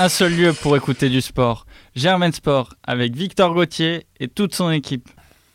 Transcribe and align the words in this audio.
un 0.00 0.08
seul 0.08 0.32
lieu 0.32 0.52
pour 0.52 0.76
écouter 0.76 1.08
du 1.08 1.20
sport. 1.20 1.66
Germain 1.96 2.30
Sport 2.30 2.74
avec 2.84 3.16
Victor 3.16 3.52
Gauthier 3.52 4.06
et 4.20 4.28
toute 4.28 4.54
son 4.54 4.70
équipe. 4.70 5.08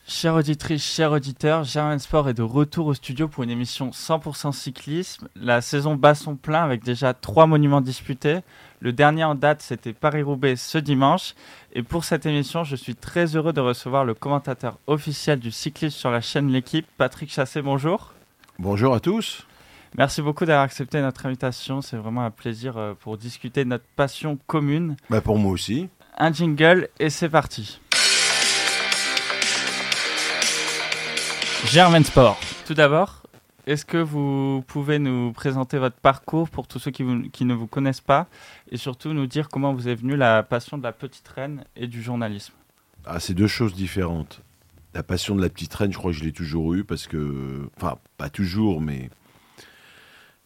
Chère 0.05 0.35
auditrice, 0.35 0.83
chers 0.83 1.13
auditeurs, 1.13 1.63
Germain 1.63 1.97
Sport 1.97 2.27
est 2.27 2.33
de 2.33 2.41
retour 2.41 2.87
au 2.87 2.93
studio 2.93 3.29
pour 3.29 3.43
une 3.43 3.49
émission 3.49 3.91
100% 3.91 4.51
cyclisme. 4.51 5.29
La 5.37 5.61
saison 5.61 5.95
bat 5.95 6.13
son 6.13 6.35
plein 6.35 6.61
avec 6.61 6.83
déjà 6.83 7.13
trois 7.13 7.47
monuments 7.47 7.79
disputés. 7.79 8.39
Le 8.81 8.91
dernier 8.91 9.23
en 9.23 9.35
date, 9.35 9.61
c'était 9.61 9.93
Paris-Roubaix 9.93 10.57
ce 10.57 10.77
dimanche. 10.77 11.35
Et 11.71 11.81
pour 11.81 12.03
cette 12.03 12.25
émission, 12.25 12.65
je 12.65 12.75
suis 12.75 12.95
très 12.95 13.37
heureux 13.37 13.53
de 13.53 13.61
recevoir 13.61 14.03
le 14.03 14.13
commentateur 14.13 14.77
officiel 14.87 15.39
du 15.39 15.51
cyclisme 15.51 15.97
sur 15.97 16.11
la 16.11 16.19
chaîne 16.19 16.51
L'équipe, 16.51 16.85
Patrick 16.97 17.31
Chassé. 17.31 17.61
Bonjour. 17.61 18.13
Bonjour 18.59 18.93
à 18.93 18.99
tous. 18.99 19.47
Merci 19.95 20.23
beaucoup 20.23 20.45
d'avoir 20.45 20.63
accepté 20.63 20.99
notre 21.01 21.27
invitation. 21.27 21.81
C'est 21.81 21.97
vraiment 21.97 22.25
un 22.25 22.31
plaisir 22.31 22.77
euh, 22.77 22.93
pour 22.95 23.15
discuter 23.15 23.63
de 23.63 23.69
notre 23.69 23.85
passion 23.95 24.39
commune. 24.47 24.95
Bah 25.11 25.21
pour 25.21 25.37
moi 25.37 25.51
aussi. 25.51 25.87
Un 26.17 26.33
jingle 26.33 26.89
et 26.99 27.11
c'est 27.11 27.29
parti. 27.29 27.79
Germain 31.65 32.03
Sport. 32.03 32.39
Tout 32.65 32.73
d'abord, 32.73 33.21
est-ce 33.67 33.85
que 33.85 33.97
vous 33.97 34.63
pouvez 34.65 34.97
nous 34.97 35.31
présenter 35.31 35.77
votre 35.77 35.97
parcours 35.97 36.49
pour 36.49 36.67
tous 36.67 36.79
ceux 36.79 36.91
qui, 36.91 37.05
qui, 37.31 37.45
ne 37.45 37.53
vous 37.53 37.67
connaissent 37.67 38.01
pas 38.01 38.27
et 38.71 38.77
surtout 38.77 39.13
nous 39.13 39.27
dire 39.27 39.47
comment 39.47 39.73
vous 39.73 39.87
est 39.87 39.95
venue 39.95 40.15
la 40.15 40.41
passion 40.41 40.79
de 40.79 40.83
la 40.83 40.91
petite 40.91 41.27
reine 41.27 41.65
et 41.75 41.85
du 41.85 42.01
journalisme? 42.01 42.53
Ah, 43.05 43.19
c'est 43.19 43.35
deux 43.35 43.47
choses 43.47 43.75
différentes. 43.75 44.41
La 44.95 45.03
passion 45.03 45.35
de 45.35 45.41
la 45.41 45.49
petite 45.49 45.73
reine, 45.73 45.93
je 45.93 45.97
crois 45.99 46.11
que 46.11 46.17
je 46.17 46.23
l'ai 46.23 46.31
toujours 46.31 46.73
eue 46.73 46.83
parce 46.83 47.05
que, 47.05 47.69
enfin, 47.77 47.97
pas 48.17 48.29
toujours, 48.29 48.81
mais 48.81 49.09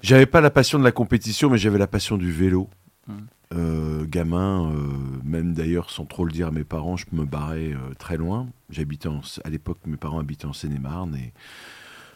j'avais 0.01 0.25
pas 0.25 0.41
la 0.41 0.49
passion 0.49 0.79
de 0.79 0.83
la 0.83 0.91
compétition, 0.91 1.49
mais 1.49 1.57
j'avais 1.57 1.79
la 1.79 1.87
passion 1.87 2.17
du 2.17 2.31
vélo. 2.31 2.69
Mmh. 3.07 3.13
Euh, 3.55 4.03
gamin, 4.05 4.73
euh, 4.73 4.91
même 5.23 5.53
d'ailleurs 5.53 5.89
sans 5.89 6.03
trop 6.03 6.25
le 6.25 6.33
dire 6.33 6.47
à 6.47 6.51
mes 6.51 6.65
parents, 6.65 6.97
je 6.97 7.05
me 7.13 7.23
barrais 7.23 7.71
euh, 7.71 7.93
très 7.97 8.17
loin. 8.17 8.47
J'habitais 8.69 9.07
à 9.45 9.49
l'époque, 9.49 9.79
mes 9.85 9.95
parents 9.95 10.19
habitaient 10.19 10.47
en 10.47 10.53
Seine-et-Marne 10.53 11.15
et 11.15 11.31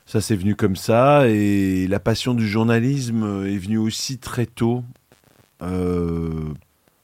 ça 0.06 0.20
c'est 0.20 0.36
venu 0.36 0.56
comme 0.56 0.76
ça. 0.76 1.30
Et 1.30 1.88
la 1.88 2.02
passion 2.02 2.34
du 2.34 2.46
journalisme 2.46 3.46
est 3.46 3.58
venue 3.58 3.78
aussi 3.78 4.18
très 4.18 4.46
tôt 4.46 4.84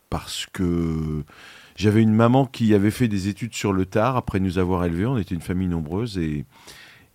parce 0.09 0.45
que 0.51 1.23
j'avais 1.77 2.01
une 2.01 2.13
maman 2.13 2.45
qui 2.45 2.73
avait 2.73 2.91
fait 2.91 3.07
des 3.07 3.29
études 3.29 3.53
sur 3.53 3.71
le 3.71 3.85
tard 3.85 4.17
après 4.17 4.41
nous 4.41 4.57
avoir 4.57 4.83
élevés. 4.83 5.05
On 5.05 5.17
était 5.17 5.35
une 5.35 5.41
famille 5.41 5.67
nombreuse 5.69 6.17
et, 6.17 6.45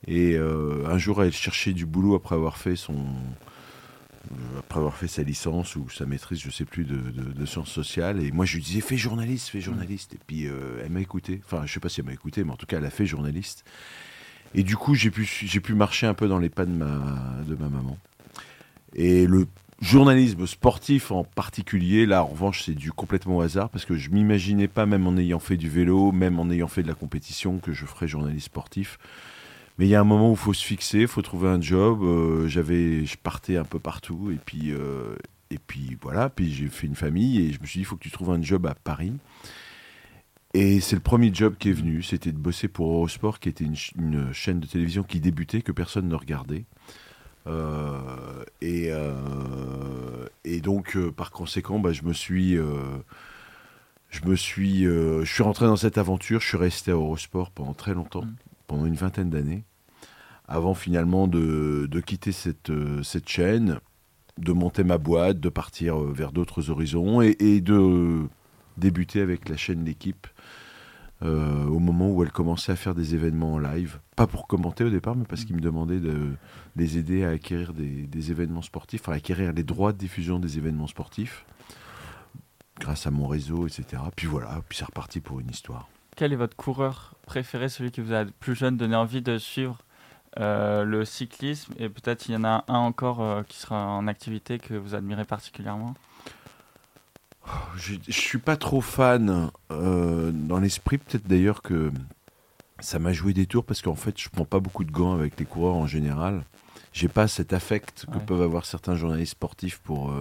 et 0.06 0.38
un 0.38 0.98
jour 0.98 1.22
elle 1.22 1.32
cherchait 1.32 1.74
du 1.74 1.84
boulot 1.84 2.14
après 2.14 2.36
avoir 2.36 2.56
fait 2.56 2.76
son 2.76 3.04
après 4.58 4.78
avoir 4.78 4.96
fait 4.96 5.08
sa 5.08 5.22
licence 5.22 5.76
ou 5.76 5.88
sa 5.90 6.06
maîtrise, 6.06 6.40
je 6.40 6.50
sais 6.50 6.64
plus, 6.64 6.84
de, 6.84 7.46
sciences 7.46 7.70
sociales. 7.70 8.22
Et 8.22 8.32
moi, 8.32 8.44
je 8.44 8.56
lui 8.56 8.62
disais, 8.62 8.80
fais 8.80 8.96
journaliste, 8.96 9.48
fais 9.48 9.60
journaliste. 9.60 10.14
Et 10.14 10.18
puis, 10.26 10.46
euh, 10.46 10.82
elle 10.84 10.90
m'a 10.90 11.00
écouté. 11.00 11.40
Enfin, 11.44 11.62
je 11.66 11.72
sais 11.72 11.80
pas 11.80 11.88
si 11.88 12.00
elle 12.00 12.06
m'a 12.06 12.12
écouté, 12.12 12.44
mais 12.44 12.52
en 12.52 12.56
tout 12.56 12.66
cas, 12.66 12.78
elle 12.78 12.84
a 12.84 12.90
fait 12.90 13.06
journaliste. 13.06 13.64
Et 14.54 14.62
du 14.62 14.76
coup, 14.76 14.94
j'ai 14.94 15.10
pu, 15.10 15.24
j'ai 15.24 15.60
pu 15.60 15.74
marcher 15.74 16.06
un 16.06 16.14
peu 16.14 16.28
dans 16.28 16.38
les 16.38 16.50
pas 16.50 16.66
de 16.66 16.72
ma, 16.72 17.42
de 17.46 17.54
ma 17.54 17.68
maman. 17.68 17.98
Et 18.94 19.26
le 19.26 19.46
journalisme 19.80 20.46
sportif 20.46 21.10
en 21.10 21.24
particulier, 21.24 22.06
là, 22.06 22.22
en 22.22 22.26
revanche, 22.26 22.62
c'est 22.64 22.74
du 22.74 22.92
complètement 22.92 23.38
au 23.38 23.40
hasard, 23.40 23.68
parce 23.70 23.84
que 23.84 23.96
je 23.96 24.10
m'imaginais 24.10 24.68
pas, 24.68 24.86
même 24.86 25.06
en 25.06 25.16
ayant 25.16 25.40
fait 25.40 25.56
du 25.56 25.68
vélo, 25.68 26.12
même 26.12 26.38
en 26.38 26.50
ayant 26.50 26.68
fait 26.68 26.82
de 26.82 26.88
la 26.88 26.94
compétition, 26.94 27.58
que 27.58 27.72
je 27.72 27.86
ferais 27.86 28.06
journaliste 28.06 28.46
sportif. 28.46 28.98
Mais 29.82 29.88
il 29.88 29.90
y 29.90 29.96
a 29.96 30.00
un 30.00 30.04
moment 30.04 30.28
où 30.28 30.34
il 30.34 30.38
faut 30.38 30.54
se 30.54 30.64
fixer, 30.64 31.00
il 31.00 31.08
faut 31.08 31.22
trouver 31.22 31.48
un 31.48 31.60
job. 31.60 32.04
Euh, 32.04 32.46
j'avais, 32.46 33.04
je 33.04 33.18
partais 33.18 33.56
un 33.56 33.64
peu 33.64 33.80
partout 33.80 34.30
et 34.30 34.36
puis, 34.36 34.70
euh, 34.70 35.16
et 35.50 35.58
puis 35.58 35.98
voilà. 36.00 36.30
Puis 36.30 36.52
j'ai 36.52 36.68
fait 36.68 36.86
une 36.86 36.94
famille 36.94 37.40
et 37.40 37.52
je 37.52 37.60
me 37.60 37.66
suis 37.66 37.78
dit, 37.78 37.82
il 37.82 37.84
faut 37.84 37.96
que 37.96 38.04
tu 38.04 38.12
trouves 38.12 38.30
un 38.30 38.40
job 38.40 38.64
à 38.64 38.76
Paris. 38.76 39.12
Et 40.54 40.78
c'est 40.78 40.94
le 40.94 41.02
premier 41.02 41.34
job 41.34 41.56
qui 41.58 41.70
est 41.70 41.72
venu, 41.72 42.00
c'était 42.04 42.30
de 42.30 42.38
bosser 42.38 42.68
pour 42.68 42.92
Eurosport, 42.92 43.40
qui 43.40 43.48
était 43.48 43.64
une, 43.64 44.32
chaîne 44.32 44.60
de 44.60 44.68
télévision 44.68 45.02
qui 45.02 45.18
débutait, 45.18 45.62
que 45.62 45.72
personne 45.72 46.06
ne 46.06 46.14
regardait. 46.14 46.64
Euh, 47.48 48.44
et, 48.60 48.90
et, 50.44 50.60
donc, 50.60 50.96
par 51.16 51.32
conséquent, 51.32 51.80
bah, 51.80 51.92
je 51.92 52.04
me 52.04 52.12
suis, 52.12 52.54
je 54.10 54.24
me 54.26 54.36
suis, 54.36 54.84
je 54.84 55.24
suis 55.24 55.42
rentré 55.42 55.66
dans 55.66 55.74
cette 55.74 55.98
aventure. 55.98 56.40
Je 56.40 56.46
suis 56.46 56.56
resté 56.56 56.92
à 56.92 56.94
Eurosport 56.94 57.50
pendant 57.50 57.74
très 57.74 57.94
longtemps. 57.94 58.22
Mmh 58.22 58.36
pendant 58.72 58.86
une 58.86 58.94
vingtaine 58.94 59.28
d'années, 59.28 59.64
avant 60.48 60.74
finalement 60.74 61.28
de, 61.28 61.88
quitter 62.04 62.32
cette, 62.32 62.70
euh, 62.70 63.02
cette 63.02 63.28
chaîne, 63.28 63.78
de 64.38 64.52
monter 64.52 64.84
ma 64.84 64.98
boîte, 64.98 65.40
de 65.40 65.48
partir 65.48 66.00
euh, 66.00 66.12
vers 66.12 66.32
d'autres 66.32 66.70
horizons 66.70 67.20
et, 67.20 67.60
de 67.60 68.26
débuter 68.76 69.20
avec 69.20 69.48
la 69.48 69.56
chaîne 69.56 69.84
L'équipe 69.84 70.26
euh, 71.22 71.66
au 71.66 71.78
moment 71.78 72.10
où 72.10 72.22
elle 72.24 72.32
commençait 72.32 72.72
à 72.72 72.76
faire 72.76 72.94
des 72.94 73.14
événements 73.14 73.54
en 73.54 73.58
live. 73.58 74.00
Pas 74.16 74.26
pour 74.26 74.48
commenter 74.48 74.82
au 74.82 74.90
départ, 74.90 75.14
mais 75.14 75.24
parce 75.24 75.44
qu'ils 75.44 75.54
me 75.54 75.60
demandaient 75.60 76.00
de 76.00 76.32
les 76.74 76.98
aider 76.98 77.24
à 77.24 77.30
acquérir 77.30 77.72
des, 77.72 78.30
événements 78.30 78.62
sportifs, 78.62 79.08
à 79.08 79.12
acquérir 79.12 79.52
les 79.52 79.62
droits 79.62 79.92
de 79.92 79.98
diffusion 79.98 80.40
des 80.40 80.58
événements 80.58 80.88
sportifs, 80.88 81.44
grâce 82.80 83.06
à 83.06 83.12
mon 83.12 83.28
réseau, 83.28 83.68
etc. 83.68 84.02
Puis 84.16 84.26
voilà, 84.26 84.62
puis 84.68 84.78
c'est 84.78 84.84
reparti 84.84 85.20
pour 85.20 85.38
une 85.38 85.50
histoire. 85.50 85.88
Quel 86.16 86.32
est 86.32 86.36
votre 86.36 86.56
coureur 86.56 87.14
préféré, 87.24 87.68
celui 87.68 87.92
qui 87.92 88.00
vous 88.00 88.12
a 88.12 88.24
plus 88.40 88.56
jeune 88.56 88.76
donné 88.76 88.96
envie 88.96 89.22
de 89.22 89.38
suivre? 89.38 89.78
euh, 89.78 89.91
le 90.36 91.04
cyclisme 91.04 91.74
Et 91.78 91.88
peut-être 91.88 92.28
il 92.28 92.32
y 92.32 92.36
en 92.36 92.44
a 92.44 92.64
un 92.68 92.78
encore 92.78 93.22
euh, 93.22 93.42
qui 93.42 93.58
sera 93.58 93.86
en 93.86 94.06
activité 94.06 94.58
que 94.58 94.74
vous 94.74 94.94
admirez 94.94 95.24
particulièrement 95.24 95.94
Je 97.76 97.94
ne 97.94 98.12
suis 98.12 98.38
pas 98.38 98.56
trop 98.56 98.80
fan 98.80 99.50
euh, 99.70 100.30
dans 100.32 100.58
l'esprit, 100.58 100.98
peut-être 100.98 101.26
d'ailleurs 101.26 101.62
que 101.62 101.92
ça 102.80 102.98
m'a 102.98 103.12
joué 103.12 103.32
des 103.32 103.46
tours 103.46 103.64
parce 103.64 103.82
qu'en 103.82 103.94
fait 103.94 104.18
je 104.20 104.28
prends 104.28 104.44
pas 104.44 104.60
beaucoup 104.60 104.84
de 104.84 104.90
gants 104.90 105.14
avec 105.14 105.38
les 105.38 105.46
coureurs 105.46 105.76
en 105.76 105.86
général. 105.86 106.44
J'ai 106.92 107.08
pas 107.08 107.26
cet 107.26 107.52
affect 107.52 108.06
que 108.12 108.18
peuvent 108.18 108.42
avoir 108.42 108.66
certains 108.66 108.96
journalistes 108.96 109.32
sportifs 109.32 109.78
pour 109.78 110.12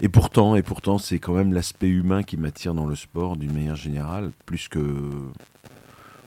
et 0.00 0.08
pourtant, 0.08 0.56
et 0.56 0.62
pourtant, 0.62 0.98
c'est 0.98 1.18
quand 1.18 1.32
même 1.32 1.54
l'aspect 1.54 1.88
humain 1.88 2.22
qui 2.22 2.36
m'attire 2.36 2.74
dans 2.74 2.86
le 2.86 2.96
sport 2.96 3.36
d'une 3.36 3.52
manière 3.52 3.76
générale, 3.76 4.30
plus 4.44 4.68
que, 4.68 4.78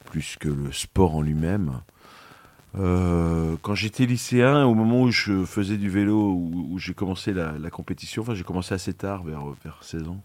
plus 0.06 0.38
que 0.40 0.50
le 0.50 0.72
sport 0.72 1.16
en 1.16 1.22
lui-même. 1.22 1.81
Euh, 2.78 3.56
quand 3.62 3.75
j'étais 3.75 4.06
lycéen, 4.06 4.66
au 4.66 4.75
moment 4.75 5.03
où 5.03 5.12
je 5.12 5.46
faisais 5.46 5.78
du 5.78 5.90
vélo, 5.90 6.34
où, 6.34 6.78
j'ai 6.78 6.94
commencé 6.94 7.34
la, 7.34 7.69
compétition, 7.69 8.22
enfin 8.22 8.35
j'ai 8.35 8.44
commencé 8.44 8.74
assez 8.74 8.94
tard, 8.94 9.24
vers, 9.24 9.44
vers 9.63 9.80
16 9.81 10.07
ans, 10.07 10.22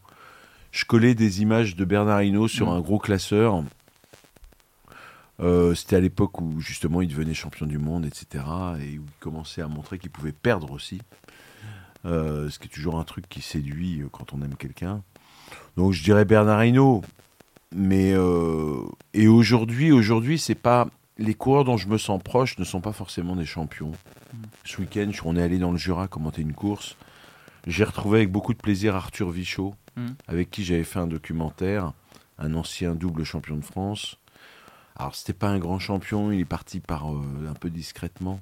je 0.71 0.84
collais 0.84 1.15
des 1.15 1.43
images 1.43 1.77
de 1.77 1.84
Bernard 1.84 2.22
Hinault 2.22 2.49
sur 2.49 2.71
mmh. 2.71 2.77
un 2.77 2.81
gros 2.81 2.99
classeur. 2.99 3.62
Euh, 5.41 5.75
c'était 5.75 5.97
à 5.97 6.00
l'époque 6.00 6.41
où 6.41 6.60
justement 6.60 7.00
il 7.00 7.09
devenait 7.09 7.34
champion 7.34 7.66
du 7.66 7.78
monde, 7.78 8.06
etc. 8.06 8.44
Et 8.81 8.99
où 8.99 9.05
il 9.05 9.21
commençait 9.21 9.62
à 9.62 9.69
montrer 9.69 9.99
qu'il 9.99 10.11
pouvait 10.11 10.32
perdre 10.32 10.71
aussi. 10.72 11.00
Euh, 12.05 12.50
ce 12.50 12.59
qui 12.59 12.66
est 12.66 12.71
toujours 12.71 12.99
un 12.99 13.05
truc 13.05 13.28
qui 13.28 13.41
séduit 13.41 14.03
quand 14.12 14.32
on 14.32 14.43
aime 14.43 14.56
quelqu'un. 14.56 15.03
Donc 15.76 15.93
je 15.93 16.03
dirais 16.03 16.25
Bernard 16.25 16.65
Hinault. 16.65 17.03
Mais 17.76 18.15
et 19.15 19.26
aujourd'hui, 19.26 19.91
aujourd'hui, 19.91 20.38
c'est 20.38 20.55
pas 20.55 20.87
les 21.19 21.35
coureurs 21.35 21.65
dont 21.65 21.77
je 21.77 21.89
me 21.89 21.99
sens 21.99 22.23
proche 22.23 22.59
ne 22.59 22.65
sont 22.65 22.81
pas 22.81 22.93
forcément 22.93 23.37
des 23.37 23.47
champions. 23.47 23.93
Mm. 24.33 24.43
Ce 24.65 24.81
week-end, 24.81 25.11
on 25.25 25.37
est 25.37 25.43
allé 25.43 25.59
dans 25.59 25.73
le 25.73 25.79
Jura 25.79 26.09
commenter 26.09 26.43
une 26.43 26.55
course. 26.55 26.97
J'ai 27.67 27.85
retrouvé 27.85 28.19
avec 28.19 28.33
beaucoup 28.33 28.53
de 28.53 28.59
plaisir 28.59 28.95
Arthur 28.95 29.31
Vichot, 29.31 29.75
mm. 29.97 30.07
avec 30.29 30.51
qui 30.51 30.65
j'avais 30.65 30.85
fait 30.85 30.99
un 30.99 31.07
documentaire, 31.07 31.93
un 32.39 32.55
ancien 32.55 32.95
double 32.95 33.25
champion 33.25 33.57
de 33.57 33.65
France. 33.65 34.19
Alors 34.97 35.15
c'était 35.15 35.33
pas 35.33 35.49
un 35.49 35.59
grand 35.59 35.79
champion, 35.79 36.31
il 36.31 36.41
est 36.41 36.45
parti 36.45 36.79
par 36.79 37.07
un 37.07 37.55
peu 37.59 37.69
discrètement, 37.69 38.41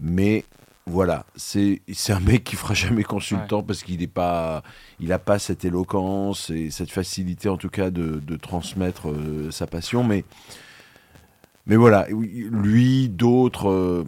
mais 0.00 0.44
voilà, 0.88 1.26
c'est 1.34 1.80
un 2.08 2.20
mec 2.20 2.44
qui 2.44 2.54
fera 2.54 2.74
jamais 2.74 3.02
consultant 3.02 3.62
parce 3.62 3.82
qu'il 3.82 3.98
n'est 3.98 4.06
pas, 4.06 4.62
il 5.00 5.12
a 5.12 5.18
pas 5.18 5.38
cette 5.40 5.64
éloquence 5.64 6.50
et 6.50 6.70
cette 6.70 6.92
facilité 6.92 7.48
en 7.48 7.56
tout 7.56 7.68
cas 7.68 7.90
de, 7.90 8.36
transmettre 8.36 9.08
euh, 9.08 9.50
sa 9.50 9.66
passion, 9.66 10.04
mais 10.04 10.24
mais 11.66 11.76
voilà, 11.76 12.06
lui, 12.08 13.08
d'autres, 13.08 13.68
euh, 13.68 14.04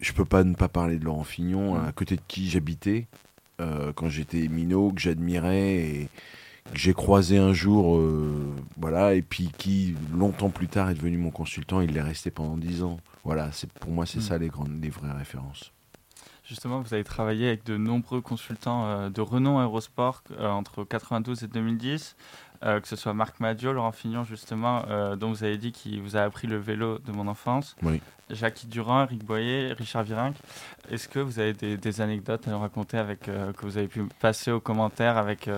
je 0.00 0.12
peux 0.12 0.24
pas 0.24 0.44
ne 0.44 0.54
pas 0.54 0.68
parler 0.68 0.98
de 0.98 1.04
Laurent 1.04 1.24
Fignon, 1.24 1.76
à 1.76 1.92
côté 1.92 2.16
de 2.16 2.22
qui 2.26 2.48
j'habitais 2.48 3.06
euh, 3.60 3.92
quand 3.94 4.08
j'étais 4.08 4.48
minot, 4.48 4.92
que 4.92 5.00
j'admirais 5.00 5.74
et 5.74 6.08
que 6.72 6.78
j'ai 6.78 6.94
croisé 6.94 7.38
un 7.38 7.52
jour, 7.52 8.02
voilà, 8.76 9.14
et 9.14 9.22
puis 9.22 9.50
qui 9.56 9.94
longtemps 10.12 10.50
plus 10.50 10.68
tard 10.68 10.90
est 10.90 10.94
devenu 10.94 11.16
mon 11.16 11.30
consultant. 11.30 11.80
Il 11.80 11.92
l'est 11.92 12.02
resté 12.02 12.30
pendant 12.30 12.56
dix 12.56 12.82
ans. 12.82 12.98
Voilà, 13.24 13.50
c'est 13.52 13.70
pour 13.72 13.90
moi, 13.90 14.06
c'est 14.06 14.18
hmm. 14.18 14.22
ça 14.22 14.38
les, 14.38 14.48
grandes, 14.48 14.80
les 14.80 14.90
vraies 14.90 15.12
références. 15.12 15.72
Justement, 16.48 16.80
vous 16.80 16.94
avez 16.94 17.02
travaillé 17.02 17.48
avec 17.48 17.64
de 17.64 17.76
nombreux 17.76 18.20
consultants 18.20 18.86
euh, 18.86 19.10
de 19.10 19.20
renom 19.20 19.58
Aérosport 19.58 20.22
euh, 20.38 20.48
entre 20.48 20.84
92 20.84 21.42
et 21.42 21.48
2010. 21.48 22.14
Euh, 22.64 22.80
que 22.80 22.88
ce 22.88 22.96
soit 22.96 23.14
Marc 23.14 23.40
Madio, 23.40 23.72
Laurent 23.72 23.92
Fignon, 23.92 24.24
justement, 24.24 24.84
euh, 24.88 25.16
dont 25.16 25.30
vous 25.30 25.44
avez 25.44 25.58
dit 25.58 25.72
qu'il 25.72 26.00
vous 26.00 26.16
a 26.16 26.20
appris 26.20 26.46
le 26.46 26.56
vélo 26.56 26.98
de 26.98 27.12
mon 27.12 27.28
enfance. 27.28 27.76
Oui. 27.82 28.00
Jacques 28.28 28.66
Durand, 28.66 29.04
Eric 29.04 29.24
Boyer, 29.24 29.72
Richard 29.74 30.02
Virenque. 30.02 30.34
Est-ce 30.90 31.08
que 31.08 31.20
vous 31.20 31.38
avez 31.38 31.52
des, 31.52 32.00
anecdotes 32.00 32.48
à 32.48 32.50
nous 32.50 32.58
raconter 32.58 32.98
avec, 32.98 33.28
euh, 33.28 33.52
que 33.52 33.64
vous 33.64 33.78
avez 33.78 33.86
pu 33.86 34.02
passer 34.20 34.50
aux 34.50 34.58
commentaires 34.58 35.16
avec 35.16 35.48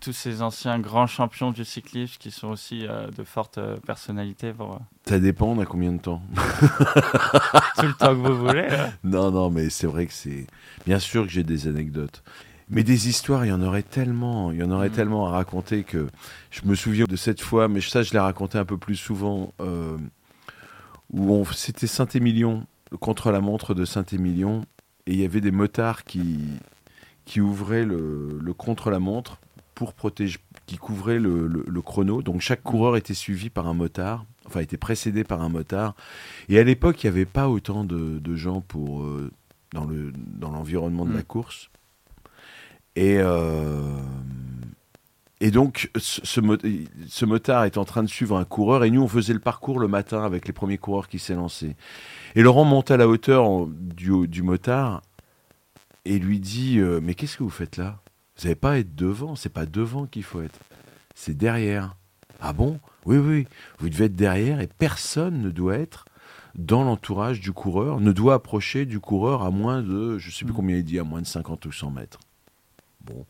tous 0.00 0.12
ces 0.12 0.42
anciens 0.42 0.80
grands 0.80 1.06
champions 1.06 1.52
du 1.52 1.64
cyclisme 1.64 2.16
qui 2.18 2.32
sont 2.32 2.48
aussi 2.48 2.84
de 2.84 3.22
fortes 3.22 3.60
personnalités 3.86 4.52
pour, 4.52 4.80
Ça 5.06 5.20
dépend, 5.20 5.46
on 5.46 5.60
a 5.60 5.66
combien 5.66 5.92
de 5.92 6.00
temps? 6.00 6.20
Tout 7.78 7.86
le 7.86 7.94
temps 7.94 8.08
que 8.08 8.28
vous 8.28 8.36
voulez. 8.38 8.66
Hein. 8.70 8.90
Non, 9.04 9.30
non, 9.30 9.50
mais 9.50 9.70
c'est 9.70 9.86
vrai 9.86 10.06
que 10.06 10.12
c'est. 10.12 10.48
Bien 10.84 10.98
sûr 10.98 11.22
que 11.22 11.28
j'ai 11.28 11.44
des 11.44 11.68
anecdotes. 11.68 12.24
Mais 12.68 12.82
des 12.82 13.08
histoires, 13.08 13.44
il 13.44 13.48
y 13.48 13.52
en 13.52 13.62
aurait 13.62 13.82
tellement, 13.82 14.50
il 14.50 14.58
y 14.58 14.62
en 14.62 14.70
aurait 14.70 14.88
mm. 14.88 14.92
tellement 14.92 15.28
à 15.28 15.30
raconter 15.30 15.84
que 15.84 16.08
je 16.50 16.62
me 16.64 16.74
souviens 16.74 17.04
de 17.04 17.16
cette 17.16 17.40
fois, 17.40 17.68
mais 17.68 17.80
ça 17.80 18.02
je 18.02 18.12
l'ai 18.12 18.18
raconté 18.18 18.58
un 18.58 18.64
peu 18.64 18.76
plus 18.76 18.96
souvent, 18.96 19.52
euh, 19.60 19.96
où 21.12 21.44
c'était 21.52 21.86
Saint-Émilion, 21.86 22.66
contre 23.00 23.30
la 23.30 23.40
montre 23.40 23.74
de 23.74 23.84
Saint-Émilion, 23.84 24.64
et 25.06 25.12
il 25.12 25.20
y 25.20 25.24
avait 25.24 25.40
des 25.40 25.52
motards 25.52 26.02
qui, 26.04 26.40
qui 27.24 27.40
ouvraient 27.40 27.84
le, 27.84 28.52
contre-la-montre 28.56 29.38
pour 29.74 29.92
protéger, 29.92 30.38
qui 30.66 30.76
couvraient 30.76 31.20
le, 31.20 31.82
chrono. 31.82 32.22
Donc 32.22 32.40
chaque 32.40 32.62
coureur 32.62 32.96
était 32.96 33.14
suivi 33.14 33.50
par 33.50 33.68
un 33.68 33.74
motard, 33.74 34.24
enfin 34.46 34.60
était 34.60 34.76
précédé 34.76 35.22
par 35.22 35.42
un 35.42 35.48
motard. 35.48 35.94
Et 36.48 36.58
à 36.58 36.64
l'époque, 36.64 37.04
il 37.04 37.06
n'y 37.06 37.16
avait 37.16 37.26
pas 37.26 37.48
autant 37.48 37.84
de, 37.84 38.34
gens 38.34 38.60
pour, 38.60 39.02
euh, 39.02 39.30
dans, 39.72 39.84
le, 39.84 40.12
dans 40.16 40.50
l'environnement 40.50 41.04
de 41.04 41.12
la 41.12 41.20
mm. 41.20 41.24
course. 41.24 41.70
Et, 42.96 43.18
euh, 43.18 43.94
et 45.40 45.50
donc, 45.50 45.90
ce, 45.96 46.20
ce, 46.24 47.24
motard 47.26 47.64
est 47.64 47.76
en 47.76 47.84
train 47.84 48.02
de 48.02 48.08
suivre 48.08 48.36
un 48.36 48.44
coureur, 48.44 48.84
et 48.84 48.90
nous, 48.90 49.02
on 49.02 49.08
faisait 49.08 49.34
le 49.34 49.38
parcours 49.38 49.78
le 49.78 49.86
matin 49.86 50.24
avec 50.24 50.46
les 50.46 50.54
premiers 50.54 50.78
coureurs 50.78 51.08
qui 51.08 51.18
s'élançaient. 51.18 51.76
Et 52.34 52.42
Laurent 52.42 52.64
monte 52.64 52.90
à 52.90 52.96
la 52.96 53.06
hauteur 53.06 53.66
du, 53.68 54.26
du 54.26 54.42
motard 54.42 55.02
et 56.06 56.18
lui 56.18 56.40
dit 56.40 56.78
euh, 56.78 57.00
Mais 57.02 57.14
qu'est-ce 57.14 57.36
que 57.36 57.42
vous 57.42 57.50
faites 57.50 57.76
là? 57.76 58.00
Vous 58.38 58.44
n'avez 58.44 58.54
pas 58.54 58.72
à 58.72 58.78
être 58.78 58.94
devant, 58.94 59.36
c'est 59.36 59.50
pas 59.50 59.66
devant 59.66 60.06
qu'il 60.06 60.22
faut 60.22 60.40
être, 60.40 60.58
c'est 61.14 61.36
derrière. 61.36 61.96
Ah 62.40 62.52
bon? 62.52 62.80
Oui, 63.04 63.16
oui, 63.16 63.46
vous 63.78 63.88
devez 63.88 64.06
être 64.06 64.16
derrière, 64.16 64.60
et 64.60 64.66
personne 64.66 65.40
ne 65.40 65.50
doit 65.50 65.76
être 65.76 66.04
dans 66.54 66.84
l'entourage 66.84 67.40
du 67.40 67.52
coureur, 67.52 68.00
ne 68.00 68.12
doit 68.12 68.34
approcher 68.34 68.86
du 68.86 69.00
coureur 69.00 69.42
à 69.42 69.50
moins 69.50 69.82
de, 69.82 70.18
je 70.18 70.28
ne 70.28 70.32
sais 70.32 70.44
plus 70.44 70.52
mm. 70.52 70.56
combien 70.56 70.76
il 70.76 70.84
dit, 70.84 70.98
à 70.98 71.04
moins 71.04 71.20
de 71.20 71.26
50 71.26 71.64
ou 71.66 71.72
100 71.72 71.90
mètres. 71.90 72.20
Bon. 73.06 73.24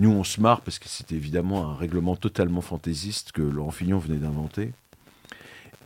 Nous, 0.00 0.10
on 0.10 0.24
se 0.24 0.40
marre 0.40 0.60
parce 0.60 0.78
que 0.78 0.88
c'était 0.88 1.16
évidemment 1.16 1.70
un 1.70 1.74
règlement 1.74 2.14
totalement 2.14 2.60
fantaisiste 2.60 3.32
que 3.32 3.42
Laurent 3.42 3.70
Fignon 3.70 3.98
venait 3.98 4.18
d'inventer. 4.18 4.72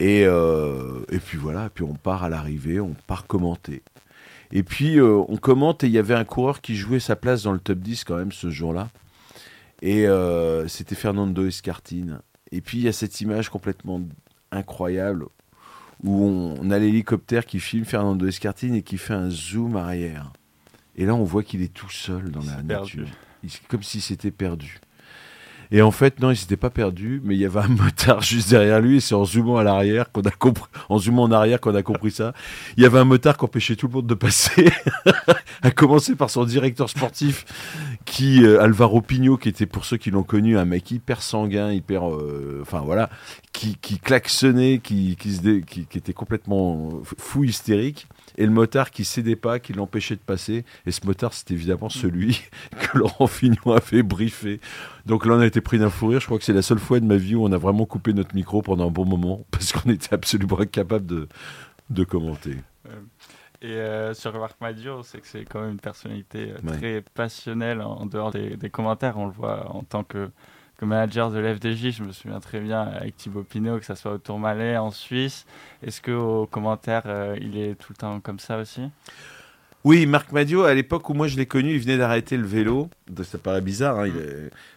Et, 0.01 0.25
euh, 0.27 1.05
et 1.11 1.19
puis 1.19 1.39
voilà, 1.39 1.71
puis 1.71 1.85
on 1.85 1.95
part 1.95 2.25
à 2.25 2.29
l'arrivée, 2.29 2.81
on 2.81 2.95
part 3.07 3.27
commenter. 3.27 3.83
Et 4.51 4.63
puis 4.63 4.99
euh, 4.99 5.23
on 5.29 5.37
commente 5.37 5.83
et 5.83 5.87
il 5.87 5.93
y 5.93 5.99
avait 5.99 6.15
un 6.15 6.25
coureur 6.25 6.61
qui 6.61 6.77
jouait 6.77 7.01
sa 7.01 7.17
place 7.17 7.45
dans 7.45 7.53
le 7.53 7.59
top 7.59 7.79
10 7.79 8.05
quand 8.05 8.17
même 8.17 8.33
ce 8.33 8.51
jour-là. 8.51 8.91
Et 9.81 10.07
euh, 10.07 10.69
c'était 10.69 10.95
Fernando 10.95 11.47
Escartine. 11.47 12.21
Et 12.51 12.61
puis 12.61 12.79
il 12.79 12.85
y 12.85 12.89
a 12.89 12.93
cette 12.93 13.21
image 13.23 13.49
complètement 13.49 14.03
incroyable 14.51 15.27
où 16.05 16.25
on, 16.25 16.71
a 16.71 16.79
l'hélicoptère 16.79 17.47
qui 17.47 17.61
filme 17.61 17.85
Fernando 17.85 18.27
Escartine 18.27 18.75
et 18.75 18.83
qui 18.83 18.99
fait 18.99 19.15
un 19.15 19.31
zoom 19.31 19.77
arrière. 19.77 20.33
Et 20.97 21.07
là 21.07 21.15
on 21.15 21.25
voit 21.25 21.43
qu'il 21.43 21.63
est 21.63 21.73
tout 21.73 21.91
seul 21.91 22.31
dans 22.31 22.43
la 22.43 22.63
nature 22.63 23.09
comme 23.69 23.83
s'il 23.83 24.03
s'était 24.03 24.31
perdu. 24.31 24.81
Et 25.75 25.81
en 25.81 25.91
fait, 25.91 26.21
non, 26.21 26.31
il 26.31 26.37
s'était 26.37 26.59
pas 26.59 26.69
perdu, 26.69 27.23
mais 27.25 27.35
il 27.35 27.41
y 27.41 27.47
avait 27.47 27.61
un 27.61 27.69
motard 27.83 28.21
juste 28.21 28.51
derrière 28.51 28.81
lui. 28.81 28.99
Et 28.99 29.01
c'est 29.01 29.15
en 29.15 29.25
zoomant 29.25 29.57
à 29.57 29.65
l'arrière 29.65 30.13
qu'on 30.13 30.21
a 30.21 30.31
compris, 30.31 30.71
en 30.91 30.99
zoomant 30.99 31.23
en 31.23 31.33
arrière 31.33 31.61
qu'on 31.61 31.75
a 31.75 31.83
compris 31.83 32.11
ça. 32.11 32.35
Il 32.77 32.83
y 32.83 32.87
avait 32.87 32.99
un 32.99 33.05
motard 33.05 33.39
qui 33.39 33.45
empêchait 33.45 33.75
tout 33.75 33.89
le 33.89 33.95
monde 33.95 34.07
de 34.07 34.15
passer. 34.15 34.71
à 35.63 35.71
commencer 35.71 36.15
par 36.15 36.29
son 36.29 36.45
directeur 36.45 36.91
sportif, 36.91 37.47
qui 38.05 38.45
euh, 38.45 38.61
Alvaro 38.61 39.01
Pignot, 39.01 39.37
qui 39.37 39.49
était 39.49 39.67
pour 39.67 39.85
ceux 39.85 39.97
qui 39.97 40.11
l'ont 40.11 40.23
connu 40.23 40.59
un 40.59 40.65
mec 40.65 40.91
hyper 40.91 41.23
sanguin, 41.23 41.73
hyper, 41.73 42.09
euh, 42.09 42.61
enfin 42.63 42.81
voilà, 42.81 43.11
qui, 43.53 43.77
qui 43.77 43.99
klaxonnait, 43.99 44.79
qui, 44.79 45.17
qui, 45.17 45.63
qui, 45.65 45.99
était 45.99 46.13
complètement 46.13 47.03
fou 47.19 47.45
hystérique 47.45 48.07
et 48.39 48.47
le 48.47 48.53
motard 48.53 48.91
qui 48.91 49.05
cédait 49.05 49.37
pas, 49.37 49.59
qui 49.59 49.73
l'empêchait 49.73 50.17
de 50.17 50.21
passer. 50.21 50.65
Et 50.87 50.93
ce 50.93 51.07
motard, 51.07 51.35
c'était 51.35 51.55
évidemment 51.55 51.89
celui 51.89 52.41
que 52.81 52.99
Laurent 52.99 53.27
Fignon 53.27 53.73
avait 53.77 54.03
briefé. 54.03 54.61
Donc 55.07 55.27
là, 55.27 55.35
on 55.35 55.41
a 55.41 55.47
été 55.47 55.61
pris 55.61 55.79
d'un 55.79 55.91
fou 55.91 56.09
rire. 56.09 56.21
Je 56.21 56.27
crois 56.27 56.39
que 56.39 56.45
c'est 56.45 56.53
la 56.53 56.63
seule 56.63 56.79
fois 56.79 57.01
de 57.01 57.07
ma 57.07 57.17
vie 57.17 57.35
où 57.35 57.45
on 57.45 57.53
a 57.53 57.59
vraiment 57.59 57.87
coupé 57.87 58.13
notre 58.13 58.35
micro 58.35 58.63
pendant 58.63 58.89
un 58.89 58.93
bon 58.93 59.05
moment 59.05 59.45
parce 59.51 59.73
qu'on 59.73 59.91
était 59.91 60.15
absolument 60.15 60.61
incapable 60.61 61.29
de 61.91 62.05
commenter. 62.05 62.57
Et 63.63 63.67
euh, 63.67 64.13
sur 64.13 64.39
Marc 64.39 64.61
Madio, 64.61 65.03
c'est 65.03 65.21
que 65.21 65.27
c'est 65.27 65.45
quand 65.45 65.61
même 65.61 65.71
une 65.71 65.81
personnalité 65.81 66.53
euh, 66.53 66.77
très 66.77 67.03
passionnelle 67.15 67.81
en 67.81 68.07
dehors 68.07 68.33
des, 68.33 68.57
des, 68.57 68.71
commentaires. 68.71 69.17
On 69.19 69.27
le 69.27 69.33
voit 69.33 69.71
en 69.71 69.83
tant 69.83 70.03
que 70.03 70.31
manager 70.87 71.31
de 71.31 71.39
l'FDJ, 71.39 71.91
je 71.91 72.03
me 72.03 72.13
souviens 72.13 72.41
très 72.41 72.61
bien 72.61 72.83
avec 72.83 73.17
Thibaut 73.17 73.43
Pinot, 73.43 73.79
que 73.79 73.85
ça 73.85 73.97
soit 73.97 74.13
au 74.13 74.19
Tourmalet 74.19 74.77
en 74.77 74.91
Suisse. 74.91 75.47
Est-ce 75.83 76.01
qu'au 76.01 76.47
commentaire, 76.47 77.03
euh, 77.07 77.37
il 77.41 77.57
est 77.59 77.75
tout 77.75 77.93
le 77.93 77.97
temps 77.97 78.21
comme 78.21 78.39
ça 78.39 78.59
aussi? 78.59 78.83
Oui, 79.85 80.07
Marc 80.07 80.31
Madio, 80.31 80.63
à 80.63 80.75
l'époque 80.75 81.09
où 81.09 81.15
moi 81.15 81.27
je 81.27 81.37
l'ai 81.37 81.47
connu, 81.47 81.73
il 81.73 81.81
venait 81.81 81.99
d'arrêter 81.99 82.37
le 82.37 82.47
vélo. 82.47 82.89
Ça 83.25 83.39
paraît 83.39 83.61
bizarre, 83.61 83.99
hein, 83.99 84.11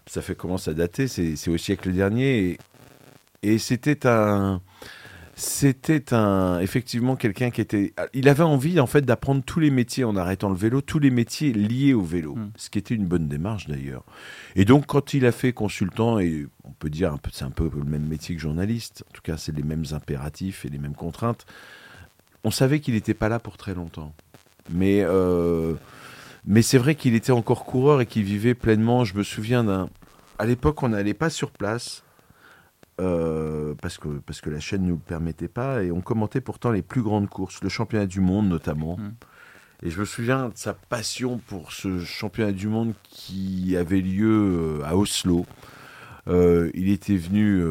ça 0.08 0.22
fait 0.22 0.36
commence 0.36 0.68
à 0.68 0.74
dater, 0.74 1.08
c'est 1.08 1.50
au 1.50 1.58
siècle 1.58 1.92
dernier. 1.92 2.58
et 3.44 3.58
c'était 3.60 4.08
un, 4.08 4.62
c'était 5.38 6.14
un, 6.14 6.60
effectivement 6.62 7.18
quelqu'un 7.18 7.52
qui 7.52 7.60
était. 7.60 7.94
Il 8.14 8.30
avait 8.30 8.44
envie 8.44 8.80
en 8.80 8.88
fait 8.88 9.02
d'apprendre 9.02 9.44
tous 9.44 9.60
les 9.60 9.70
métiers 9.70 10.06
en 10.06 10.16
arrêtant 10.16 10.48
le 10.48 10.56
vélo, 10.56 10.80
tous 10.80 11.00
les 11.00 11.10
métiers 11.10 11.52
liés 11.52 11.94
au 11.94 12.04
vélo, 12.04 12.36
hmm. 12.36 12.52
ce 12.56 12.70
qui 12.70 12.80
était 12.80 12.96
une 12.96 13.06
bonne 13.06 13.28
démarche 13.28 13.68
d'ailleurs. 13.68 14.06
Et 14.56 14.64
donc 14.64 14.86
quand 14.86 15.14
il 15.14 15.26
a 15.26 15.34
fait 15.34 15.52
consultant, 15.52 16.20
et 16.20 16.48
on 16.64 16.72
peut 16.72 16.90
dire 16.90 17.12
un 17.12 17.18
peu, 17.18 17.32
c'est 17.34 17.44
un 17.44 17.52
peu 17.52 17.70
le 17.76 17.84
même 17.84 18.08
métier 18.08 18.34
que 18.34 18.42
journaliste. 18.42 19.04
En 19.10 19.14
tout 19.14 19.22
cas, 19.22 19.36
c'est 19.36 19.54
les 19.54 19.64
mêmes 19.64 19.84
impératifs 19.92 20.64
et 20.64 20.70
les 20.70 20.80
mêmes 20.80 20.96
contraintes. 20.96 21.46
On 22.46 22.52
savait 22.52 22.80
qu'il 22.80 22.94
n'était 22.94 23.14
pas 23.14 23.28
là 23.28 23.40
pour 23.40 23.58
très 23.58 23.74
longtemps, 23.74 24.14
mais 24.70 25.02
euh, 25.02 25.74
mais 26.46 26.62
c'est 26.62 26.78
vrai 26.78 26.96
qu'il 26.96 27.14
était 27.14 27.34
encore 27.34 27.66
coureur 27.66 28.00
et 28.00 28.06
qu'il 28.06 28.24
vivait 28.24 28.54
pleinement. 28.54 29.04
Je 29.04 29.18
me 29.18 29.24
souviens 29.24 29.66
d'un. 29.66 29.90
À 30.40 30.46
l'époque, 30.46 30.82
on 30.82 30.90
n'allait 30.90 31.14
pas 31.14 31.30
sur 31.30 31.52
place 31.52 32.05
euh, 33.02 33.74
parce, 33.82 33.98
que, 33.98 34.08
parce 34.08 34.42
que 34.42 34.50
la 34.50 34.60
chaîne 34.60 34.84
ne 34.84 34.90
nous 34.90 34.98
permettait 34.98 35.48
pas, 35.48 35.84
et 35.84 35.92
on 35.92 36.02
commentait 36.02 36.42
pourtant 36.42 36.72
les 36.72 36.82
plus 36.82 37.02
grandes 37.02 37.30
courses, 37.30 37.62
le 37.62 37.70
championnat 37.70 38.06
du 38.06 38.22
monde 38.22 38.48
notamment. 38.48 38.98
Hmm. 38.98 39.14
Et 39.84 39.90
je 39.90 40.00
me 40.00 40.06
souviens 40.06 40.50
de 40.50 40.58
sa 40.58 40.74
passion 40.74 41.40
pour 41.48 41.74
ce 41.74 42.00
championnat 42.00 42.54
du 42.54 42.68
monde 42.68 42.94
qui 43.04 43.76
avait 43.76 44.02
lieu 44.02 44.80
euh, 44.80 44.86
à 44.86 44.96
Oslo. 44.96 45.46
Euh, 46.28 46.72
il 46.74 46.90
était 46.90 47.18
venu, 47.18 47.64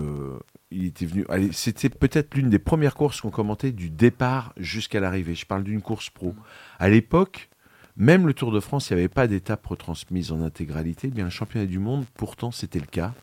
il 0.71 0.85
était 0.85 1.07
venu. 1.07 1.25
C'était 1.53 1.89
peut-être 1.89 2.35
l'une 2.35 2.51
des 2.51 2.59
premières 2.59 2.95
courses 2.95 3.21
qu'on 3.21 3.31
commentait 3.31 3.73
du 3.73 3.91
départ 3.91 4.53
jusqu'à 4.59 5.01
l'arrivée. 5.01 5.35
Je 5.35 5.47
parle 5.47 5.65
d'une 5.65 5.81
course 5.81 6.11
pro. 6.11 6.33
Hmm. 6.33 6.43
À 6.79 6.89
l'époque, 6.91 7.49
même 7.97 8.27
le 8.27 8.35
Tour 8.35 8.51
de 8.51 8.61
France, 8.61 8.91
il 8.91 8.95
n'y 8.95 9.01
avait 9.01 9.09
pas 9.09 9.27
d'étape 9.27 9.65
retransmise 9.67 10.33
en 10.33 10.41
intégralité. 10.43 11.09
Eh 11.09 11.11
bien, 11.11 11.25
le 11.25 11.31
championnat 11.31 11.67
du 11.67 11.79
monde, 11.79 12.05
pourtant, 12.15 12.51
c'était 12.51 12.81
le 12.81 12.87
cas. 12.87 13.15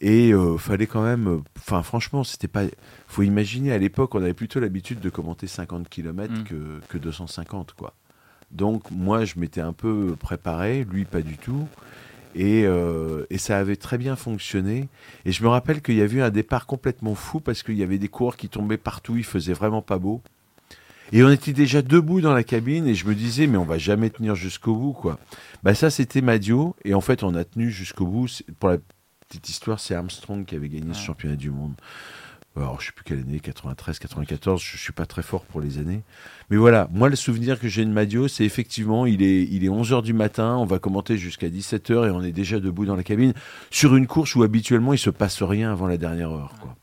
Et 0.00 0.32
euh, 0.32 0.56
fallait 0.56 0.86
quand 0.86 1.02
même. 1.02 1.28
Euh, 1.28 1.38
enfin, 1.58 1.82
franchement, 1.82 2.24
c'était 2.24 2.48
pas. 2.48 2.64
Faut 3.06 3.22
imaginer, 3.22 3.72
à 3.72 3.78
l'époque, 3.78 4.14
on 4.14 4.22
avait 4.22 4.34
plutôt 4.34 4.60
l'habitude 4.60 5.00
de 5.00 5.10
commenter 5.10 5.46
50 5.46 5.88
km 5.88 6.32
mm. 6.32 6.44
que, 6.44 6.80
que 6.88 6.98
250, 6.98 7.74
quoi. 7.74 7.94
Donc, 8.50 8.90
moi, 8.90 9.24
je 9.24 9.34
m'étais 9.38 9.60
un 9.60 9.72
peu 9.72 10.16
préparé, 10.18 10.84
lui, 10.84 11.04
pas 11.04 11.20
du 11.20 11.36
tout. 11.36 11.68
Et, 12.34 12.64
euh, 12.64 13.26
et, 13.28 13.38
ça 13.38 13.58
avait 13.58 13.76
très 13.76 13.98
bien 13.98 14.16
fonctionné. 14.16 14.88
Et 15.24 15.32
je 15.32 15.42
me 15.42 15.48
rappelle 15.48 15.82
qu'il 15.82 15.96
y 15.96 16.02
avait 16.02 16.18
eu 16.18 16.22
un 16.22 16.30
départ 16.30 16.66
complètement 16.66 17.14
fou 17.14 17.40
parce 17.40 17.62
qu'il 17.62 17.76
y 17.76 17.82
avait 17.82 17.98
des 17.98 18.08
coureurs 18.08 18.36
qui 18.36 18.48
tombaient 18.48 18.76
partout, 18.76 19.16
il 19.16 19.24
faisait 19.24 19.52
vraiment 19.52 19.82
pas 19.82 19.98
beau. 19.98 20.22
Et 21.12 21.24
on 21.24 21.30
était 21.30 21.52
déjà 21.52 21.82
debout 21.82 22.20
dans 22.20 22.32
la 22.32 22.44
cabine 22.44 22.86
et 22.86 22.94
je 22.94 23.06
me 23.06 23.16
disais, 23.16 23.48
mais 23.48 23.58
on 23.58 23.64
va 23.64 23.78
jamais 23.78 24.10
tenir 24.10 24.36
jusqu'au 24.36 24.76
bout, 24.76 24.92
quoi. 24.92 25.18
Bah, 25.64 25.74
ça, 25.74 25.90
c'était 25.90 26.20
Madio. 26.20 26.76
Et 26.84 26.94
en 26.94 27.00
fait, 27.00 27.24
on 27.24 27.34
a 27.34 27.44
tenu 27.44 27.70
jusqu'au 27.70 28.06
bout. 28.06 28.28
Pour 28.60 28.68
la 28.68 28.78
petite 29.30 29.48
histoire, 29.48 29.78
c'est 29.78 29.94
Armstrong 29.94 30.44
qui 30.44 30.56
avait 30.56 30.68
gagné 30.68 30.92
ce 30.92 31.00
championnat 31.00 31.36
du 31.36 31.50
monde. 31.50 31.74
Alors, 32.56 32.80
je 32.80 32.86
sais 32.86 32.92
plus 32.92 33.04
quelle 33.04 33.20
année, 33.20 33.38
93, 33.38 34.00
94, 34.00 34.60
je 34.60 34.76
suis 34.76 34.92
pas 34.92 35.06
très 35.06 35.22
fort 35.22 35.44
pour 35.44 35.60
les 35.60 35.78
années. 35.78 36.02
Mais 36.50 36.56
voilà, 36.56 36.88
moi, 36.90 37.08
le 37.08 37.14
souvenir 37.14 37.60
que 37.60 37.68
j'ai 37.68 37.84
de 37.84 37.90
Madio, 37.90 38.26
c'est 38.26 38.44
effectivement, 38.44 39.06
il 39.06 39.22
est, 39.22 39.44
il 39.44 39.64
est 39.64 39.68
11h 39.68 40.02
du 40.02 40.12
matin, 40.12 40.56
on 40.56 40.66
va 40.66 40.80
commenter 40.80 41.16
jusqu'à 41.16 41.48
17h 41.48 42.08
et 42.08 42.10
on 42.10 42.22
est 42.22 42.32
déjà 42.32 42.58
debout 42.58 42.86
dans 42.86 42.96
la 42.96 43.04
cabine 43.04 43.32
sur 43.70 43.94
une 43.94 44.08
course 44.08 44.34
où 44.34 44.42
habituellement 44.42 44.92
il 44.92 44.98
se 44.98 45.10
passe 45.10 45.44
rien 45.44 45.70
avant 45.70 45.86
la 45.86 45.96
dernière 45.96 46.32
heure. 46.32 46.54
Quoi. 46.60 46.76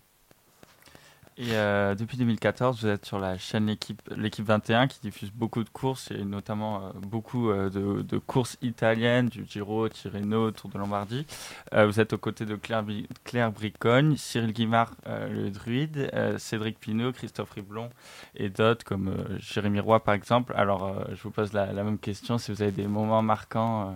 Et 1.39 1.53
euh, 1.53 1.93
depuis 1.93 2.17
2014, 2.17 2.81
vous 2.81 2.87
êtes 2.87 3.05
sur 3.05 3.19
la 3.19 3.37
chaîne 3.37 3.67
L'équipe, 3.67 4.01
L'équipe 4.15 4.45
21 4.45 4.87
qui 4.87 4.99
diffuse 5.01 5.31
beaucoup 5.31 5.63
de 5.63 5.69
courses 5.69 6.09
et 6.09 6.23
notamment 6.23 6.77
euh, 6.77 6.91
beaucoup 6.95 7.51
euh, 7.51 7.69
de, 7.69 8.17
courses 8.17 8.57
italiennes, 8.63 9.29
du 9.29 9.45
Giro, 9.45 9.87
Tirreno, 9.87 10.49
Tour 10.49 10.71
de 10.71 10.79
Lombardie. 10.79 11.27
vous 11.73 11.99
êtes 11.99 12.13
aux 12.13 12.17
côtés 12.17 12.45
de 12.45 12.55
Claire, 12.55 12.83
Claire 13.23 13.51
Bricogne, 13.51 14.17
Cyril 14.17 14.51
Guimard, 14.51 14.91
le 15.05 15.51
druide, 15.51 16.11
Cédric 16.39 16.79
Pinault, 16.79 17.11
Christophe 17.11 17.51
Riblon 17.51 17.89
et 18.35 18.49
d'autres 18.49 18.83
comme 18.83 19.13
Jérémy 19.37 19.79
Roy 19.79 20.03
par 20.03 20.15
exemple. 20.15 20.53
Alors 20.55 21.05
je 21.13 21.21
vous 21.21 21.31
pose 21.31 21.53
la, 21.53 21.71
même 21.71 21.99
question, 21.99 22.39
si 22.39 22.51
vous 22.51 22.63
avez 22.63 22.71
des 22.71 22.87
moments 22.87 23.21
marquants 23.21 23.95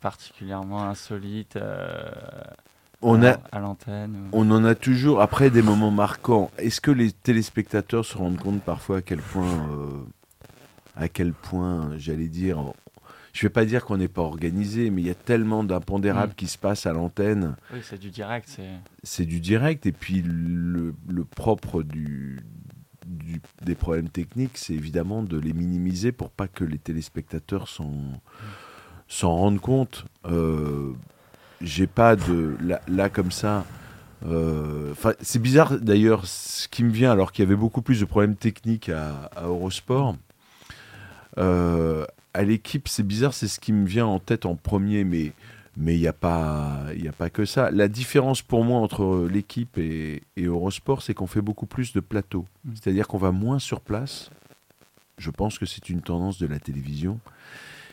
particulièrement 0.00 0.84
insolites 0.84 1.58
on 3.02 3.22
a, 3.22 3.38
à 3.52 3.60
l'antenne 3.60 4.28
On 4.32 4.50
en 4.50 4.64
a 4.64 4.74
toujours, 4.74 5.20
après 5.20 5.50
des 5.50 5.62
moments 5.62 5.90
marquants. 5.90 6.50
Est-ce 6.58 6.80
que 6.80 6.90
les 6.90 7.12
téléspectateurs 7.12 8.04
se 8.04 8.16
rendent 8.16 8.38
compte 8.38 8.62
parfois 8.62 8.98
à 8.98 9.02
quel 9.02 9.20
point, 9.20 9.68
euh, 9.70 10.04
à 10.96 11.08
quel 11.08 11.32
point, 11.32 11.92
j'allais 11.96 12.28
dire, 12.28 12.58
je 13.32 13.46
vais 13.46 13.50
pas 13.50 13.64
dire 13.64 13.84
qu'on 13.84 13.98
n'est 13.98 14.08
pas 14.08 14.22
organisé, 14.22 14.90
mais 14.90 15.02
il 15.02 15.06
y 15.06 15.10
a 15.10 15.14
tellement 15.14 15.62
d'impondérables 15.62 16.32
mm. 16.32 16.36
qui 16.36 16.48
se 16.48 16.58
passent 16.58 16.86
à 16.86 16.92
l'antenne. 16.92 17.56
Oui, 17.72 17.80
c'est 17.82 17.98
du 17.98 18.10
direct. 18.10 18.58
C'est 19.04 19.26
du 19.26 19.38
direct, 19.38 19.86
et 19.86 19.92
puis 19.92 20.22
le, 20.24 20.94
propre 21.24 21.84
du, 21.84 22.40
des 23.62 23.76
problèmes 23.76 24.08
techniques, 24.08 24.58
c'est 24.58 24.74
évidemment 24.74 25.22
de 25.22 25.38
les 25.38 25.52
minimiser 25.52 26.10
pour 26.10 26.30
pas 26.30 26.48
que 26.48 26.64
les 26.64 26.78
téléspectateurs 26.78 27.68
s'en 27.68 29.36
rendent 29.36 29.60
compte. 29.60 30.04
Euh, 30.24 30.94
j'ai 31.60 31.86
pas 31.86 32.16
de 32.16 32.56
là, 32.88 33.08
comme 33.08 33.32
ça. 33.32 33.64
Euh, 34.26 34.94
c'est 35.20 35.40
bizarre 35.40 35.78
d'ailleurs 35.78 36.26
ce 36.26 36.66
qui 36.66 36.82
me 36.82 36.90
vient 36.90 37.12
alors 37.12 37.30
qu'il 37.30 37.44
y 37.44 37.46
avait 37.46 37.56
beaucoup 37.56 37.82
plus 37.82 38.00
de 38.00 38.04
problèmes 38.04 38.36
techniques 38.36 38.88
à, 38.88 39.30
Eurosport. 39.42 40.16
Euh, 41.38 42.04
à 42.34 42.42
l'équipe, 42.42 42.88
c'est 42.88 43.04
bizarre, 43.04 43.32
c'est 43.32 43.48
ce 43.48 43.60
qui 43.60 43.72
me 43.72 43.86
vient 43.86 44.06
en 44.06 44.18
tête 44.18 44.46
en 44.46 44.56
premier, 44.56 45.04
mais 45.04 45.32
mais 45.80 45.94
il 45.94 46.00
n'y 46.00 46.08
a 46.08 46.12
pas 46.12 46.86
a 46.88 47.12
pas 47.16 47.30
que 47.30 47.44
ça. 47.44 47.70
La 47.70 47.86
différence 47.86 48.42
pour 48.42 48.64
moi 48.64 48.80
entre 48.80 49.28
l'équipe 49.30 49.78
et, 49.78 50.24
et, 50.36 50.44
Eurosport, 50.44 51.02
c'est 51.02 51.14
qu'on 51.14 51.28
fait 51.28 51.40
beaucoup 51.40 51.66
plus 51.66 51.92
de 51.92 52.00
plateaux. 52.00 52.46
Mm. 52.64 52.70
C'est-à-dire 52.74 53.06
qu'on 53.06 53.18
va 53.18 53.30
moins 53.30 53.60
sur 53.60 53.80
place. 53.80 54.30
Je 55.18 55.30
pense 55.30 55.56
que 55.58 55.66
c'est 55.66 55.88
une 55.88 56.00
tendance 56.00 56.38
de 56.38 56.48
la 56.48 56.58
télévision 56.58 57.20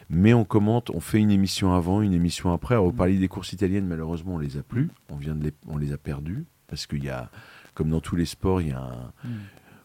mais 0.10 0.34
on 0.34 0.46
commente, 0.46 0.90
on 0.92 1.00
fait 1.00 1.20
une 1.20 1.32
émission 1.32 1.74
avant, 1.74 2.02
une 2.02 2.14
émission 2.14 2.54
après. 2.54 2.76
Alors, 2.76 2.86
vous 2.86 2.94
parliez 2.94 3.18
des 3.18 3.28
courses 3.28 3.54
italiennes, 3.54 3.88
malheureusement, 3.88 4.36
on 4.36 4.40
les 4.40 4.58
a 4.58 4.64
plus. 4.64 4.90
On, 5.10 5.16
vient 5.16 5.36
de 5.36 5.44
les, 5.44 5.54
on 5.68 5.78
les 5.78 5.94
a 5.94 5.98
perdues. 5.98 6.46
Parce 6.68 6.86
qu'il 6.86 7.04
y 7.04 7.10
a, 7.10 7.30
comme 7.74 7.90
dans 7.90 8.02
tous 8.02 8.16
les 8.16 8.26
sports, 8.26 8.62
il 8.62 8.70
y 8.70 8.72
a 8.72 8.82
un, 8.82 9.12
hmm. 9.24 9.38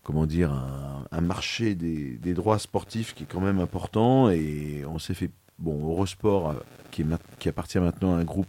comment 0.02 0.26
dire, 0.26 0.52
un, 0.52 1.20
marché 1.20 1.74
des, 1.74 2.34
droits 2.34 2.58
sportifs 2.58 3.14
qui 3.14 3.24
est 3.24 3.26
quand 3.26 3.40
même 3.40 3.60
important. 3.60 4.30
Et 4.30 4.84
on 4.86 4.98
s'est 4.98 5.14
fait. 5.14 5.30
Bon, 5.58 5.78
Eurosport, 5.90 6.50
euh, 6.50 6.54
qui, 6.90 7.02
est, 7.02 7.06
qui 7.38 7.50
appartient 7.50 7.78
maintenant 7.78 8.16
à 8.16 8.18
un 8.18 8.24
groupe 8.24 8.48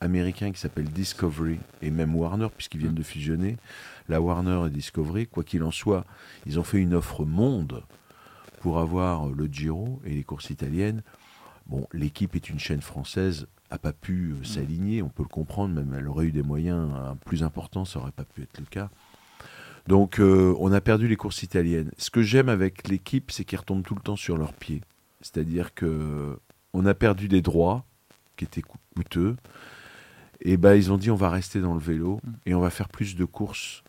américain 0.00 0.52
qui 0.52 0.60
s'appelle 0.60 0.84
Discovery, 0.84 1.58
et 1.80 1.90
même 1.90 2.14
Warner, 2.14 2.48
puisqu'ils 2.56 2.78
viennent 2.80 2.94
de 2.94 3.02
fusionner. 3.02 3.56
La 4.08 4.20
Warner 4.20 4.66
et 4.66 4.70
Discovery, 4.70 5.26
quoi 5.26 5.44
qu'il 5.44 5.62
en 5.62 5.70
soit, 5.70 6.04
ils 6.46 6.58
ont 6.58 6.64
fait 6.64 6.78
une 6.78 6.94
offre 6.94 7.24
monde 7.24 7.82
pour 8.62 8.78
avoir 8.78 9.26
le 9.26 9.46
Giro 9.46 10.00
et 10.04 10.14
les 10.14 10.22
courses 10.22 10.50
italiennes. 10.50 11.02
Bon, 11.66 11.88
l'équipe 11.92 12.36
est 12.36 12.48
une 12.48 12.60
chaîne 12.60 12.80
française, 12.80 13.48
a 13.70 13.78
pas 13.78 13.92
pu 13.92 14.30
euh, 14.30 14.40
mm. 14.40 14.44
s'aligner, 14.44 15.02
on 15.02 15.08
peut 15.08 15.24
le 15.24 15.28
comprendre, 15.28 15.74
même 15.74 15.92
elle 15.98 16.06
aurait 16.06 16.26
eu 16.26 16.32
des 16.32 16.44
moyens 16.44 16.92
euh, 16.94 17.14
plus 17.26 17.42
importants, 17.42 17.84
ça 17.84 17.98
aurait 17.98 18.12
pas 18.12 18.24
pu 18.24 18.42
être 18.42 18.60
le 18.60 18.66
cas. 18.66 18.88
Donc 19.88 20.20
euh, 20.20 20.54
on 20.60 20.72
a 20.72 20.80
perdu 20.80 21.08
les 21.08 21.16
courses 21.16 21.42
italiennes. 21.42 21.90
Ce 21.98 22.10
que 22.10 22.22
j'aime 22.22 22.48
avec 22.48 22.86
l'équipe, 22.86 23.32
c'est 23.32 23.44
qu'ils 23.44 23.58
retombent 23.58 23.82
tout 23.82 23.96
le 23.96 24.00
temps 24.00 24.14
sur 24.14 24.36
leurs 24.36 24.52
pieds. 24.52 24.80
C'est-à-dire 25.22 25.74
que 25.74 26.38
on 26.72 26.86
a 26.86 26.94
perdu 26.94 27.26
des 27.26 27.42
droits 27.42 27.84
qui 28.36 28.44
étaient 28.44 28.62
coûteux. 28.94 29.36
Et 30.40 30.56
ben 30.56 30.74
ils 30.74 30.92
ont 30.92 30.98
dit 30.98 31.10
on 31.10 31.16
va 31.16 31.30
rester 31.30 31.60
dans 31.60 31.74
le 31.74 31.80
vélo 31.80 32.20
mm. 32.22 32.32
et 32.46 32.54
on 32.54 32.60
va 32.60 32.70
faire 32.70 32.88
plus 32.88 33.16
de 33.16 33.24
courses. 33.24 33.82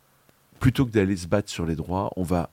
Plutôt 0.60 0.88
que 0.88 0.92
d'aller 0.92 1.15
se 1.15 1.27
battre 1.27 1.51
sur 1.51 1.68
les 1.68 1.75
droits, 1.75 2.12
on 2.15 2.24
va 2.24 2.50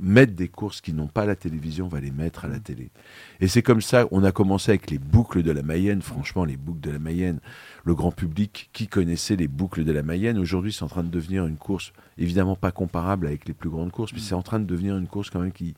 mettre 0.00 0.34
des 0.34 0.48
courses 0.48 0.80
qui 0.80 0.92
n'ont 0.92 1.06
pas 1.06 1.24
la 1.24 1.36
télévision, 1.36 1.86
on 1.86 1.88
va 1.88 2.00
les 2.00 2.10
mettre 2.10 2.44
à 2.44 2.48
la 2.48 2.58
mm. 2.58 2.62
télé. 2.62 2.90
Et 3.40 3.48
c'est 3.48 3.62
comme 3.62 3.80
ça, 3.80 4.06
on 4.10 4.24
a 4.24 4.32
commencé 4.32 4.70
avec 4.70 4.90
les 4.90 4.98
boucles 4.98 5.42
de 5.42 5.50
la 5.50 5.62
Mayenne. 5.62 6.02
Franchement, 6.02 6.44
les 6.44 6.56
boucles 6.56 6.80
de 6.80 6.90
la 6.90 6.98
Mayenne, 6.98 7.40
le 7.84 7.94
grand 7.94 8.12
public 8.12 8.68
qui 8.72 8.88
connaissait 8.88 9.36
les 9.36 9.48
boucles 9.48 9.84
de 9.84 9.92
la 9.92 10.02
Mayenne, 10.02 10.38
aujourd'hui, 10.38 10.72
c'est 10.72 10.82
en 10.82 10.88
train 10.88 11.04
de 11.04 11.08
devenir 11.08 11.46
une 11.46 11.56
course, 11.56 11.92
évidemment 12.18 12.56
pas 12.56 12.72
comparable 12.72 13.26
avec 13.26 13.48
les 13.48 13.54
plus 13.54 13.70
grandes 13.70 13.90
courses, 13.90 14.12
mais 14.12 14.18
mm. 14.18 14.22
c'est 14.22 14.34
en 14.34 14.42
train 14.42 14.60
de 14.60 14.66
devenir 14.66 14.96
une 14.96 15.08
course 15.08 15.30
quand 15.30 15.40
même 15.40 15.52
qui, 15.52 15.74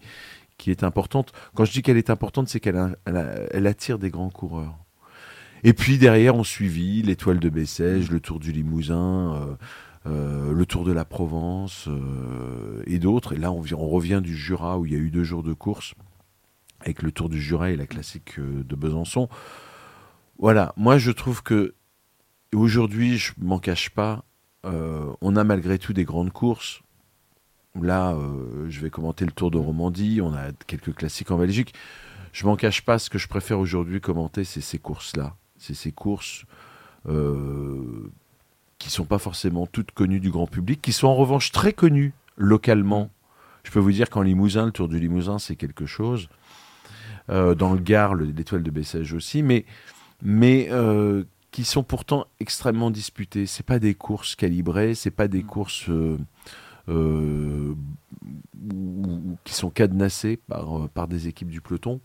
qui 0.57 0.71
est 0.71 0.83
importante. 0.83 1.33
Quand 1.55 1.65
je 1.65 1.73
dis 1.73 1.83
qu'elle 1.83 1.97
est 1.97 2.11
importante, 2.11 2.49
c'est 2.49 2.61
qu'elle 2.61 2.97
elle, 3.07 3.67
attire 3.67 3.99
des 3.99 4.11
grands 4.11 4.31
coureurs. 4.31 4.77
Et 5.65 5.73
puis 5.73 5.99
derrière, 5.99 6.37
on 6.37 6.45
suivit 6.45 7.03
l'étoile 7.03 7.39
de 7.39 7.49
Bessèges, 7.49 8.11
le 8.11 8.21
Tour 8.21 8.39
du 8.39 8.53
Limousin. 8.53 9.35
Euh, 9.35 9.55
euh, 10.09 10.53
le 10.53 10.67
Tour 10.67 10.85
de 10.85 10.93
la 10.93 11.05
Provence 11.05 11.87
euh, 11.89 12.83
et 12.87 12.99
d'autres. 12.99 13.35
Et 13.35 13.37
là, 13.37 13.53
on, 13.53 13.89
revient 13.89 14.21
du 14.23 14.37
Jura 14.37 14.79
où 14.79 14.87
il 14.87 14.93
y 14.93 14.97
a 14.97 14.99
eu 14.99 15.11
deux 15.11 15.25
jours 15.25 15.43
de 15.43 15.53
course 15.53 15.95
avec 16.81 17.03
le 17.03 17.11
Tour 17.11 17.29
du 17.29 17.41
Jura 17.41 17.71
et 17.71 17.77
la 17.77 17.87
classique 17.87 18.39
euh, 18.39 18.63
de 18.65 18.77
Besançon. 18.77 19.29
Voilà, 20.39 20.73
moi 20.77 20.99
je 20.99 21.11
trouve 21.11 21.43
que 21.43 21.75
aujourd'hui, 22.55 23.19
je 23.19 23.33
m'en 23.39 23.59
cache 23.59 23.91
pas, 23.91 24.25
on 24.65 25.35
a 25.35 25.45
malgré 25.45 25.79
tout 25.79 25.93
des 25.93 26.05
grandes 26.05 26.33
courses. 26.33 26.83
Là, 27.81 28.17
je 28.69 28.81
vais 28.81 28.91
commenter 28.91 29.25
le 29.25 29.33
Tour 29.33 29.51
de 29.51 29.59
Romandie, 29.59 30.21
on 30.23 30.33
a 30.35 30.53
quelques 30.67 30.95
classiques 30.95 31.31
en 31.31 31.39
Belgique. 31.39 31.75
Je 32.33 32.47
m'en 32.47 32.55
cache 32.55 32.83
pas, 32.85 33.01
ce 33.01 33.11
que 33.11 33.19
je 33.19 33.27
préfère 33.27 33.59
aujourd'hui 33.59 34.01
commenter, 34.01 34.45
c'est 34.45 34.61
ces 34.61 34.79
courses-là. 34.79 35.35
C'est 35.57 35.75
ces 35.75 35.91
courses 35.91 36.45
qui 38.79 38.91
sont 38.91 39.05
pas 39.05 39.19
forcément 39.19 39.67
toutes 39.67 39.91
connues 39.93 40.21
du 40.21 40.31
grand 40.31 40.47
public, 40.47 40.81
qui 40.81 40.93
sont 40.93 41.09
en 41.09 41.15
revanche 41.15 41.53
très 41.53 41.73
connues 41.73 42.13
localement. 42.37 43.11
Je 43.65 43.71
peux 43.71 43.81
vous 43.81 43.93
dire 43.93 44.09
qu'en 44.09 44.23
Limousin, 44.23 44.67
le 44.67 44.73
Tour 44.73 44.89
du 44.89 44.99
Limousin, 44.99 45.39
c'est 45.39 45.57
quelque 45.57 45.87
chose. 45.87 46.29
Euh, 47.31 47.55
dans 47.55 47.75
le 47.75 47.81
Gard, 47.81 48.15
l'étoile 48.15 48.63
de 48.63 48.71
Bessèges 48.71 49.13
aussi, 49.13 49.43
mais, 49.43 49.67
mais 50.23 50.69
euh, 50.71 51.25
qui 51.51 51.65
sont 51.65 51.83
pourtant 51.83 52.27
extrêmement 52.41 52.91
disputées. 52.91 53.47
C'est 53.47 53.67
pas 53.67 53.79
des 53.79 53.95
courses 53.95 54.37
calibrées, 54.37 54.95
c'est 54.95 55.11
pas 55.11 55.29
des 55.29 55.43
mm. 55.43 55.47
courses 55.47 55.91
euh, 55.91 57.75
qui 59.45 59.53
sont 59.53 59.71
cadenassées 59.71 60.37
par, 60.37 60.89
par 60.91 61.09
des 61.09 61.29
équipes 61.29 61.51
du 61.51 61.61
peloton. 61.61 62.01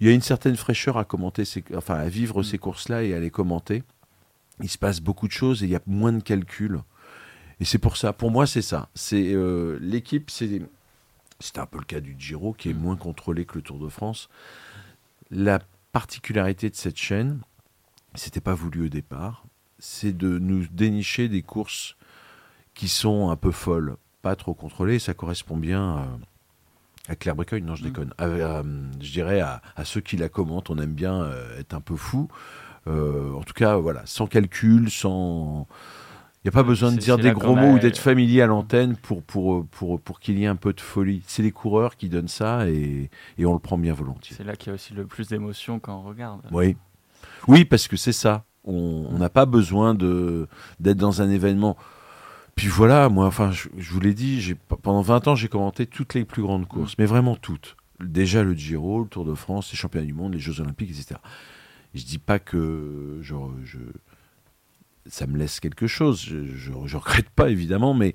Il 0.00 0.08
y 0.08 0.10
a 0.10 0.14
une 0.14 0.22
certaine 0.22 0.56
fraîcheur 0.56 0.96
à 0.96 1.04
commenter, 1.04 1.44
enfin 1.76 1.96
à 1.96 2.08
vivre 2.08 2.40
mm. 2.40 2.44
ces 2.44 2.58
courses-là 2.58 3.04
et 3.04 3.14
à 3.14 3.20
les 3.20 3.30
commenter 3.30 3.84
il 4.62 4.68
se 4.68 4.78
passe 4.78 5.00
beaucoup 5.00 5.26
de 5.26 5.32
choses 5.32 5.62
et 5.62 5.66
il 5.66 5.72
y 5.72 5.76
a 5.76 5.80
moins 5.86 6.12
de 6.12 6.22
calculs. 6.22 6.80
Et 7.60 7.64
c'est 7.64 7.78
pour 7.78 7.96
ça, 7.96 8.12
pour 8.12 8.30
moi, 8.30 8.46
c'est 8.46 8.62
ça. 8.62 8.88
C'est 8.94 9.34
euh, 9.34 9.78
l'équipe, 9.80 10.30
c'est 10.30 10.62
c'est 11.40 11.58
un 11.58 11.66
peu 11.66 11.78
le 11.78 11.84
cas 11.84 12.00
du 12.00 12.16
Giro 12.18 12.52
qui 12.52 12.70
est 12.70 12.74
moins 12.74 12.96
contrôlé 12.96 13.46
que 13.46 13.56
le 13.56 13.62
Tour 13.62 13.78
de 13.78 13.88
France. 13.88 14.28
La 15.30 15.60
particularité 15.92 16.68
de 16.68 16.76
cette 16.76 16.98
chaîne, 16.98 17.40
c'était 18.14 18.40
pas 18.40 18.54
voulu 18.54 18.86
au 18.86 18.88
départ, 18.88 19.44
c'est 19.78 20.16
de 20.16 20.38
nous 20.38 20.66
dénicher 20.70 21.28
des 21.28 21.42
courses 21.42 21.96
qui 22.74 22.88
sont 22.88 23.30
un 23.30 23.36
peu 23.36 23.50
folles, 23.50 23.96
pas 24.22 24.36
trop 24.36 24.54
contrôlées. 24.54 24.98
Ça 24.98 25.14
correspond 25.14 25.56
bien 25.56 26.08
à, 27.08 27.16
Claire 27.16 27.34
Bricogne, 27.34 27.64
non, 27.64 27.74
je 27.74 27.82
mm. 27.82 27.86
déconne. 27.86 28.14
je 28.18 29.10
dirais 29.10 29.40
à, 29.40 29.62
ceux 29.84 30.00
qui 30.00 30.16
la 30.16 30.28
commentent. 30.28 30.70
On 30.70 30.78
aime 30.78 30.94
bien 30.94 31.22
euh, 31.22 31.58
être 31.58 31.74
un 31.74 31.80
peu 31.80 31.96
fou. 31.96 32.28
Euh, 32.90 33.32
en 33.34 33.42
tout 33.42 33.54
cas, 33.54 33.76
voilà, 33.76 34.02
sans 34.04 34.26
calcul, 34.26 34.90
sans. 34.90 35.66
Il 36.42 36.48
n'y 36.48 36.48
a 36.48 36.52
pas 36.52 36.62
besoin 36.62 36.90
de 36.90 36.96
dire 36.96 37.18
des 37.18 37.32
gros 37.32 37.54
mots 37.54 37.72
ou 37.72 37.78
d'être 37.78 37.98
familier 37.98 38.40
à 38.40 38.46
l'antenne 38.46 38.96
pour, 38.96 39.22
pour, 39.22 39.66
pour, 39.66 40.00
pour 40.00 40.20
qu'il 40.20 40.38
y 40.38 40.44
ait 40.44 40.46
un 40.46 40.56
peu 40.56 40.72
de 40.72 40.80
folie. 40.80 41.22
C'est 41.26 41.42
les 41.42 41.52
coureurs 41.52 41.96
qui 41.96 42.08
donnent 42.08 42.28
ça 42.28 42.66
et, 42.66 43.10
et 43.36 43.44
on 43.44 43.52
le 43.52 43.58
prend 43.58 43.76
bien 43.76 43.92
volontiers. 43.92 44.34
C'est 44.38 44.44
là 44.44 44.56
qu'il 44.56 44.68
y 44.68 44.70
a 44.70 44.74
aussi 44.74 44.94
le 44.94 45.04
plus 45.04 45.28
d'émotion 45.28 45.78
quand 45.80 45.98
on 45.98 46.02
regarde. 46.02 46.40
Oui, 46.50 46.78
oui 47.46 47.66
parce 47.66 47.88
que 47.88 47.98
c'est 47.98 48.12
ça. 48.12 48.44
On 48.64 49.18
n'a 49.18 49.28
pas 49.28 49.44
besoin 49.44 49.94
d'être 49.94 50.96
dans 50.96 51.20
un 51.20 51.28
événement. 51.28 51.76
Puis 52.54 52.68
voilà, 52.68 53.08
moi, 53.08 53.26
enfin, 53.26 53.50
je, 53.52 53.68
vous 53.90 54.00
l'ai 54.00 54.14
dit, 54.14 54.54
pendant 54.82 55.00
20 55.02 55.28
ans, 55.28 55.34
j'ai 55.34 55.48
commenté 55.48 55.86
toutes 55.86 56.14
les 56.14 56.24
plus 56.24 56.42
grandes 56.42 56.66
courses, 56.66 56.94
mais 56.98 57.06
vraiment 57.06 57.36
toutes. 57.36 57.76
Déjà 58.00 58.42
le 58.42 58.54
Giro, 58.54 59.02
le 59.02 59.08
Tour 59.08 59.24
de 59.24 59.34
France, 59.34 59.70
les 59.72 59.76
championnats 59.76 60.06
du 60.06 60.14
monde, 60.14 60.34
les 60.34 60.40
Jeux 60.40 60.60
Olympiques, 60.60 60.90
etc. 60.90 61.20
Je 61.94 62.04
dis 62.04 62.18
pas 62.18 62.38
que 62.38 63.18
je, 63.22 63.34
ça 65.06 65.26
me 65.26 65.36
laisse 65.36 65.60
quelque 65.60 65.86
chose. 65.86 66.20
Je, 66.22 66.70
ne 66.70 66.96
regrette 66.96 67.30
pas 67.30 67.50
évidemment, 67.50 67.94
mais, 67.94 68.14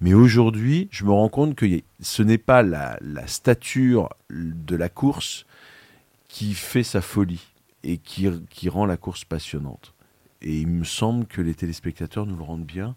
mais 0.00 0.14
aujourd'hui, 0.14 0.88
je 0.90 1.04
me 1.04 1.10
rends 1.10 1.28
compte 1.28 1.54
que 1.54 1.66
ce 2.00 2.22
n'est 2.22 2.38
pas 2.38 2.62
la, 2.62 2.98
stature 3.26 4.10
de 4.30 4.76
la 4.76 4.88
course 4.88 5.46
qui 6.28 6.54
fait 6.54 6.82
sa 6.82 7.00
folie 7.00 7.46
et 7.82 7.98
qui, 7.98 8.28
qui 8.50 8.68
rend 8.68 8.86
la 8.86 8.96
course 8.96 9.24
passionnante. 9.24 9.94
Et 10.42 10.58
il 10.60 10.68
me 10.68 10.84
semble 10.84 11.26
que 11.26 11.40
les 11.40 11.54
téléspectateurs 11.54 12.26
nous 12.26 12.36
le 12.36 12.42
rendent 12.42 12.66
bien 12.66 12.96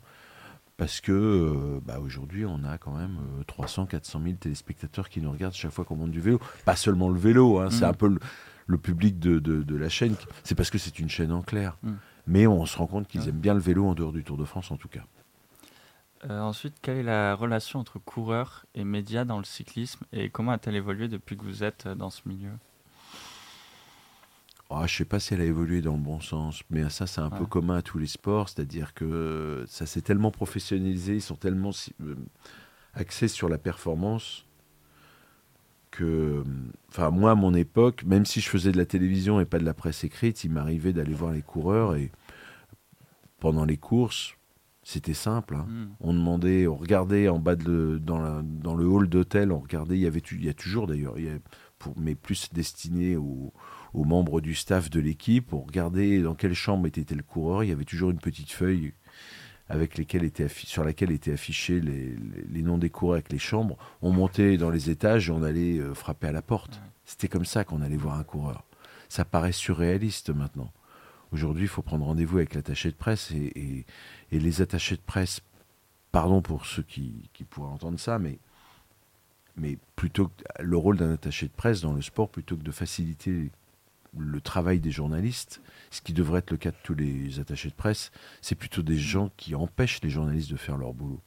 parce 0.75 1.01
que 1.01 1.11
euh, 1.11 1.79
bah, 1.85 1.99
aujourd'hui, 1.99 2.45
on 2.45 2.63
a 2.63 2.77
quand 2.77 2.95
même 2.95 3.17
300, 3.47 3.87
400 3.87 4.21
000 4.23 4.35
téléspectateurs 4.35 5.09
qui 5.09 5.21
nous 5.21 5.31
regardent 5.31 5.55
chaque 5.55 5.71
fois 5.71 5.85
qu'on 5.85 5.95
monte 5.95 6.11
du 6.11 6.21
vélo. 6.21 6.39
Pas 6.65 6.75
seulement 6.75 7.09
le 7.09 7.17
vélo, 7.17 7.59
hein, 7.59 7.69
c'est 7.71 7.85
Mm. 7.85 7.89
un 7.89 7.93
peu 7.93 8.07
le, 8.09 8.19
le 8.67 8.77
public 8.77 9.17
de, 9.19 9.39
de- 9.39 9.63
de 9.63 9.75
la 9.75 9.89
chaîne. 9.89 10.15
C'est 10.43 10.55
parce 10.55 10.69
que 10.69 10.77
c'est 10.77 10.99
une 10.99 11.09
chaîne 11.09 11.31
en 11.31 11.41
clair. 11.41 11.77
Mm. 11.83 11.91
Mais 12.27 12.45
on 12.47 12.65
se 12.65 12.77
rend 12.77 12.87
compte 12.87 13.07
qu'ils 13.07 13.21
Ouais. 13.21 13.29
aiment 13.29 13.39
bien 13.39 13.53
le 13.53 13.59
vélo 13.61 13.85
en 13.87 13.93
dehors 13.95 14.11
du 14.11 14.23
Tour 14.23 14.37
de 14.37 14.43
France, 14.45 14.69
en 14.71 14.77
tout 14.77 14.89
cas. 14.89 15.03
Euh, 16.29 16.41
ensuite, 16.41 16.75
quelle 16.81 16.97
est 16.97 17.03
la 17.03 17.35
relation 17.35 17.79
entre 17.79 17.99
coureurs 17.99 18.65
et 18.75 18.83
médias 18.83 19.23
dans 19.23 19.37
le 19.37 19.43
cyclisme 19.45 20.03
et 20.11 20.29
comment 20.29 20.51
a-t-elle 20.51 20.75
évolué 20.75 21.07
depuis 21.07 21.37
que 21.37 21.43
vous 21.43 21.63
êtes 21.63 21.85
euh, 21.85 21.95
dans 21.95 22.09
ce 22.09 22.21
milieu? 22.27 22.51
Ah, 24.69 24.85
je 24.87 24.97
sais 24.97 25.05
pas 25.05 25.19
si 25.21 25.33
elle 25.33 25.41
a 25.41 25.45
évolué 25.45 25.81
dans 25.81 25.93
le 25.93 26.01
bon 26.01 26.19
sens, 26.19 26.61
mais 26.69 26.89
ça 26.89 27.07
c'est 27.07 27.21
un 27.21 27.29
peu 27.29 27.45
commun 27.45 27.77
à 27.77 27.81
tous 27.81 27.99
les 27.99 28.07
sports, 28.07 28.49
c'est-à-dire 28.49 28.93
que 28.93 29.63
ça 29.69 29.85
s'est 29.85 30.01
tellement 30.01 30.29
professionnalisé, 30.31 31.15
ils 31.15 31.21
sont 31.21 31.37
tellement 31.37 31.69
euh, 32.01 32.15
axés 32.93 33.29
sur 33.29 33.47
la 33.47 33.57
performance 33.57 34.43
que, 35.97 36.43
enfin 36.89 37.09
moi 37.11 37.31
à 37.31 37.35
mon 37.35 37.53
époque, 37.53 38.03
même 38.05 38.25
si 38.25 38.41
je 38.41 38.49
faisais 38.49 38.71
de 38.71 38.77
la 38.77 38.85
télévision 38.85 39.39
et 39.39 39.45
pas 39.45 39.59
de 39.59 39.65
la 39.65 39.73
presse 39.73 40.03
écrite, 40.03 40.43
il 40.43 40.51
m'arrivait 40.51 40.93
d'aller 40.93 41.13
voir 41.13 41.31
les 41.31 41.41
coureurs 41.41 41.95
et 41.95 42.11
pendant 43.39 43.65
les 43.65 43.77
courses, 43.77 44.33
c'était 44.83 45.13
simple. 45.13 45.55
hein. 45.55 45.65
Hmm. 45.67 45.87
On 45.99 46.13
demandait, 46.13 46.67
on 46.67 46.75
regardait 46.75 47.27
en 47.27 47.39
bas 47.39 47.55
de 47.55 47.99
dans, 48.01 48.19
la- 48.19 48.41
dans 48.43 48.75
le 48.75 48.85
hall 48.85 49.07
d'hôtel, 49.09 49.51
on 49.51 49.59
regardait, 49.59 49.95
il 49.97 50.01
y 50.01 50.07
avait, 50.07 50.23
il 50.31 50.45
y 50.45 50.49
a 50.49 50.53
toujours 50.53 50.87
d'ailleurs, 50.87 51.15
mais 51.97 52.15
plus 52.15 52.49
destiné 52.53 53.15
aux, 53.17 53.53
aux 53.93 54.03
membres 54.03 54.41
du 54.41 54.55
staff 54.55 54.89
de 54.89 54.99
l'équipe, 54.99 55.53
on 55.53 55.61
regardait 55.61 56.19
dans 56.21 56.35
quelle 56.35 56.53
chambre 56.55 56.87
était 56.87 57.13
le 57.15 57.23
coureur, 57.23 57.63
il 57.63 57.69
y 57.69 57.73
avait 57.73 57.85
toujours 57.85 58.09
une 58.11 58.19
petite 58.19 58.51
feuille 58.51 58.93
avec 59.69 59.99
sur 60.65 60.83
laquelle 60.83 61.11
étaient 61.11 61.33
affichés 61.33 61.79
les, 61.81 62.61
noms 62.61 62.77
des 62.77 62.89
coureurs 62.89 63.15
avec 63.15 63.31
les 63.31 63.39
chambres. 63.39 63.77
On 64.01 64.11
montait 64.11 64.57
dans 64.57 64.69
les 64.69 64.89
étages 64.89 65.29
et 65.29 65.31
on 65.31 65.43
allait 65.43 65.79
euh, 65.79 65.93
frapper 65.93 66.27
à 66.27 66.31
la 66.31 66.41
porte. 66.41 66.79
C'était 67.05 67.27
comme 67.27 67.45
ça 67.45 67.63
qu'on 67.63 67.81
allait 67.81 67.97
voir 67.97 68.15
un 68.17 68.23
coureur. 68.23 68.63
Ça 69.09 69.25
paraît 69.25 69.51
surréaliste 69.51 70.29
maintenant. 70.29 70.71
Aujourd'hui, 71.31 71.63
il 71.65 71.69
faut 71.69 71.81
prendre 71.81 72.05
rendez-vous 72.05 72.37
avec 72.37 72.53
l'attaché 72.53 72.89
de 72.89 72.95
presse 72.95 73.31
et, 73.31 73.51
et- 73.55 73.85
et 74.31 74.39
les 74.39 74.61
attachés 74.61 74.95
de 74.95 75.01
presse, 75.01 75.41
pardon 76.11 76.41
pour 76.41 76.65
ceux 76.65 76.83
qui, 76.83 77.29
qui 77.33 77.43
pourraient 77.43 77.71
entendre 77.71 77.99
ça, 77.99 78.19
mais, 78.19 78.39
mais 79.57 79.77
plutôt 79.97 80.27
que- 80.27 80.63
le 80.63 80.77
rôle 80.77 80.97
d'un 80.97 81.11
attaché 81.13 81.47
de 81.47 81.51
presse 81.53 81.81
dans 81.81 81.93
le 81.93 82.01
sport, 82.01 82.29
plutôt 82.29 82.55
que 82.55 82.63
de 82.63 82.71
faciliter 82.71 83.51
le 84.17 84.41
travail 84.41 84.79
des 84.79 84.91
journalistes, 84.91 85.61
ce 85.91 86.01
qui 86.01 86.13
devrait 86.13 86.39
être 86.39 86.51
le 86.51 86.57
cas 86.57 86.71
de 86.71 86.77
tous 86.83 86.93
les 86.95 87.39
attachés 87.39 87.69
de 87.69 87.73
presse, 87.75 88.11
c'est 88.41 88.55
plutôt 88.55 88.81
des 88.81 88.97
gens 88.97 89.31
qui 89.37 89.55
empêchent 89.55 90.01
les 90.03 90.09
journalistes 90.09 90.51
de 90.51 90.57
faire 90.57 90.77
leur 90.77 90.93
boulot. 90.93 91.21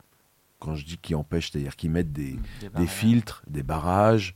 Quand 0.58 0.75
je 0.75 0.84
dis 0.84 0.99
qui 0.99 1.14
empêchent, 1.14 1.50
c'est-à-dire 1.52 1.76
qui 1.76 1.88
mettent 1.88 2.12
des, 2.12 2.32
Des 2.32 2.38
des 2.60 2.68
barrières. 2.68 2.90
filtres, 2.90 3.42
des 3.49 3.62
barrages. 3.62 4.34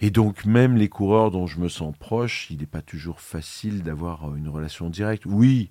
Et 0.00 0.10
donc 0.10 0.44
même 0.46 0.76
les 0.76 0.88
coureurs 0.88 1.30
dont 1.30 1.46
je 1.46 1.58
me 1.60 1.68
sens 1.68 1.94
proche, 1.98 2.48
il 2.50 2.58
n'est 2.60 2.66
pas 2.66 2.80
toujours 2.82 3.20
facile 3.20 3.82
d'avoir 3.82 4.30
euh, 4.30 4.36
une 4.36 4.48
relation 4.48 4.88
directe. 4.88 5.26
Oui, 5.26 5.70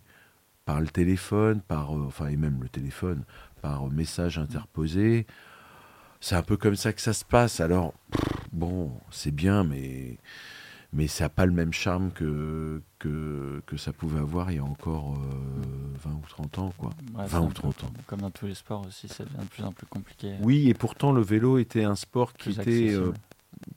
par 0.65 0.81
le 0.81 0.87
téléphone, 0.87 1.61
par 1.61 1.95
euh, 1.97 2.05
enfin 2.07 2.27
et 2.27 2.35
même 2.35 2.61
le 2.61 2.69
téléphone, 2.69 3.23
par 3.61 3.87
euh, 3.87 3.89
message 3.89 4.37
interposé. 4.37 5.25
C'est 6.19 6.35
un 6.35 6.43
peu 6.43 6.57
comme 6.57 6.75
ça 6.75 6.91
que 6.93 7.01
ça 7.01 7.13
se 7.13 7.23
passe. 7.25 7.59
Alors 7.61 7.93
pff, 8.11 8.21
bon, 8.51 8.91
c'est 9.09 9.31
bien, 9.33 9.63
mais 9.63 10.17
mais 10.93 11.08
ça 11.08 11.25
n'a 11.25 11.29
pas 11.29 11.46
le 11.46 11.51
même 11.51 11.72
charme 11.74 12.12
que, 12.12 12.81
que 12.98 13.62
que 13.67 13.77
ça 13.77 13.93
pouvait 13.93 14.19
avoir 14.19 14.51
il 14.51 14.55
y 14.55 14.60
a 14.60 14.63
encore 14.63 15.15
euh, 15.15 15.98
20 16.03 16.12
ou 16.12 16.22
30 16.27 16.60
ans, 16.60 16.74
quoi. 16.77 16.89
Ouais, 17.15 17.25
20 17.25 17.27
c'est 17.27 17.36
ou 17.38 17.43
un 17.43 17.48
peu 17.48 17.53
30 17.53 17.84
ans. 17.84 17.93
Comme 18.08 18.22
dans 18.22 18.31
tous 18.31 18.48
les 18.48 18.55
sports 18.55 18.86
aussi, 18.88 19.08
ça 19.08 19.24
devient 19.24 19.38
de 19.39 19.46
plus 19.50 19.63
en 19.63 19.72
plus 19.72 19.86
compliqué. 19.88 20.36
Oui, 20.41 20.67
et 20.69 20.74
pourtant 20.74 21.12
le 21.12 21.22
vélo 21.22 21.58
était 21.60 21.84
un 21.84 21.96
sport 21.96 22.34
qui 22.34 22.51
était 22.51 22.93
euh, 22.93 23.12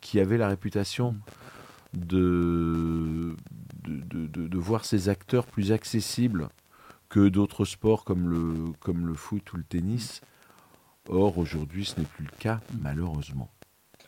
qui 0.01 0.21
avait 0.21 0.39
la 0.39 0.49
réputation 0.49 1.13
Mm. 1.95 1.99
de, 2.07 3.37
de, 3.85 3.97
de- 4.01 4.27
de- 4.27 4.49
de 4.49 4.59
voir 4.59 4.85
ses 4.87 5.11
acteurs 5.11 5.47
plus 5.47 5.73
accessibles 5.73 6.49
que 7.11 7.29
d'autres 7.29 7.67
sports 7.67 8.05
comme 8.05 8.31
le, 8.31 8.73
comme 8.81 9.07
le 9.07 9.13
foot 9.15 9.53
ou 9.53 9.59
le 9.59 9.65
tennis. 9.65 10.23
Or, 11.11 11.37
aujourd'hui, 11.37 11.85
ce 11.85 12.01
n'est 12.01 12.07
plus 12.07 12.25
le 12.25 12.31
cas, 12.39 12.61
Mm. 12.73 12.79
malheureusement. 12.83 13.51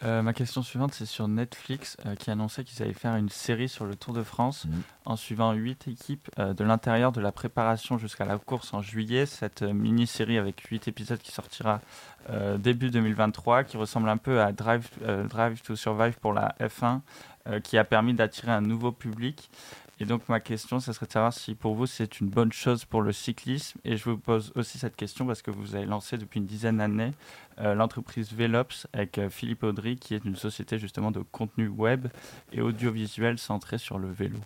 Euh, 0.05 0.23
ma 0.23 0.33
question 0.33 0.63
suivante, 0.63 0.93
c'est 0.93 1.07
sur 1.07 1.29
Netflix 1.29 1.97
euh, 2.05 2.15
qui 2.15 2.31
annonçait 2.31 2.65
qu'ils 2.65 2.83
allaient 2.83 2.93
faire 2.93 3.17
une 3.17 3.29
série 3.31 3.69
sur 3.69 3.87
le 3.87 3.97
Tour 3.97 4.13
de 4.13 4.23
France 4.23 4.67
Mhm. 4.67 4.83
en 5.07 5.17
suivant 5.17 5.53
huit 5.53 5.89
équipes 5.89 6.29
euh, 6.39 6.53
de 6.53 6.63
l'intérieur 6.65 7.13
de 7.13 7.21
la 7.21 7.33
préparation 7.33 7.97
jusqu'à 7.97 8.25
la 8.25 8.39
course 8.39 8.75
en 8.75 8.83
juillet. 8.83 9.25
Cette 9.27 9.63
mini-série 9.63 10.37
avec 10.39 10.61
huit 10.69 10.89
épisodes 10.89 11.19
qui 11.21 11.33
sortira 11.33 11.81
début 12.57 12.89
2023, 12.91 13.65
qui 13.65 13.77
ressemble 13.77 14.09
un 14.09 14.17
peu 14.17 14.41
à 14.41 14.51
Drive, 14.53 14.89
Drive 15.29 15.61
to 15.61 15.77
Survive 15.77 16.15
pour 16.21 16.33
la 16.33 16.55
F1, 16.59 17.03
euh, 17.47 17.61
qui 17.61 17.77
a 17.77 17.85
permis 17.85 18.15
d'attirer 18.15 18.53
un 18.53 18.63
nouveau 18.63 18.91
public. 18.91 19.51
Et 20.01 20.07
donc 20.07 20.29
ma 20.29 20.41
question, 20.41 20.81
ce 20.81 20.93
serait 20.93 21.07
de 21.07 21.13
savoir 21.13 21.33
si 21.33 21.55
pour 21.55 21.75
vous 21.75 21.87
c'est 21.87 22.21
une 22.21 22.29
bonne 22.29 22.53
chose 22.53 22.85
pour 22.85 23.03
le 23.03 23.13
cyclisme. 23.13 23.79
Et 23.85 23.97
je 23.97 24.05
vous 24.05 24.19
pose 24.19 24.53
aussi 24.57 24.79
cette 24.79 24.97
question 24.97 25.27
parce 25.27 25.43
que 25.43 25.51
vous 25.51 25.77
avez 25.77 25.87
lancé 25.87 26.19
depuis 26.19 26.41
une 26.41 26.47
dizaine 26.47 26.79
d'années 26.79 27.13
euh, 27.61 27.75
l'entreprise 27.75 28.33
Velops 28.33 28.87
avec 28.93 29.19
euh, 29.19 29.31
Philippe 29.31 29.63
Audry, 29.63 29.97
qui 29.97 30.15
est 30.15 30.25
une 30.25 30.37
société 30.37 30.79
justement 30.79 31.13
de 31.13 31.21
contenu 31.21 31.69
web 31.69 32.09
et 32.53 32.61
audiovisuel 32.61 33.39
centré 33.39 33.79
sur 33.79 33.99
le 33.99 34.11
vélo. 34.11 34.39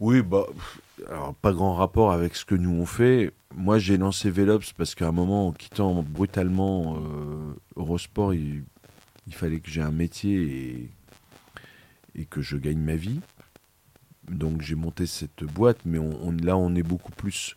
Oui, 0.00 0.20
bah, 0.20 0.46
alors 1.08 1.34
pas 1.34 1.52
grand 1.52 1.74
rapport 1.74 2.12
avec 2.12 2.34
ce 2.34 2.44
que 2.44 2.54
nous 2.54 2.72
on 2.72 2.86
fait. 2.86 3.32
Moi, 3.54 3.78
j'ai 3.78 3.96
lancé 3.96 4.30
Velops 4.30 4.72
parce 4.76 4.94
qu'à 4.94 5.08
un 5.08 5.12
moment, 5.12 5.48
en 5.48 5.52
quittant 5.52 6.02
brutalement 6.02 6.96
euh, 6.96 7.54
Eurosport, 7.76 8.34
il, 8.34 8.64
il 9.26 9.34
fallait 9.34 9.60
que 9.60 9.70
j'ai 9.70 9.80
un 9.80 9.92
métier 9.92 10.42
et, 10.42 10.90
et 12.20 12.24
que 12.24 12.42
je 12.42 12.56
gagne 12.56 12.80
ma 12.80 12.96
vie. 12.96 13.20
Donc 14.32 14.62
j'ai 14.62 14.74
monté 14.74 15.06
cette 15.06 15.44
boîte, 15.44 15.78
mais 15.84 15.98
là, 16.42 16.56
on 16.56 16.74
est 16.74 16.82
beaucoup 16.82 17.12
plus. 17.12 17.54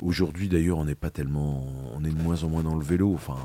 Aujourd'hui, 0.00 0.48
d'ailleurs, 0.48 0.78
on 0.78 0.84
n'est 0.84 0.94
pas 0.94 1.10
tellement. 1.10 1.66
On 1.94 2.04
est 2.04 2.10
de 2.10 2.22
moins 2.22 2.42
en 2.44 2.48
moins 2.48 2.62
dans 2.62 2.76
le 2.76 2.84
vélo. 2.84 3.12
Enfin, 3.14 3.38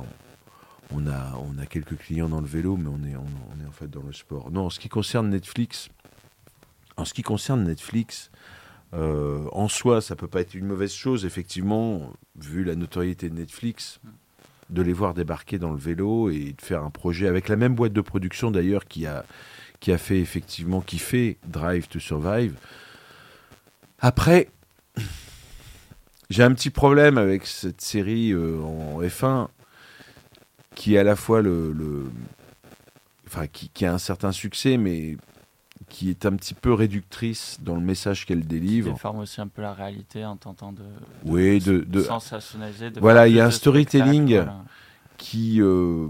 on 0.91 1.07
a, 1.07 1.33
on 1.37 1.57
a 1.57 1.65
quelques 1.65 1.97
clients 1.97 2.29
dans 2.29 2.41
le 2.41 2.47
vélo, 2.47 2.77
mais 2.77 2.89
on 2.89 3.07
est, 3.07 3.15
on 3.15 3.63
est 3.63 3.67
en 3.67 3.71
fait 3.71 3.89
dans 3.89 4.03
le 4.03 4.13
sport. 4.13 4.51
Non, 4.51 4.65
en 4.65 4.69
ce 4.69 4.79
qui 4.79 4.89
concerne 4.89 5.29
Netflix, 5.29 5.89
en 6.95 7.05
ce 7.05 7.13
qui 7.13 7.21
concerne 7.21 7.63
Netflix, 7.63 8.31
euh, 8.93 9.47
en 9.51 9.67
soi, 9.67 10.01
ça 10.01 10.15
peut 10.15 10.27
pas 10.27 10.41
être 10.41 10.55
une 10.55 10.65
mauvaise 10.65 10.93
chose, 10.93 11.25
effectivement, 11.25 12.13
vu 12.39 12.63
la 12.63 12.75
notoriété 12.75 13.29
de 13.29 13.35
Netflix, 13.35 13.99
de 14.69 14.81
les 14.81 14.93
voir 14.93 15.13
débarquer 15.13 15.59
dans 15.59 15.71
le 15.71 15.77
vélo 15.77 16.29
et 16.29 16.53
de 16.53 16.61
faire 16.61 16.83
un 16.83 16.89
projet 16.89 17.27
avec 17.27 17.49
la 17.49 17.55
même 17.55 17.75
boîte 17.75 17.93
de 17.93 18.01
production 18.01 18.51
d'ailleurs 18.51 18.85
qui 18.85 19.05
a, 19.05 19.25
qui 19.79 19.91
a 19.91 19.97
fait 19.97 20.19
effectivement, 20.19 20.81
qui 20.81 20.97
fait 20.99 21.37
Drive 21.45 21.87
to 21.87 21.99
Survive. 21.99 22.55
Après, 23.99 24.49
j'ai 26.29 26.43
un 26.43 26.53
petit 26.53 26.69
problème 26.69 27.17
avec 27.17 27.45
cette 27.45 27.81
série 27.81 28.31
euh, 28.31 28.59
en 28.61 29.01
F1 29.01 29.47
qui 30.75 30.95
est 30.95 30.99
à 30.99 31.03
la 31.03 31.15
fois 31.15 31.41
le, 31.41 31.71
le- 31.71 32.11
enfin 33.25 33.47
qui, 33.47 33.69
qui 33.69 33.85
a 33.85 33.93
un 33.93 33.97
certain 33.97 34.31
succès, 34.31 34.77
mais 34.77 35.17
qui 35.89 36.09
est 36.09 36.25
un 36.25 36.35
petit 36.35 36.53
peu 36.53 36.73
réductrice 36.73 37.57
dans 37.61 37.75
le 37.75 37.81
message 37.81 38.25
qu'elle 38.25 38.41
Qui 38.41 38.47
délivre. 38.47 38.91
déforme 38.93 39.19
aussi 39.19 39.41
un 39.41 39.47
peu 39.47 39.61
la 39.61 39.73
réalité 39.73 40.25
en 40.25 40.35
tentant 40.35 40.71
de, 40.73 40.79
de 40.81 40.85
Oui, 41.25 41.59
de- 41.59 41.79
de- 41.79 42.01
sensationnaliser. 42.01 42.91
de 42.91 42.99
Voilà, 42.99 43.27
il 43.27 43.35
y 43.35 43.39
a 43.39 43.45
un 43.45 43.51
storytelling. 43.51 44.33
voilà. 44.35 44.63
qui 45.17 45.61
euh, 45.61 46.09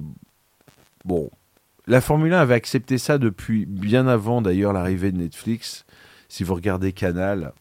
bon 1.05 1.29
la 1.87 2.01
Formule 2.01 2.33
1 2.33 2.39
avait 2.39 2.53
accepté 2.53 2.97
ça 2.97 3.17
depuis 3.17 3.65
bien 3.65 4.07
avant 4.07 4.41
d'ailleurs 4.41 4.73
l'arrivée 4.73 5.13
de 5.13 5.17
Netflix. 5.17 5.85
Si 6.27 6.43
vous 6.43 6.53
regardez 6.53 6.91
Canal 6.91 7.53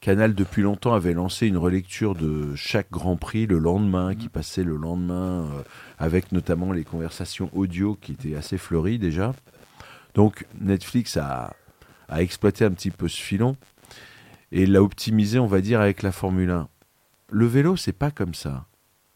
Canal 0.00 0.34
depuis 0.34 0.62
longtemps 0.62 0.94
avait 0.94 1.12
lancé 1.12 1.46
une 1.46 1.58
relecture 1.58 2.14
de 2.14 2.54
chaque 2.54 2.90
Grand 2.90 3.16
Prix 3.16 3.46
le 3.46 3.58
lendemain 3.58 4.14
qui 4.14 4.30
passait 4.30 4.62
le 4.62 4.76
lendemain 4.76 5.44
euh, 5.44 5.62
avec 5.98 6.32
notamment 6.32 6.72
les 6.72 6.84
conversations 6.84 7.50
audio 7.52 7.98
qui 8.00 8.12
étaient 8.12 8.34
assez 8.34 8.56
fleuries 8.56 8.98
déjà. 8.98 9.34
Donc 10.14 10.46
Netflix 10.58 11.18
a, 11.18 11.54
a 12.08 12.22
exploité 12.22 12.64
un 12.64 12.70
petit 12.70 12.90
peu 12.90 13.08
ce 13.08 13.20
filon 13.20 13.56
et 14.52 14.64
l'a 14.64 14.82
optimisé 14.82 15.38
on 15.38 15.46
va 15.46 15.60
dire 15.60 15.82
avec 15.82 16.02
la 16.02 16.12
Formule 16.12 16.50
1 16.50 16.68
le 17.30 17.46
vélo 17.46 17.76
c'est 17.76 17.92
pas 17.92 18.10
comme 18.10 18.34
ça 18.34 18.64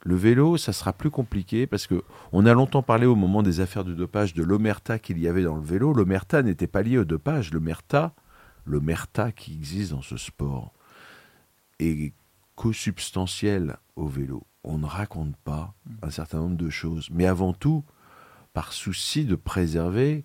le 0.02 0.16
vélo, 0.16 0.56
ça 0.56 0.72
sera 0.72 0.92
plus 0.92 1.10
compliqué 1.10 1.66
parce 1.66 1.86
que 1.86 2.02
on 2.32 2.46
a 2.46 2.54
longtemps 2.54 2.82
parlé 2.82 3.06
au 3.06 3.16
moment 3.16 3.42
des 3.42 3.60
affaires 3.60 3.84
de 3.84 3.92
dopage 3.94 4.32
de 4.34 4.42
l'omerta 4.42 4.98
qu'il 4.98 5.18
y 5.18 5.28
avait 5.28 5.42
dans 5.42 5.56
le 5.56 5.62
vélo. 5.62 5.92
L'omerta 5.92 6.42
n'était 6.42 6.66
pas 6.66 6.82
lié 6.82 6.96
au 6.98 7.04
dopage. 7.04 7.52
L'omerta, 7.52 8.14
l'omerta 8.64 9.30
qui 9.32 9.52
existe 9.54 9.90
dans 9.90 10.00
ce 10.02 10.16
sport 10.16 10.72
est 11.78 12.12
co-substantiel 12.54 13.76
au 13.96 14.06
vélo. 14.06 14.46
On 14.64 14.78
ne 14.78 14.86
raconte 14.86 15.36
pas 15.36 15.74
un 16.02 16.10
certain 16.10 16.38
nombre 16.38 16.56
de 16.56 16.70
choses, 16.70 17.08
mais 17.10 17.26
avant 17.26 17.52
tout, 17.52 17.84
par 18.52 18.72
souci 18.72 19.24
de 19.24 19.34
préserver 19.34 20.24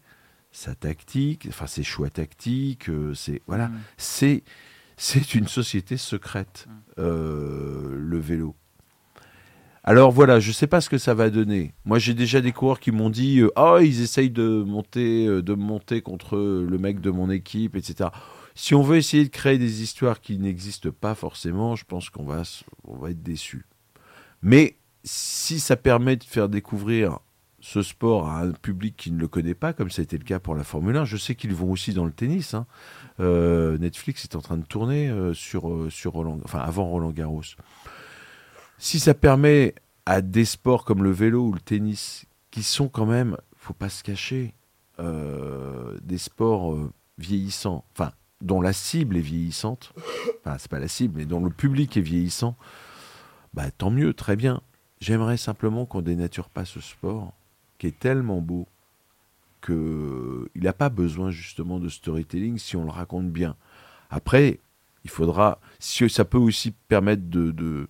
sa 0.52 0.74
tactique, 0.76 1.48
enfin 1.50 1.68
ses 1.68 1.84
choix 1.84 2.10
tactiques, 2.10 2.90
euh, 2.90 3.14
c'est 3.14 3.42
voilà, 3.48 3.68
Mm. 3.68 3.80
c'est 3.98 4.44
c'est 4.98 5.36
une 5.36 5.48
société 5.48 5.98
secrète, 5.98 6.68
Mm. 6.70 6.72
euh, 7.00 7.98
le 8.00 8.18
vélo. 8.20 8.56
Alors 9.88 10.12
voilà, 10.12 10.40
je 10.40 10.52
sais 10.52 10.66
pas 10.66 10.82
ce 10.82 10.90
que 10.90 10.98
ça 10.98 11.14
va 11.14 11.30
donner. 11.30 11.76
Moi, 11.86 12.00
j'ai 12.00 12.16
déjà 12.16 12.42
des 12.42 12.52
coureurs 12.52 12.80
qui 12.80 12.92
m'ont 12.92 13.12
dit 13.12 13.44
Ah, 13.56 13.78
ils 13.84 14.02
essayent 14.02 14.32
de 14.32 14.64
monter, 14.64 15.28
euh, 15.28 15.44
de 15.44 15.54
monter 15.54 16.02
contre 16.02 16.38
le 16.38 16.78
mec 16.80 17.02
de 17.02 17.12
mon 17.12 17.30
équipe, 17.30 17.76
etc. 17.76 18.10
Si 18.56 18.74
on 18.74 18.82
veut 18.82 18.98
essayer 18.98 19.24
de 19.24 19.30
créer 19.30 19.60
des 19.60 19.84
histoires 19.84 20.22
qui 20.22 20.40
n'existent 20.40 20.90
pas 20.90 21.14
forcément, 21.14 21.76
je 21.76 21.86
pense 21.86 22.10
qu'on 22.10 22.26
va, 22.26 22.42
on 22.86 22.96
va 22.98 23.12
être 23.12 23.22
déçu. 23.22 23.68
Mais 24.42 24.78
si 25.04 25.60
ça 25.60 25.76
permet 25.76 26.16
de 26.16 26.24
faire 26.24 26.50
découvrir 26.50 27.20
ce 27.60 27.84
sport 27.84 28.28
à 28.28 28.40
un 28.42 28.54
public 28.54 28.96
qui 28.98 29.12
ne 29.12 29.20
le 29.20 29.28
connaît 29.28 29.54
pas, 29.54 29.74
comme 29.74 29.92
ça 29.92 30.02
a 30.02 30.04
été 30.04 30.18
le 30.18 30.24
cas 30.24 30.40
pour 30.40 30.56
la 30.56 30.64
Formule 30.64 30.98
1, 30.98 31.06
je 31.06 31.18
sais 31.18 31.36
qu'ils 31.36 31.54
vont 31.54 31.72
aussi 31.72 31.94
dans 31.94 32.06
le 32.06 32.12
tennis. 32.12 32.56
hein. 32.56 32.66
Euh, 33.20 33.78
Netflix 33.78 34.24
est 34.24 34.36
en 34.36 34.42
train 34.42 34.58
de 34.58 34.66
tourner 34.66 35.14
sur, 35.36 35.92
sur 35.92 36.14
Roland, 36.14 36.40
enfin 36.44 36.60
avant 36.60 36.86
Roland 36.86 37.12
Garros. 37.12 37.44
Si 38.78 39.00
ça 39.00 39.14
permet 39.14 39.74
à 40.06 40.22
des 40.22 40.46
sports 40.46 40.86
comme 40.86 41.04
le 41.04 41.12
vélo 41.12 41.48
ou 41.48 41.54
le 41.54 41.60
tennis, 41.60 42.26
qui 42.52 42.64
sont 42.64 42.88
quand 42.88 43.06
même, 43.06 43.38
faut 43.56 43.74
pas 43.74 43.90
se 43.90 44.04
cacher, 44.04 44.54
euh, 45.00 45.98
des 46.04 46.18
sports 46.18 46.74
euh, 46.74 46.92
vieillissants, 47.18 47.84
enfin 47.92 48.12
dont 48.42 48.62
la 48.62 48.74
cible 48.74 49.18
est 49.18 49.22
vieillissante, 49.22 49.94
enfin 50.40 50.58
c'est 50.60 50.70
pas 50.70 50.80
la 50.80 50.88
cible, 50.88 51.18
mais 51.18 51.26
dont 51.26 51.44
le 51.44 51.50
public 51.50 51.98
est 51.98 52.02
vieillissant, 52.02 52.56
bah 53.54 53.72
tant 53.72 53.90
mieux, 53.90 54.14
très 54.14 54.36
bien. 54.36 54.62
J'aimerais 55.00 55.38
simplement 55.38 55.86
qu'on 55.86 56.02
dénature 56.02 56.50
pas 56.50 56.66
ce 56.66 56.80
sport 56.80 57.34
qui 57.78 57.88
est 57.88 58.00
tellement 58.00 58.42
beau 58.42 58.68
que 59.62 60.50
il 60.56 60.64
n'a 60.64 60.74
pas 60.74 60.90
besoin 60.90 61.32
justement 61.32 61.80
de 61.80 61.90
storytelling 61.90 62.58
si 62.58 62.76
on 62.76 62.84
le 62.84 62.92
raconte 62.92 63.32
bien. 63.32 63.56
Après, 64.10 64.60
il 65.04 65.10
faudra, 65.10 65.60
si 65.80 66.08
ça 66.10 66.24
peut 66.24 66.38
aussi 66.38 66.72
permettre 66.88 67.24
de 67.30 67.90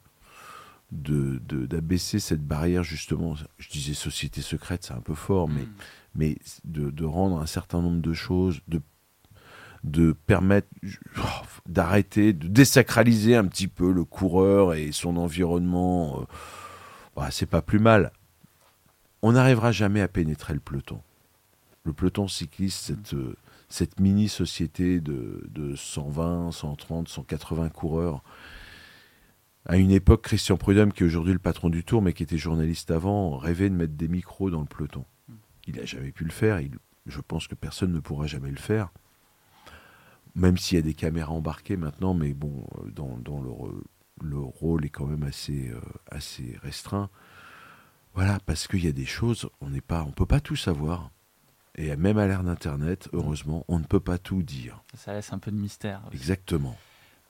de- 0.91 1.39
de- 1.47 1.65
d'abaisser 1.65 2.19
cette 2.19 2.43
barrière 2.45 2.83
justement, 2.83 3.35
je 3.57 3.69
disais 3.69 3.93
société 3.93 4.41
secrète, 4.41 4.83
c'est 4.85 4.93
un 4.93 5.01
peu 5.01 5.15
fort, 5.15 5.47
mais 5.49 5.63
Mm. 5.63 5.73
mais 6.15 6.37
de, 6.63 6.89
de 6.91 7.05
rendre 7.05 7.39
un 7.39 7.45
certain 7.45 7.81
nombre 7.81 8.01
de 8.01 8.13
choses, 8.13 8.61
de, 8.67 8.81
de 9.83 10.13
permettre 10.13 10.67
oh, 11.17 11.21
d'arrêter, 11.67 12.33
de 12.33 12.47
désacraliser 12.47 13.35
un 13.35 13.45
petit 13.45 13.67
peu 13.67 13.91
le 13.91 14.03
coureur 14.05 14.73
et 14.73 14.91
son 14.91 15.17
environnement, 15.17 16.21
euh, 16.21 16.25
bah, 17.15 17.29
c'est 17.31 17.45
pas 17.45 17.61
plus 17.61 17.79
mal. 17.79 18.11
On 19.21 19.33
n'arrivera 19.33 19.71
jamais 19.71 20.01
à 20.01 20.07
pénétrer 20.07 20.53
le 20.53 20.59
peloton. 20.59 21.01
Le 21.83 21.93
peloton 21.93 22.27
cycliste, 22.27 22.79
cette, 22.85 23.13
euh, 23.13 23.35
cette 23.69 23.99
mini-société 23.99 24.99
de, 25.01 25.43
de 25.49 25.75
120, 25.75 26.51
130, 26.51 27.07
180 27.09 27.69
coureurs, 27.69 28.23
à 29.65 29.77
une 29.77 29.91
époque, 29.91 30.21
Christian 30.23 30.57
Prudhomme, 30.57 30.93
qui 30.93 31.03
est 31.03 31.05
aujourd'hui 31.07 31.33
le 31.33 31.39
patron 31.39 31.69
du 31.69 31.83
Tour, 31.83 32.01
mais 32.01 32.13
qui 32.13 32.23
était 32.23 32.37
journaliste 32.37 32.91
avant, 32.91 33.37
rêvait 33.37 33.69
de 33.69 33.75
mettre 33.75 33.93
des 33.93 34.07
micros 34.07 34.49
dans 34.49 34.59
le 34.61 34.67
peloton. 34.67 35.05
Il 35.67 35.75
n'a 35.77 35.85
jamais 35.85 36.11
pu 36.11 36.23
le 36.23 36.31
faire. 36.31 36.59
Il- 36.59 36.77
je 37.07 37.19
pense 37.21 37.47
que 37.47 37.55
personne 37.55 37.91
ne 37.91 37.99
pourra 37.99 38.27
jamais 38.27 38.51
le 38.51 38.57
faire. 38.57 38.89
Même 40.35 40.57
s'il 40.57 40.75
y 40.75 40.79
a 40.79 40.83
des 40.83 40.93
caméras 40.93 41.31
embarquées 41.31 41.77
maintenant, 41.77 42.13
mais 42.13 42.33
bon, 42.33 42.67
euh, 42.79 42.91
dans, 42.91 43.17
dans 43.17 43.41
le, 43.41 44.37
rôle 44.37 44.85
est 44.85 44.89
quand 44.89 45.05
même 45.07 45.23
assez, 45.23 45.69
euh, 45.69 45.79
assez 46.11 46.57
restreint. 46.61 47.09
Voilà, 48.13 48.39
parce 48.45 48.67
qu'il 48.67 48.83
y 48.85 48.87
a 48.87 48.91
des 48.91 49.05
choses, 49.05 49.49
on 49.61 49.69
n'est 49.69 49.81
pas, 49.81 50.03
on 50.03 50.11
peut 50.11 50.25
pas 50.25 50.39
tout 50.41 50.55
savoir. 50.55 51.09
Et 51.75 51.95
même 51.95 52.17
à 52.17 52.27
l'ère 52.27 52.43
d'Internet, 52.43 53.09
heureusement, 53.13 53.65
on 53.67 53.79
ne 53.79 53.83
peut 53.85 53.99
pas 53.99 54.17
tout 54.17 54.43
dire. 54.43 54.83
Ça 54.93 55.13
laisse 55.13 55.33
un 55.33 55.39
peu 55.39 55.51
de 55.51 55.57
mystère. 55.57 56.01
Exactement. 56.13 56.77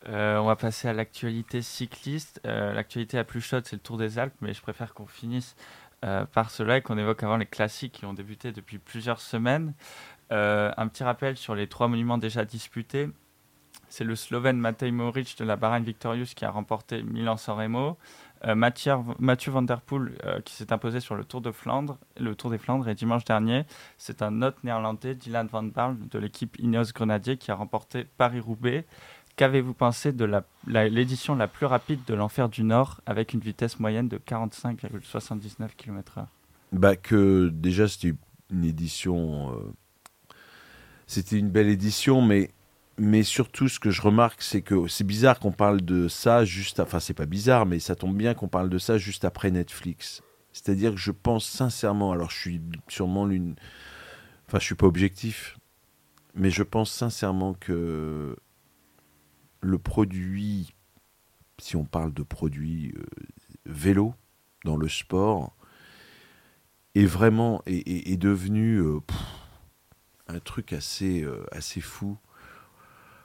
Euh, 0.08 0.38
on 0.38 0.46
va 0.46 0.56
passer 0.56 0.88
à 0.88 0.94
l'actualité 0.94 1.62
cycliste. 1.62 2.40
Euh, 2.46 2.74
l'actualité 2.74 3.18
la 3.18 3.24
plus 3.24 3.42
chaude, 3.42 3.66
c'est 3.66 3.76
le 3.76 3.82
Tour 3.82 3.98
des 3.98 4.20
Alpes, 4.20 4.36
mais 4.42 4.54
je 4.54 4.62
préfère 4.62 4.94
qu'on 4.94 5.08
finisse 5.08 5.56
euh, 6.04 6.26
par 6.26 6.52
cela 6.52 6.78
et 6.78 6.82
qu'on 6.82 6.98
évoque 6.98 7.24
avant 7.24 7.38
les 7.38 7.46
classiques 7.46 7.94
qui 7.94 8.06
ont 8.06 8.14
débuté 8.14 8.52
depuis 8.52 8.78
plusieurs 8.78 9.20
semaines. 9.20 9.74
Un 10.32 10.88
petit 10.88 11.04
rappel 11.04 11.38
sur 11.38 11.56
les 11.56 11.68
trois 11.68 11.88
monuments 11.88 12.18
déjà 12.18 12.46
disputés. 12.46 13.10
C'est 13.90 14.04
le 14.04 14.16
Slovène 14.16 14.58
Matej 14.58 14.92
Moric 14.92 15.38
de 15.38 15.46
la 15.46 15.56
Bahrain 15.56 15.80
Victorious 15.80 16.34
qui 16.36 16.46
a 16.46 16.50
remporté 16.50 17.04
Milan-San 17.04 17.58
Remo. 17.58 17.98
Mathieu, 18.44 18.96
Van 19.48 19.62
Der 19.62 19.82
Poel 19.82 20.18
qui 20.44 20.56
s'est 20.56 20.74
imposé 20.74 21.00
sur 21.00 21.16
le 21.16 21.24
Tour 21.24 21.42
de 21.42 21.52
Flandre, 21.52 22.00
le 22.20 22.36
Tour 22.36 22.50
des 22.50 22.58
Flandres. 22.58 22.90
Et 22.90 22.96
dimanche 22.96 23.24
dernier, 23.24 23.66
c'est 24.00 24.24
un 24.24 24.42
autre 24.42 24.58
néerlandais, 24.64 25.14
Dylan 25.14 25.46
Van 25.46 25.62
Baarle 25.62 25.98
de 26.08 26.18
l'équipe 26.18 26.58
Ineos 26.58 26.92
Grenadier 26.94 27.38
qui 27.38 27.52
a 27.52 27.56
remporté 27.56 28.04
Paris-Roubaix. 28.04 28.86
Qu'avez-vous 29.36 29.74
pensé 29.74 30.14
de 30.14 30.30
l'édition 30.66 31.36
la, 31.36 31.48
plus 31.48 31.66
rapide 31.66 32.00
de 32.08 32.14
l'Enfer 32.14 32.48
du 32.48 32.64
Nord 32.64 33.02
avec 33.06 33.34
une 33.34 33.42
vitesse 33.42 33.80
moyenne 33.82 34.08
de 34.08 34.18
45,79 34.18 35.76
km/h 35.76 36.26
Bah 36.72 36.96
que 36.96 37.50
déjà 37.50 37.88
c'était 37.90 38.14
une 38.50 38.64
édition, 38.64 39.52
euh, 39.52 40.36
c'était 41.06 41.38
une 41.38 41.50
belle 41.50 41.68
édition, 41.68 42.22
mais 42.22 42.52
mais 42.98 43.24
surtout 43.24 43.68
ce 43.68 43.78
que 43.78 43.92
je 43.92 44.02
remarque 44.02 44.42
c'est 44.42 44.62
que 44.62 44.88
c'est 44.88 45.04
bizarre 45.04 45.40
qu'on 45.40 45.52
parle 45.52 45.82
de 45.82 46.08
ça 46.08 46.46
juste, 46.46 46.80
enfin 46.80 47.02
c'est 47.02 47.14
pas 47.14 47.26
bizarre, 47.26 47.66
mais 47.66 47.80
ça 47.80 47.96
tombe 47.96 48.16
bien 48.16 48.34
qu'on 48.36 48.48
parle 48.48 48.70
de 48.70 48.78
ça 48.78 48.98
juste 48.98 49.26
après 49.26 49.52
Netflix. 49.52 50.24
C'est-à-dire 50.54 50.92
que 50.92 50.98
je 50.98 51.12
pense 51.12 51.46
sincèrement, 51.46 52.14
alors 52.14 52.32
je 52.32 52.38
suis 52.38 52.62
sûrement 52.88 53.26
l'une, 53.26 53.56
enfin 54.48 54.60
je 54.60 54.64
suis 54.64 54.76
pas 54.76 54.88
objectif, 54.88 55.58
mais 56.36 56.50
je 56.52 56.64
pense 56.64 56.90
sincèrement 56.90 57.54
que 57.54 58.38
le 59.66 59.80
produit, 59.80 60.74
si 61.60 61.76
on 61.76 61.86
parle 61.86 62.14
de 62.14 62.24
produit 62.24 62.94
euh, 62.98 63.04
vélo 63.66 64.14
dans 64.64 64.78
le 64.78 64.88
sport, 64.88 65.56
est 66.94 67.06
vraiment 67.06 67.62
est, 67.66 68.18
devenu 68.18 68.78
euh, 68.78 69.00
un 70.28 70.40
truc 70.40 70.72
assez 70.72 71.24
euh, 71.24 71.44
assez 71.52 71.82
fou. 71.82 72.18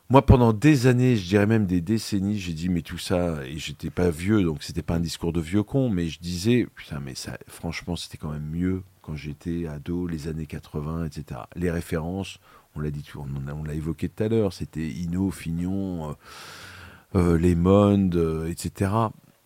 Moi, 0.09 0.27
pendant 0.27 0.53
des 0.53 0.89
années, 0.89 1.15
je 1.17 1.29
dirais 1.29 1.47
même 1.47 1.67
des 1.67 1.81
décennies, 1.81 2.37
j'ai 2.37 2.53
dit 2.53 2.69
mais 2.69 2.83
tout 2.83 2.99
ça 2.99 3.47
et 3.47 3.59
j'étais 3.59 3.91
pas 3.91 4.11
vieux, 4.11 4.43
donc 4.43 4.65
c'était 4.65 4.83
pas 4.83 4.97
un 4.97 5.01
discours 5.01 5.33
de 5.33 5.41
vieux 5.41 5.63
con, 5.63 5.89
mais 5.89 6.09
je 6.09 6.19
disais 6.19 6.67
putain 6.75 6.99
mais 6.99 7.15
ça, 7.15 7.39
franchement, 7.47 7.95
c'était 7.95 8.19
quand 8.19 8.33
même 8.33 8.49
mieux 8.51 8.83
quand 9.03 9.15
j'étais 9.15 9.67
ado, 9.67 10.09
les 10.09 10.27
années 10.27 10.47
80, 10.47 11.07
etc. 11.07 11.43
Les 11.55 11.71
références, 11.71 12.41
on 12.77 12.81
l'a 12.81 12.91
dit, 12.91 13.05
on, 13.17 13.63
l'a 13.65 13.75
évoqué 13.75 14.09
tout 14.09 14.23
à 14.23 14.29
l'heure, 14.29 14.53
c'était 14.53 14.87
Hino, 14.89 15.31
Fignon, 15.31 16.11
euh, 16.11 16.13
euh, 17.17 17.39
les 17.39 17.55
Mondes, 17.55 18.17
euh, 18.17 18.49
etc. 18.49 18.93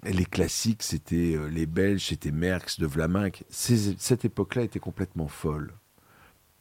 Et 0.04 0.12
les 0.12 0.26
classiques, 0.26 0.82
c'était 0.82 1.34
euh, 1.34 1.48
les 1.48 1.66
Belges, 1.66 2.06
c'était 2.08 2.30
Merckx, 2.32 2.78
de 2.78 2.86
Vlaminck. 2.86 3.44
Ces- 3.48 3.96
cette 3.98 4.24
époque-là 4.26 4.62
était 4.62 4.78
complètement 4.80 5.28
folle. 5.28 5.72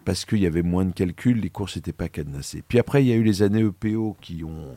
Parce 0.06 0.26
qu'il 0.26 0.40
y 0.40 0.46
avait 0.46 0.64
moins 0.64 0.86
de 0.86 0.92
calculs, 0.94 1.40
les 1.40 1.50
courses 1.50 1.76
n'étaient 1.78 1.94
pas 1.94 2.10
cadenassées. 2.10 2.64
Puis 2.68 2.78
après, 2.80 3.04
il 3.04 3.08
y 3.08 3.14
a 3.14 3.16
eu 3.16 3.24
les 3.24 3.42
années 3.42 3.62
EPO 3.64 4.18
qui 4.22 4.44
ont. 4.44 4.76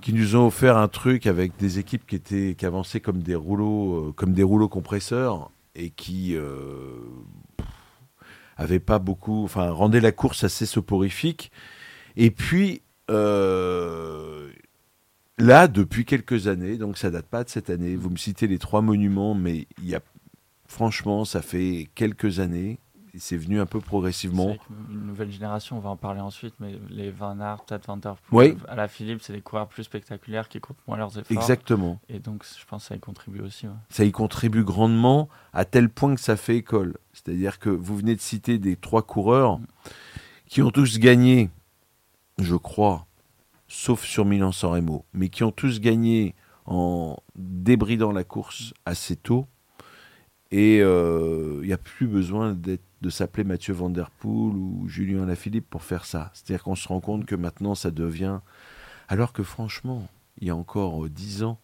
qui 0.00 0.12
nous 0.12 0.34
ont 0.34 0.46
offert 0.48 0.76
un 0.76 0.88
truc 0.88 1.26
avec 1.28 1.56
des 1.56 1.78
équipes 1.78 2.04
qui 2.06 2.16
étaient 2.16 2.56
qui 2.58 2.66
avançaient 2.66 3.00
comme 3.00 3.22
des 3.22 3.36
rouleaux 3.36 4.08
euh, 4.08 4.12
comme 4.12 4.32
des 4.32 4.42
rouleaux 4.42 4.68
compresseurs 4.68 5.50
et 5.76 5.90
qui 5.90 6.34
euh, 6.36 6.96
avaient 8.56 8.80
pas 8.80 8.98
beaucoup 8.98 9.44
enfin 9.44 9.70
rendaient 9.70 10.00
la 10.00 10.12
course 10.12 10.44
assez 10.44 10.66
soporifique. 10.66 11.50
Et 12.16 12.30
puis 12.30 12.82
euh, 13.10 14.50
là 15.38 15.68
depuis 15.68 16.04
quelques 16.04 16.48
années 16.48 16.78
donc 16.78 16.96
ça 16.96 17.10
date 17.10 17.26
pas 17.26 17.44
de 17.44 17.48
cette 17.48 17.70
année 17.70 17.96
vous 17.96 18.10
me 18.10 18.16
citez 18.16 18.46
les 18.46 18.58
trois 18.58 18.82
monuments 18.82 19.34
mais 19.34 19.66
il 19.78 19.88
y 19.88 19.94
a 19.94 20.00
franchement 20.66 21.24
ça 21.24 21.42
fait 21.42 21.88
quelques 21.94 22.40
années 22.40 22.78
c'est 23.18 23.36
venu 23.36 23.60
un 23.60 23.66
peu 23.66 23.80
progressivement 23.80 24.56
Une 24.90 25.06
nouvelle 25.06 25.30
génération, 25.30 25.76
on 25.76 25.80
va 25.80 25.90
en 25.90 25.96
parler 25.96 26.20
ensuite, 26.20 26.54
mais 26.60 26.74
les 26.90 27.10
Van 27.10 27.38
Aert, 27.40 27.64
peut-être 27.64 27.86
Van 27.86 27.96
Der 27.96 28.16
Poel, 28.28 28.52
Oui. 28.52 28.58
à 28.68 28.74
la 28.74 28.88
Philippe, 28.88 29.20
c'est 29.22 29.32
des 29.32 29.40
coureurs 29.40 29.68
plus 29.68 29.84
spectaculaires 29.84 30.48
qui 30.48 30.60
coûtent 30.60 30.78
moins 30.88 30.96
leurs 30.96 31.16
efforts. 31.18 31.36
exactement 31.36 32.00
Et 32.08 32.18
donc, 32.18 32.44
je 32.44 32.64
pense 32.64 32.82
que 32.82 32.88
ça 32.88 32.96
y 32.96 33.00
contribue 33.00 33.40
aussi. 33.40 33.66
ouais. 33.66 33.72
ça 33.88 34.04
y 34.04 34.12
contribue 34.12 34.64
grandement 34.64 35.28
à 35.52 35.64
tel 35.64 35.88
point 35.88 36.14
que 36.14 36.20
ça 36.20 36.36
fait 36.36 36.56
école. 36.56 36.96
C'est-à-dire 37.12 37.58
que 37.58 37.70
vous 37.70 37.96
venez 37.96 38.16
de 38.16 38.20
citer 38.20 38.58
des 38.58 38.76
trois 38.76 39.02
coureurs 39.02 39.60
qui 40.46 40.62
ont 40.62 40.70
tous 40.70 40.98
gagné, 40.98 41.50
je 42.38 42.56
crois, 42.56 43.06
sauf 43.68 44.04
sur 44.04 44.24
Milan-San 44.24 44.70
Remo, 44.72 45.04
mais 45.12 45.28
qui 45.28 45.44
ont 45.44 45.52
tous 45.52 45.80
gagné 45.80 46.34
en 46.66 47.16
débridant 47.36 48.10
la 48.12 48.24
course 48.24 48.72
assez 48.86 49.16
tôt. 49.16 49.46
Et 50.50 50.80
euh, 50.82 51.58
il 51.62 51.66
n'y 51.66 51.72
a 51.72 51.78
plus 51.78 52.06
besoin 52.06 52.52
d'être- 52.52 52.82
de 53.04 53.10
s'appeler 53.10 53.44
Mathieu 53.44 53.74
Van 53.74 53.90
Der 53.90 54.10
Poel 54.10 54.56
ou 54.56 54.88
Julien 54.88 55.26
Lafilippe 55.26 55.68
pour 55.68 55.82
faire 55.82 56.04
ça. 56.06 56.30
C'est-à-dire 56.32 56.64
qu'on 56.64 56.74
se 56.74 56.88
rend 56.88 57.00
compte 57.00 57.26
que 57.26 57.34
maintenant 57.34 57.74
ça 57.74 57.90
devient... 57.90 58.40
Alors 59.08 59.32
que 59.34 59.42
franchement, 59.42 60.08
il 60.40 60.46
y 60.48 60.50
a 60.50 60.56
encore 60.56 61.04
euh, 61.04 61.10
dix 61.10 61.42
ans, 61.42 61.58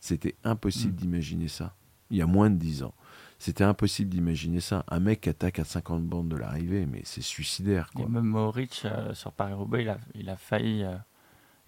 c'était 0.00 0.34
impossible 0.44 0.92
Mm. 0.92 0.96
d'imaginer 0.96 1.48
ça. 1.48 1.74
Il 2.10 2.16
y 2.18 2.22
a 2.22 2.26
moins 2.26 2.48
de 2.50 2.56
10 2.56 2.84
ans. 2.84 2.94
C'était 3.38 3.64
impossible 3.64 4.08
d'imaginer 4.10 4.60
ça. 4.60 4.84
Un 4.88 4.98
mec 5.00 5.20
qui 5.22 5.28
attaque 5.28 5.58
à 5.58 5.64
50 5.64 6.04
bandes 6.06 6.28
de 6.28 6.36
l'arrivée, 6.36 6.86
mais 6.86 7.02
c'est 7.04 7.20
suicidaire. 7.22 7.90
Et 7.94 7.96
Quoi. 8.02 8.08
même 8.08 8.24
Mohoric, 8.24 8.82
euh, 8.86 9.12
sur 9.14 9.32
Paris-Roubaix, 9.32 9.82
il 9.82 9.88
a, 9.90 9.98
il 10.14 10.30
a 10.30 10.36
failli. 10.36 10.84
euh, 10.84 10.96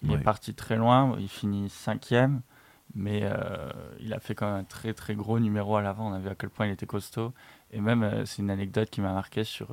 il 0.03 0.11
est 0.11 0.17
parti 0.17 0.53
très 0.55 0.77
loin, 0.77 1.15
il 1.19 1.27
finit 1.29 1.69
cinquième. 1.69 2.41
Mais 2.93 3.23
il 3.99 4.13
a 4.13 4.19
fait 4.19 4.35
quand 4.35 4.47
même 4.47 4.61
un 4.61 4.63
très 4.65 4.93
très 4.93 5.15
gros 5.15 5.39
numéro 5.39 5.77
à 5.77 5.81
l'avant. 5.81 6.09
On 6.09 6.13
a 6.13 6.19
vu 6.19 6.27
à 6.27 6.35
quel 6.35 6.49
point 6.49 6.67
il 6.67 6.73
était 6.73 6.85
costaud. 6.85 7.33
Et 7.71 7.79
même, 7.79 8.25
c'est 8.25 8.41
une 8.41 8.49
anecdote 8.49 8.89
qui 8.89 8.99
m'a 8.99 9.13
marqué 9.13 9.45
sur, 9.45 9.69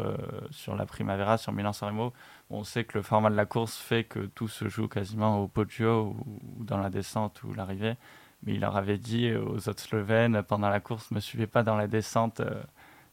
sur 0.51 0.77
la 0.77 0.87
Primavera, 0.87 1.37
sur 1.37 1.53
Milan-San 1.53 1.89
Remo. 1.89 2.13
On 2.51 2.63
sait 2.63 2.85
que 2.85 2.97
le 2.97 3.03
format 3.03 3.31
de 3.31 3.35
la 3.35 3.45
course 3.45 3.77
fait 3.77 4.05
que 4.05 4.21
tout 4.21 4.47
se 4.47 4.69
joue 4.69 4.87
quasiment 4.87 5.43
au 5.43 5.49
poggio 5.49 6.15
ou 6.27 6.65
dans 6.65 6.79
la 6.79 6.91
descente 6.91 7.43
ou 7.43 7.53
l'arrivée 7.55 7.97
mais 8.43 8.55
il 8.55 8.61
leur 8.61 8.77
avait 8.77 8.99
dit 8.99 9.35
aux 9.35 9.69
autres 9.69 9.81
Slovènes 9.81 10.43
pendant 10.43 10.69
la 10.69 10.81
course, 10.81 11.11
ne 11.11 11.17
me 11.17 11.21
suivez 11.21 11.47
pas 11.47 11.63
dans 11.63 11.77
la 11.77 11.87
descente, 11.87 12.41
euh, 12.41 12.63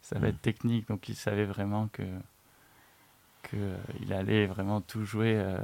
ça 0.02 0.20
va 0.20 0.28
mm. 0.28 0.30
être 0.30 0.41
technique. 0.41 0.88
Donc 0.88 1.10
il 1.10 1.15
savait 1.15 1.46
vraiment 1.46 1.88
que 1.88 2.04
qu'il 3.50 3.60
euh, 3.62 4.20
allait 4.20 4.48
vraiment 4.48 4.82
tout 4.82 5.04
jouer. 5.04 5.36
Euh, 5.36 5.58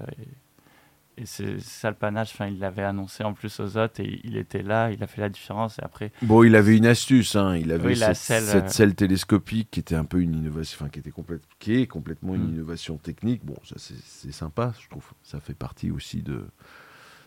et, 1.21 1.25
c'est 1.25 1.59
ça 1.59 1.89
le 1.89 1.95
panache. 1.95 2.31
Enfin, 2.33 2.47
il 2.47 2.59
l'avait 2.59 2.83
annoncé 2.83 3.23
en 3.23 3.33
plus 3.33 3.59
aux 3.59 3.77
autres 3.77 3.99
et 3.99 4.19
il 4.23 4.37
était 4.37 4.61
là, 4.61 4.91
il 4.91 5.03
a 5.03 5.07
fait 5.07 5.21
la 5.21 5.29
différence. 5.29 5.79
Et 5.79 5.83
après. 5.83 6.11
Bon, 6.21 6.43
il 6.43 6.55
avait 6.55 6.75
une 6.77 6.85
astuce. 6.85 7.35
Hein. 7.35 7.55
Il 7.57 7.71
avait 7.71 7.95
cette, 7.95 8.15
cette, 8.15 8.69
selle 8.69 8.95
télescopique 8.95 9.69
qui 9.71 9.79
était 9.79 9.95
un 9.95 10.05
peu 10.05 10.21
une 10.21 10.35
innovation, 10.35 10.77
enfin 10.79 10.89
qui 10.89 10.99
était 10.99 11.11
complète, 11.11 11.41
qui 11.59 11.75
est 11.75 11.87
complètement 11.87 12.35
une 12.35 12.47
mm. 12.47 12.53
innovation 12.53 12.97
technique. 12.97 13.45
Bon, 13.45 13.55
ça 13.63 13.75
c'est 13.77 14.31
sympa, 14.31 14.73
je 14.81 14.89
trouve. 14.89 15.05
Ça 15.23 15.39
fait 15.39 15.53
partie 15.53 15.91
aussi 15.91 16.21
de 16.21 16.45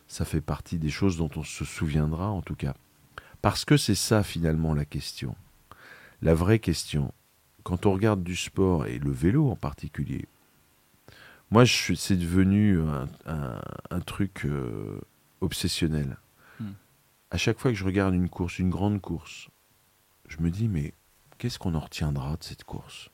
ça 0.07 0.25
fait 0.25 0.41
partie 0.41 0.79
des 0.79 0.91
choses 0.91 1.17
dont 1.17 1.31
on 1.37 1.43
se 1.43 1.65
souviendra 1.65 2.31
en 2.31 2.43
tout 2.43 2.55
cas. 2.57 2.75
Parce 3.43 3.65
que 3.65 3.77
c'est 3.77 3.95
ça 3.95 4.23
finalement 4.23 4.75
la 4.75 4.85
question. 4.85 5.37
La 6.23 6.35
vraie 6.35 6.59
question, 6.59 7.13
quand 7.63 7.87
on 7.87 7.93
regarde 7.93 8.23
du 8.23 8.37
sport 8.37 8.87
et 8.87 8.99
le 8.99 9.11
vélo 9.11 9.51
en 9.51 9.57
particulier, 9.57 10.27
moi 11.51 11.65
c'est 11.67 12.17
devenu 12.17 12.81
un, 13.27 14.01
truc 14.01 14.45
euh, 14.45 15.01
obsessionnel. 15.41 16.17
Hmm. 16.61 16.73
À 17.31 17.37
chaque 17.37 17.59
fois 17.59 17.71
que 17.71 17.77
je 17.77 17.85
regarde 17.85 18.15
une 18.15 18.29
course, 18.29 18.59
une 18.59 18.71
grande 18.71 19.01
course, 19.01 19.49
je 20.29 20.41
me 20.41 20.51
dis 20.51 20.69
mais 20.69 20.95
qu'est-ce 21.39 21.59
qu'on 21.59 21.75
en 21.75 21.81
retiendra 21.81 22.37
de 22.37 22.45
cette 22.45 22.65
course? 22.65 23.11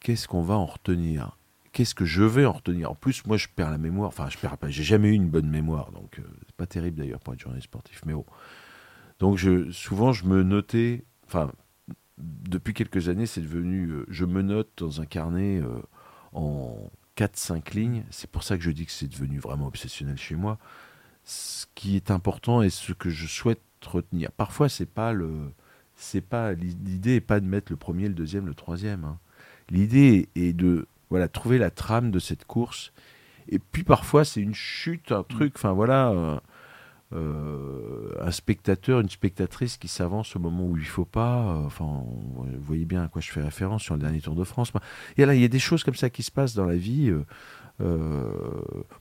Qu'est-ce 0.00 0.26
qu'on 0.26 0.42
va 0.42 0.54
en 0.54 0.66
retenir? 0.66 1.36
Qu'est-ce 1.72 1.94
que 1.94 2.04
je 2.04 2.24
vais 2.24 2.44
en 2.44 2.52
retenir? 2.52 2.90
En 2.90 2.94
plus, 2.94 3.24
moi, 3.24 3.36
je 3.36 3.46
perds 3.54 3.70
la 3.70 3.78
mémoire. 3.78 4.08
Enfin, 4.08 4.28
je 4.28 4.36
perds 4.36 4.58
pas. 4.58 4.68
J'ai 4.68 4.82
jamais 4.82 5.08
eu 5.08 5.12
une 5.12 5.30
bonne 5.30 5.48
mémoire, 5.48 5.92
donc 5.92 6.18
euh, 6.18 6.22
c'est 6.46 6.56
pas 6.56 6.66
terrible 6.66 6.98
d'ailleurs 6.98 7.20
pour 7.20 7.32
être 7.32 7.40
journaliste 7.40 7.68
sportif. 7.68 8.02
Mais 8.04 8.12
bon. 8.12 8.26
Donc, 9.20 9.38
je, 9.38 9.70
souvent, 9.70 10.12
je 10.12 10.26
me 10.26 10.42
notais. 10.42 11.04
Enfin, 11.24 11.50
depuis 12.18 12.74
quelques 12.74 13.08
années, 13.08 13.26
c'est 13.26 13.40
devenu. 13.40 13.86
Euh, 13.86 14.04
je 14.08 14.24
me 14.24 14.42
note 14.42 14.70
dans 14.76 15.00
un 15.00 15.06
carnet 15.06 15.60
euh, 15.62 15.80
en 16.32 16.90
4-5 17.16 17.74
lignes. 17.74 18.04
C'est 18.10 18.30
pour 18.30 18.42
ça 18.42 18.56
que 18.56 18.62
je 18.62 18.70
dis 18.70 18.86
que 18.86 18.92
c'est 18.92 19.08
devenu 19.08 19.38
vraiment 19.38 19.66
obsessionnel 19.66 20.18
chez 20.18 20.34
moi. 20.34 20.58
Ce 21.24 21.66
qui 21.74 21.96
est 21.96 22.10
important 22.10 22.62
et 22.62 22.70
ce 22.70 22.92
que 22.92 23.10
je 23.10 23.26
souhaite 23.26 23.60
retenir. 23.86 24.32
Parfois, 24.32 24.68
c'est 24.68 24.86
pas 24.86 25.12
le. 25.12 25.52
C'est 25.94 26.22
pas 26.22 26.52
l'idée 26.52 27.16
est 27.16 27.20
pas 27.20 27.38
de 27.38 27.46
mettre 27.46 27.70
le 27.70 27.76
premier, 27.76 28.08
le 28.08 28.14
deuxième, 28.14 28.46
le 28.46 28.54
troisième. 28.54 29.04
Hein. 29.04 29.18
L'idée 29.70 30.28
est 30.34 30.52
de 30.52 30.86
voilà, 31.10 31.28
trouver 31.28 31.58
la 31.58 31.70
trame 31.70 32.10
de 32.10 32.18
cette 32.18 32.44
course. 32.46 32.92
Et 33.48 33.58
puis 33.58 33.84
parfois, 33.84 34.24
c'est 34.24 34.40
une 34.40 34.54
chute, 34.54 35.12
un 35.12 35.22
truc, 35.22 35.52
enfin 35.56 35.72
voilà, 35.72 36.10
euh, 36.10 36.40
un 37.14 38.30
spectateur, 38.30 39.00
une 39.00 39.08
spectatrice 39.08 39.76
qui 39.76 39.88
s'avance 39.88 40.36
au 40.36 40.38
moment 40.38 40.64
où 40.64 40.76
il 40.76 40.84
faut 40.84 41.04
pas. 41.04 41.40
Euh, 41.40 41.66
enfin, 41.66 41.84
vous 41.84 42.46
voyez 42.60 42.84
bien 42.84 43.04
à 43.04 43.08
quoi 43.08 43.20
je 43.20 43.30
fais 43.30 43.42
référence 43.42 43.82
sur 43.82 43.94
le 43.94 44.00
dernier 44.00 44.20
Tour 44.20 44.34
de 44.34 44.44
France. 44.44 44.72
Et 45.16 45.26
là, 45.26 45.34
il 45.34 45.40
y 45.40 45.44
a 45.44 45.48
des 45.48 45.58
choses 45.58 45.84
comme 45.84 45.94
ça 45.94 46.10
qui 46.10 46.22
se 46.22 46.30
passent 46.30 46.54
dans 46.54 46.66
la 46.66 46.76
vie. 46.76 47.12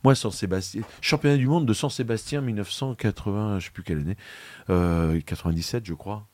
moi, 0.04 0.16
San 0.16 0.32
Sébastien, 0.32 0.84
championnat 1.02 1.38
du 1.38 1.48
monde 1.48 1.66
de 1.66 1.74
San 1.74 1.90
Sébastien 1.90 2.42
1980, 2.42 3.60
je 3.60 3.66
sais 3.66 3.72
plus 3.72 3.84
quelle 3.84 4.00
année, 4.00 5.24
97, 5.24 5.86
je 5.86 5.94
crois. 5.94 6.28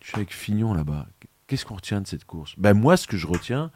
Je 0.00 0.08
suis 0.08 0.16
avec 0.16 0.32
Fignon 0.32 0.74
là-bas. 0.74 1.06
Qu'est-ce 1.46 1.64
qu'on 1.64 1.76
retient 1.76 2.00
de 2.00 2.06
cette 2.06 2.24
course? 2.24 2.54
Ben 2.58 2.74
moi, 2.74 2.96
ce 2.96 3.06
que 3.06 3.16
je 3.16 3.26
retiens, 3.26 3.70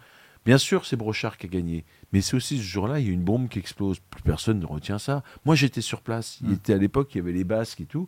Bien 0.46 0.58
sûr, 0.58 0.86
c'est 0.86 0.96
Brochard 0.96 1.36
qui 1.36 1.46
a 1.46 1.48
gagné. 1.48 1.84
Mais 2.12 2.20
c'est 2.20 2.36
aussi 2.36 2.56
ce 2.56 2.62
jour-là, 2.62 3.00
il 3.00 3.06
y 3.06 3.10
a 3.10 3.12
une 3.12 3.24
bombe 3.24 3.48
qui 3.48 3.58
explose. 3.58 3.98
Plus 3.98 4.22
personne 4.22 4.60
ne 4.60 4.66
retient 4.66 4.98
ça. 4.98 5.24
Moi, 5.44 5.56
j'étais 5.56 5.80
sur 5.80 6.00
place. 6.00 6.38
Il 6.42 6.52
était 6.52 6.72
à 6.72 6.78
l'époque, 6.78 7.14
il 7.14 7.18
y 7.18 7.20
avait 7.20 7.32
les 7.32 7.42
Basques 7.42 7.80
et 7.80 7.86
tout. 7.86 8.06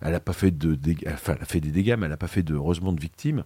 Elle 0.00 0.14
a 0.14 0.20
pas 0.20 0.32
fait 0.32 0.50
de 0.50 0.74
dégâts. 0.74 1.08
Enfin, 1.12 1.34
elle 1.36 1.42
a 1.42 1.44
fait 1.44 1.60
des 1.60 1.70
dégâts, 1.70 1.96
mais 1.98 2.06
elle 2.06 2.10
n'a 2.12 2.16
pas 2.16 2.28
fait 2.28 2.42
de, 2.42 2.54
heureusement 2.54 2.94
de 2.94 3.00
victimes. 3.00 3.44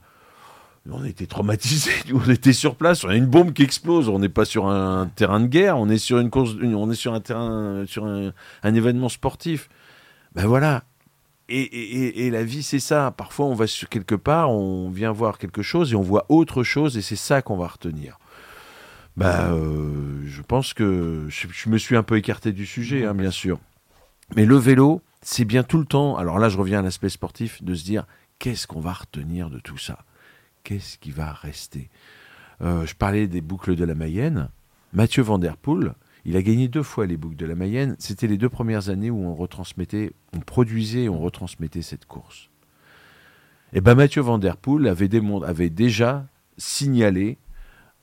On 0.89 1.05
était 1.05 1.27
traumatisés. 1.27 1.91
On 2.15 2.31
était 2.31 2.53
sur 2.53 2.77
place. 2.77 3.05
On 3.05 3.09
a 3.09 3.17
une 3.17 3.27
bombe 3.27 3.53
qui 3.53 3.63
explose. 3.63 4.09
On 4.09 4.21
n'est 4.21 4.29
pas 4.29 4.45
sur 4.45 4.69
un 4.69 5.09
terrain 5.09 5.41
de 5.41 5.47
guerre. 5.47 5.77
On 5.77 5.89
est 5.89 5.99
sur 5.99 6.21
une 6.21 6.31
course. 6.31 6.53
On 6.63 6.91
est 6.91 6.95
sur 6.95 7.13
un 7.13 7.21
terrain, 7.21 7.85
sur 7.87 8.07
un, 8.07 8.33
un 8.63 8.75
événement 8.75 9.09
sportif. 9.09 9.69
Ben 10.35 10.47
voilà 10.47 10.85
et, 11.51 12.31
la 12.31 12.45
vie, 12.45 12.63
c'est 12.63 12.81
ça. 12.81 13.13
Parfois, 13.17 13.47
on 13.47 13.55
va 13.55 13.67
sur 13.67 13.89
quelque 13.89 14.15
part, 14.15 14.51
on 14.51 14.89
vient 14.89 15.13
voir 15.13 15.39
quelque 15.39 15.63
chose 15.63 15.93
et 15.93 15.97
on 15.97 16.03
voit 16.03 16.27
autre 16.29 16.63
chose, 16.63 16.97
et 16.97 17.03
c'est 17.03 17.17
ça 17.17 17.43
qu'on 17.43 17.57
va 17.57 17.69
retenir. 17.69 18.19
Bah, 19.17 19.51
euh, 19.51 20.23
je 20.27 20.43
pense 20.43 20.73
que 20.73 21.27
je, 21.29 21.69
me 21.69 21.79
suis 21.79 21.97
un 21.97 22.03
peu 22.03 22.17
écarté 22.17 22.53
du 22.53 22.67
sujet, 22.67 23.05
hein, 23.05 23.15
bien 23.15 23.31
sûr. 23.31 23.59
Mais 24.37 24.47
le 24.47 24.57
vélo, 24.57 25.03
c'est 25.23 25.45
bien 25.45 25.63
tout 25.63 25.79
le 25.79 25.85
temps. 25.85 26.17
Alors 26.17 26.39
là, 26.39 26.49
je 26.49 26.57
reviens 26.57 26.79
à 26.79 26.83
l'aspect 26.83 27.09
sportif, 27.09 27.63
de 27.63 27.75
se 27.75 27.85
dire 27.85 28.07
qu'est-ce 28.39 28.67
qu'on 28.67 28.81
va 28.81 28.93
retenir 28.93 29.51
de 29.51 29.59
tout 29.59 29.79
ça? 29.79 29.99
Qu'est-ce 30.63 30.99
qui 30.99 31.11
va 31.11 31.33
rester? 31.33 31.91
Euh, 32.63 32.87
Je 32.87 32.95
parlais 32.95 33.27
des 33.27 33.41
boucles 33.41 33.75
de 33.75 33.85
la 33.85 33.95
Mayenne. 33.95 34.49
Mathieu 34.93 35.23
Van 35.23 35.39
Der 35.39 35.57
Poel, 35.57 35.95
il 36.25 36.37
a 36.37 36.43
gagné 36.43 36.69
deux 36.69 36.83
fois 36.83 37.07
les 37.07 37.17
boucles 37.17 37.37
de 37.37 37.47
la 37.47 37.55
Mayenne. 37.55 37.97
C'était 37.99 38.27
les 38.27 38.37
deux 38.37 38.49
premières 38.49 38.89
années 38.89 39.11
où 39.11 39.25
on 39.25 39.35
retransmettait, 39.35 40.13
on 40.35 40.41
produisait 40.41 41.05
et 41.05 41.09
on 41.09 41.21
retransmettait 41.21 41.83
cette 41.83 42.07
course. 42.07 42.51
Et 43.73 43.79
eh 43.79 43.81
ben 43.81 43.95
Mathieu 43.95 44.21
Van 44.21 44.41
Poel 44.61 44.89
avait, 44.89 45.09
avait 45.45 45.71
déjà 45.71 46.27
signalé 46.59 47.39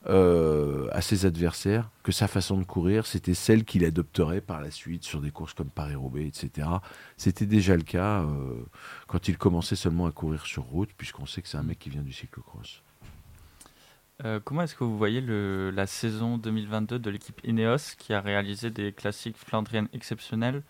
euh, 0.07 0.87
à 0.93 1.01
ses 1.01 1.25
adversaires 1.25 1.89
que 2.01 2.13
sa 2.13 2.29
façon 2.29 2.57
de 2.57 2.63
courir, 2.63 3.05
c'était 3.05 3.33
celle 3.33 3.65
qu'il 3.65 3.83
adopterait 3.83 4.39
par 4.39 4.61
la 4.61 4.71
suite 4.71 5.03
sur 5.03 5.19
des 5.19 5.31
courses 5.31 5.53
comme 5.53 5.69
Paris-Roubaix, 5.69 6.25
etc. 6.25 6.69
C'était 7.17 7.45
déjà 7.45 7.75
le 7.75 7.83
cas 7.83 8.21
euh, 8.21 8.63
quand 9.07 9.27
il 9.27 9.37
commençait 9.37 9.75
seulement 9.75 10.05
à 10.05 10.11
courir 10.11 10.45
sur 10.45 10.63
route, 10.63 10.91
puisqu'on 10.95 11.25
sait 11.25 11.41
que 11.41 11.49
c'est 11.49 11.57
un 11.57 11.63
mec 11.63 11.79
qui 11.79 11.89
vient 11.89 12.03
du 12.03 12.13
cyclocross. 12.13 12.83
Euh, 14.25 14.39
comment 14.43 14.63
est-ce 14.63 14.75
que 14.75 14.83
vous 14.83 14.97
voyez 14.97 15.21
le, 15.21 15.69
la 15.69 15.85
saison 15.85 16.37
2022 16.37 16.97
de 16.97 17.09
l'équipe 17.11 17.39
Ineos 17.43 17.95
qui 17.97 18.13
a 18.13 18.21
réalisé 18.21 18.71
des 18.71 18.91
classiques 18.91 19.37
flandriennes 19.37 19.89
exceptionnels 19.93 20.63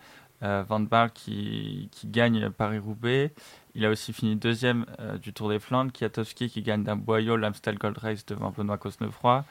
euh, 0.44 0.64
Van 0.68 0.82
Baal 0.82 1.12
qui, 1.12 1.88
qui 1.92 2.08
gagne 2.08 2.50
Paris-Roubaix. 2.50 3.34
Il 3.74 3.86
a 3.86 3.90
aussi 3.90 4.12
fini 4.12 4.36
deuxième 4.36 4.86
euh, 5.00 5.18
du 5.18 5.34
Tour 5.34 5.50
des 5.50 5.60
Flandres. 5.60 5.92
Kiatowski 5.94 6.50
qui 6.50 6.62
gagne 6.62 6.84
d'un 6.84 6.98
boyau 6.98 7.38
l'Amstel 7.38 7.78
Gold 7.78 7.98
Race 7.98 8.26
devant 8.26 8.52
Benoît 8.52 8.78
Cosnefroy. 8.78 9.46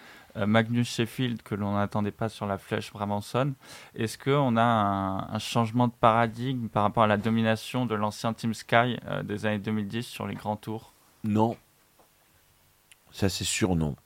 Magnus 0.47 0.95
Sheffield 0.95 1.41
que 1.41 1.55
l'on 1.55 1.77
n'attendait 1.77 2.11
pas 2.11 2.29
sur 2.29 2.45
la 2.45 2.59
flèche 2.59 2.93
Brabanson. 2.93 3.55
Est-ce 3.95 4.19
qu'on 4.19 4.59
a 4.59 4.63
un, 4.63 5.39
changement 5.39 5.89
de 5.89 5.95
paradigme 5.99 6.69
par 6.69 6.83
rapport 6.83 7.05
à 7.05 7.07
la 7.07 7.17
domination 7.17 7.87
de 7.87 7.95
l'ancien 7.95 8.35
Team 8.35 8.53
Sky 8.53 8.99
des 9.25 9.47
années 9.47 9.61
2010 9.61 10.03
sur 10.03 10.27
les 10.27 10.35
grands 10.35 10.57
tours? 10.57 10.93
Non, 11.25 11.57
ça, 13.11 13.29
c'est 13.29 13.45
sûr, 13.45 13.77
non. 13.77 13.97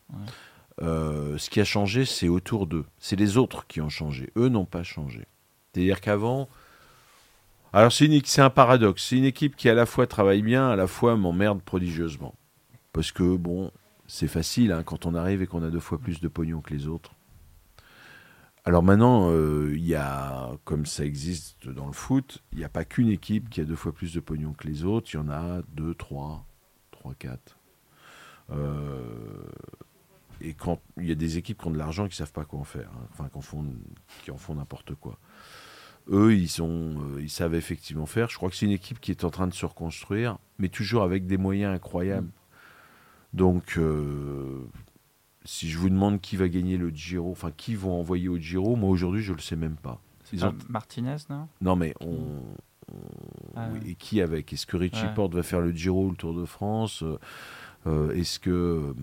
Euh, 0.82 1.36
ce 1.38 1.50
qui 1.50 1.60
a 1.60 1.64
changé, 1.64 2.04
c'est 2.04 2.28
autour 2.28 2.66
d'eux. 2.66 2.84
C'est 2.98 3.16
les 3.16 3.36
autres 3.36 3.66
qui 3.66 3.80
ont 3.80 3.88
changé. 3.88 4.32
Eux 4.36 4.48
n'ont 4.48 4.64
pas 4.64 4.82
changé. 4.82 5.26
C'est-à-dire 5.72 6.00
qu'avant. 6.00 6.48
Alors, 7.72 7.92
c'est 7.92 8.38
un 8.38 8.50
paradoxe. 8.50 9.06
C'est 9.08 9.16
une 9.16 9.24
équipe 9.24 9.56
qui, 9.56 9.68
à 9.68 9.74
la 9.74 9.86
fois, 9.86 10.06
travaille 10.06 10.42
bien, 10.42 10.68
à 10.68 10.76
la 10.76 10.86
fois 10.86 11.16
m'emmerde 11.16 11.62
prodigieusement. 11.62 12.34
Parce 12.92 13.12
que, 13.12 13.36
bon, 13.36 13.70
c'est 14.06 14.28
facile 14.28 14.72
hein, 14.72 14.82
quand 14.82 15.06
on 15.06 15.14
arrive 15.14 15.42
et 15.42 15.46
qu'on 15.46 15.62
a 15.62 15.70
deux 15.70 15.80
fois 15.80 15.98
plus 15.98 16.20
de 16.20 16.28
pognon 16.28 16.60
que 16.60 16.74
les 16.74 16.88
autres. 16.88 17.12
Alors 18.64 18.82
maintenant, 18.82 19.30
euh, 19.30 19.72
il 19.74 19.86
y 19.86 19.94
a, 19.94 20.50
comme 20.64 20.84
ça 20.84 21.04
existe 21.04 21.68
dans 21.68 21.86
le 21.86 21.92
foot, 21.92 22.42
il 22.52 22.58
n'y 22.58 22.64
a 22.64 22.68
pas 22.68 22.84
qu'une 22.84 23.08
équipe 23.08 23.48
qui 23.48 23.60
a 23.60 23.64
deux 23.64 23.76
fois 23.76 23.92
plus 23.92 24.12
de 24.12 24.20
pognon 24.20 24.52
que 24.52 24.66
les 24.66 24.84
autres. 24.84 25.10
Il 25.14 25.16
y 25.16 25.20
en 25.20 25.30
a 25.30 25.62
deux, 25.72 25.94
trois, 25.94 26.44
trois, 26.90 27.14
quatre. 27.14 27.56
Euh, 28.52 29.02
et 30.40 30.54
quand 30.54 30.80
il 30.96 31.06
y 31.06 31.12
a 31.12 31.16
des 31.16 31.36
équipes 31.38 31.60
qui 31.60 31.68
ont 31.68 31.70
de 31.70 31.78
l'argent 31.78 32.04
qui 32.04 32.12
ne 32.12 32.16
savent 32.16 32.32
pas 32.32 32.44
quoi 32.44 32.58
en 32.58 32.64
faire, 32.64 32.90
hein. 32.94 33.06
enfin 33.12 33.28
qui 33.28 33.36
en 33.36 33.42
font, 33.42 33.64
qui 34.24 34.30
en 34.30 34.38
font 34.38 34.54
n'importe 34.54 34.94
quoi. 34.94 35.18
Eux, 36.08 36.34
ils, 36.34 36.48
sont, 36.48 36.96
euh, 36.98 37.20
ils 37.20 37.30
savent 37.30 37.54
effectivement 37.54 38.06
faire. 38.06 38.28
Je 38.30 38.36
crois 38.36 38.48
que 38.48 38.56
c'est 38.56 38.66
une 38.66 38.72
équipe 38.72 39.00
qui 39.00 39.10
est 39.10 39.24
en 39.24 39.30
train 39.30 39.46
de 39.46 39.54
se 39.54 39.66
reconstruire, 39.66 40.38
mais 40.58 40.68
toujours 40.68 41.02
avec 41.02 41.26
des 41.26 41.36
moyens 41.36 41.74
incroyables. 41.74 42.30
Donc, 43.32 43.76
euh, 43.76 44.66
si 45.44 45.68
je 45.68 45.78
vous 45.78 45.90
demande 45.90 46.20
qui 46.20 46.36
va 46.36 46.48
gagner 46.48 46.78
le 46.78 46.90
Giro, 46.90 47.30
enfin 47.30 47.52
qui 47.56 47.74
vont 47.74 47.98
envoyer 48.00 48.28
au 48.28 48.38
Giro, 48.38 48.76
moi 48.76 48.88
aujourd'hui 48.90 49.22
je 49.22 49.32
le 49.32 49.40
sais 49.40 49.56
même 49.56 49.76
pas. 49.76 50.00
Martinez, 50.68 51.16
non? 51.28 51.48
Non, 51.60 51.76
mais 51.76 51.94
on. 52.00 52.42
Ah 53.54 53.68
et 53.86 53.94
qui 53.94 54.20
avec? 54.20 54.52
Est-ce 54.52 54.66
que 54.66 54.76
Richie 54.76 55.06
Porte 55.14 55.34
va 55.34 55.44
faire 55.44 55.60
le 55.60 55.70
Giro 55.70 56.06
ou 56.06 56.10
le 56.10 56.16
Tour 56.16 56.34
de 56.34 56.44
France? 56.44 57.04
Euh, 57.86 58.12
est-ce 58.12 58.38
que 58.38 58.50
euh, 58.50 58.94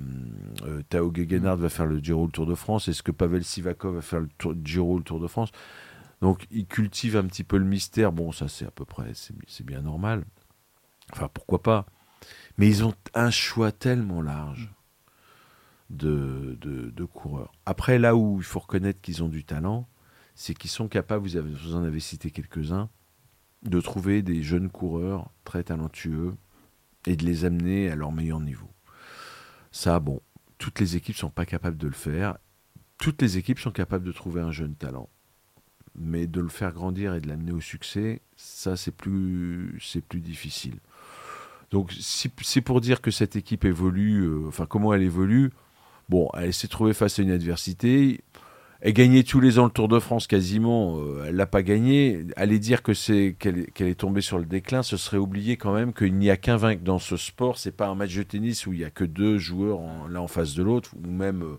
euh, 0.63 0.83
Tao 0.89 1.11
Gegenhardt 1.13 1.59
va 1.59 1.69
faire 1.69 1.87
le 1.87 1.99
Giro 1.99 2.25
le 2.25 2.31
Tour 2.31 2.45
de 2.45 2.55
France? 2.55 2.87
Est-ce 2.87 3.01
que 3.01 3.11
Pavel 3.11 3.43
Sivakov 3.43 3.95
va 3.95 4.01
faire 4.01 4.19
le, 4.19 4.29
Giro 4.63 4.97
le 4.97 5.03
Tour 5.03 5.19
de 5.19 5.27
France? 5.27 5.51
Donc 6.21 6.45
ils 6.51 6.67
cultivent 6.67 7.17
un 7.17 7.25
petit 7.25 7.43
peu 7.43 7.57
le 7.57 7.65
mystère. 7.65 8.11
Bon, 8.11 8.31
ça 8.31 8.47
c'est 8.47 8.65
à 8.65 8.71
peu 8.71 8.85
près, 8.85 9.11
c'est 9.13 9.65
bien 9.65 9.81
normal. 9.81 10.25
Enfin, 11.13 11.29
pourquoi 11.33 11.63
pas? 11.63 11.85
Mais 12.57 12.67
ils 12.67 12.83
ont 12.83 12.93
un 13.13 13.29
choix 13.29 13.71
tellement 13.71 14.21
large 14.21 14.71
de, 15.89 16.57
coureurs. 17.13 17.53
Après, 17.65 17.97
là 17.97 18.15
où 18.15 18.37
il 18.39 18.43
faut 18.43 18.59
reconnaître 18.59 19.01
qu'ils 19.01 19.23
ont 19.23 19.29
du 19.29 19.43
talent, 19.43 19.87
c'est 20.35 20.53
qu'ils 20.53 20.69
sont 20.69 20.87
capables, 20.87 21.27
vous 21.27 21.75
en 21.75 21.83
avez 21.83 21.99
cité 21.99 22.31
quelques-uns, 22.31 22.89
de 23.63 23.79
trouver 23.79 24.21
des 24.21 24.43
jeunes 24.43 24.69
coureurs 24.69 25.31
très 25.43 25.63
talentueux 25.63 26.35
et 27.05 27.15
de 27.15 27.25
les 27.25 27.45
amener 27.45 27.89
à 27.89 27.95
leur 27.95 28.11
meilleur 28.11 28.39
niveau. 28.39 28.69
Ça, 29.71 29.99
bon, 29.99 30.21
toutes 30.57 30.79
les 30.79 30.95
équipes 30.95 31.15
ne 31.15 31.19
sont 31.19 31.29
pas 31.29 31.45
capables 31.45 31.77
de 31.77 31.87
le 31.87 31.93
faire. 31.93 32.37
Toutes 32.97 33.21
les 33.21 33.37
équipes 33.37 33.59
sont 33.59 33.71
capables 33.71 34.05
de 34.05 34.11
trouver 34.11 34.41
un 34.41 34.51
jeune 34.51 34.75
talent. 34.75 35.09
Mais 35.95 36.27
de 36.27 36.41
le 36.41 36.49
faire 36.49 36.73
grandir 36.73 37.13
et 37.15 37.21
de 37.21 37.27
l'amener 37.27 37.51
au 37.51 37.61
succès, 37.61 38.21
ça, 38.35 38.75
c'est 38.75 38.91
plus, 38.91 39.79
c'est 39.81 40.01
plus 40.01 40.21
difficile. 40.21 40.79
Donc, 41.71 41.93
c'est 41.99 42.61
pour 42.61 42.81
dire 42.81 43.01
que 43.01 43.11
cette 43.11 43.35
équipe 43.35 43.65
évolue, 43.65 44.21
euh, 44.21 44.47
enfin, 44.47 44.65
comment 44.65 44.93
elle 44.93 45.01
évolue, 45.01 45.51
bon, 46.07 46.29
elle 46.33 46.53
s'est 46.53 46.67
trouvée 46.67 46.93
face 46.93 47.19
à 47.19 47.23
une 47.23 47.31
adversité. 47.31 48.21
Elle 48.81 48.93
gagnait 48.93 49.23
tous 49.23 49.39
les 49.39 49.57
ans 49.57 49.65
le 49.65 49.71
Tour 49.71 49.87
de 49.87 49.99
France 49.99 50.27
quasiment, 50.27 50.99
euh, 50.99 51.25
elle 51.27 51.35
l'a 51.35 51.47
pas 51.47 51.63
gagné. 51.63 52.25
Aller 52.35 52.59
dire 52.59 52.83
que 52.83 52.93
c'est 52.93 53.35
qu'elle 53.39 53.67
est 53.79 53.99
tombée 53.99 54.21
sur 54.21 54.37
le 54.37 54.45
déclin, 54.45 54.83
ce 54.83 54.97
serait 54.97 55.17
oublier 55.17 55.57
quand 55.57 55.73
même 55.73 55.93
qu'il 55.93 56.15
n'y 56.15 56.29
a 56.29 56.37
qu'un 56.37 56.57
vainqueur 56.57 56.83
dans 56.83 56.99
ce 56.99 57.17
sport. 57.17 57.57
C'est 57.57 57.71
pas 57.71 57.87
un 57.87 57.95
match 57.95 58.15
de 58.15 58.23
tennis 58.23 58.67
où 58.67 58.73
il 58.73 58.79
y 58.79 58.85
a 58.85 58.91
que 58.91 59.03
deux 59.03 59.39
joueurs 59.39 59.79
l'un 60.09 60.19
en 60.19 60.27
face 60.27 60.53
de 60.53 60.61
l'autre, 60.61 60.91
ou 61.03 61.09
même 61.09 61.41
euh, 61.41 61.57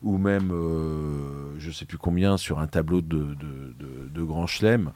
ou 0.00 0.18
même 0.18 0.50
euh, 0.52 1.58
sais 1.72 1.86
plus 1.86 1.98
combien 1.98 2.36
sur 2.36 2.58
un 2.58 2.66
tableau 2.66 3.00
de, 3.00 3.34
de, 3.34 4.08
de, 4.08 4.22
grand 4.22 4.46
chelem. 4.46 4.92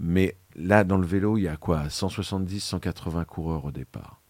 Mais 0.00 0.36
là, 0.56 0.84
dans 0.84 0.98
le 0.98 1.06
vélo, 1.06 1.38
il 1.38 1.42
y 1.42 1.48
a 1.48 1.56
quoi? 1.56 1.88
170, 1.88 2.60
180 2.60 3.24
coureurs 3.24 3.64
au 3.64 3.70
départ. 3.70 4.20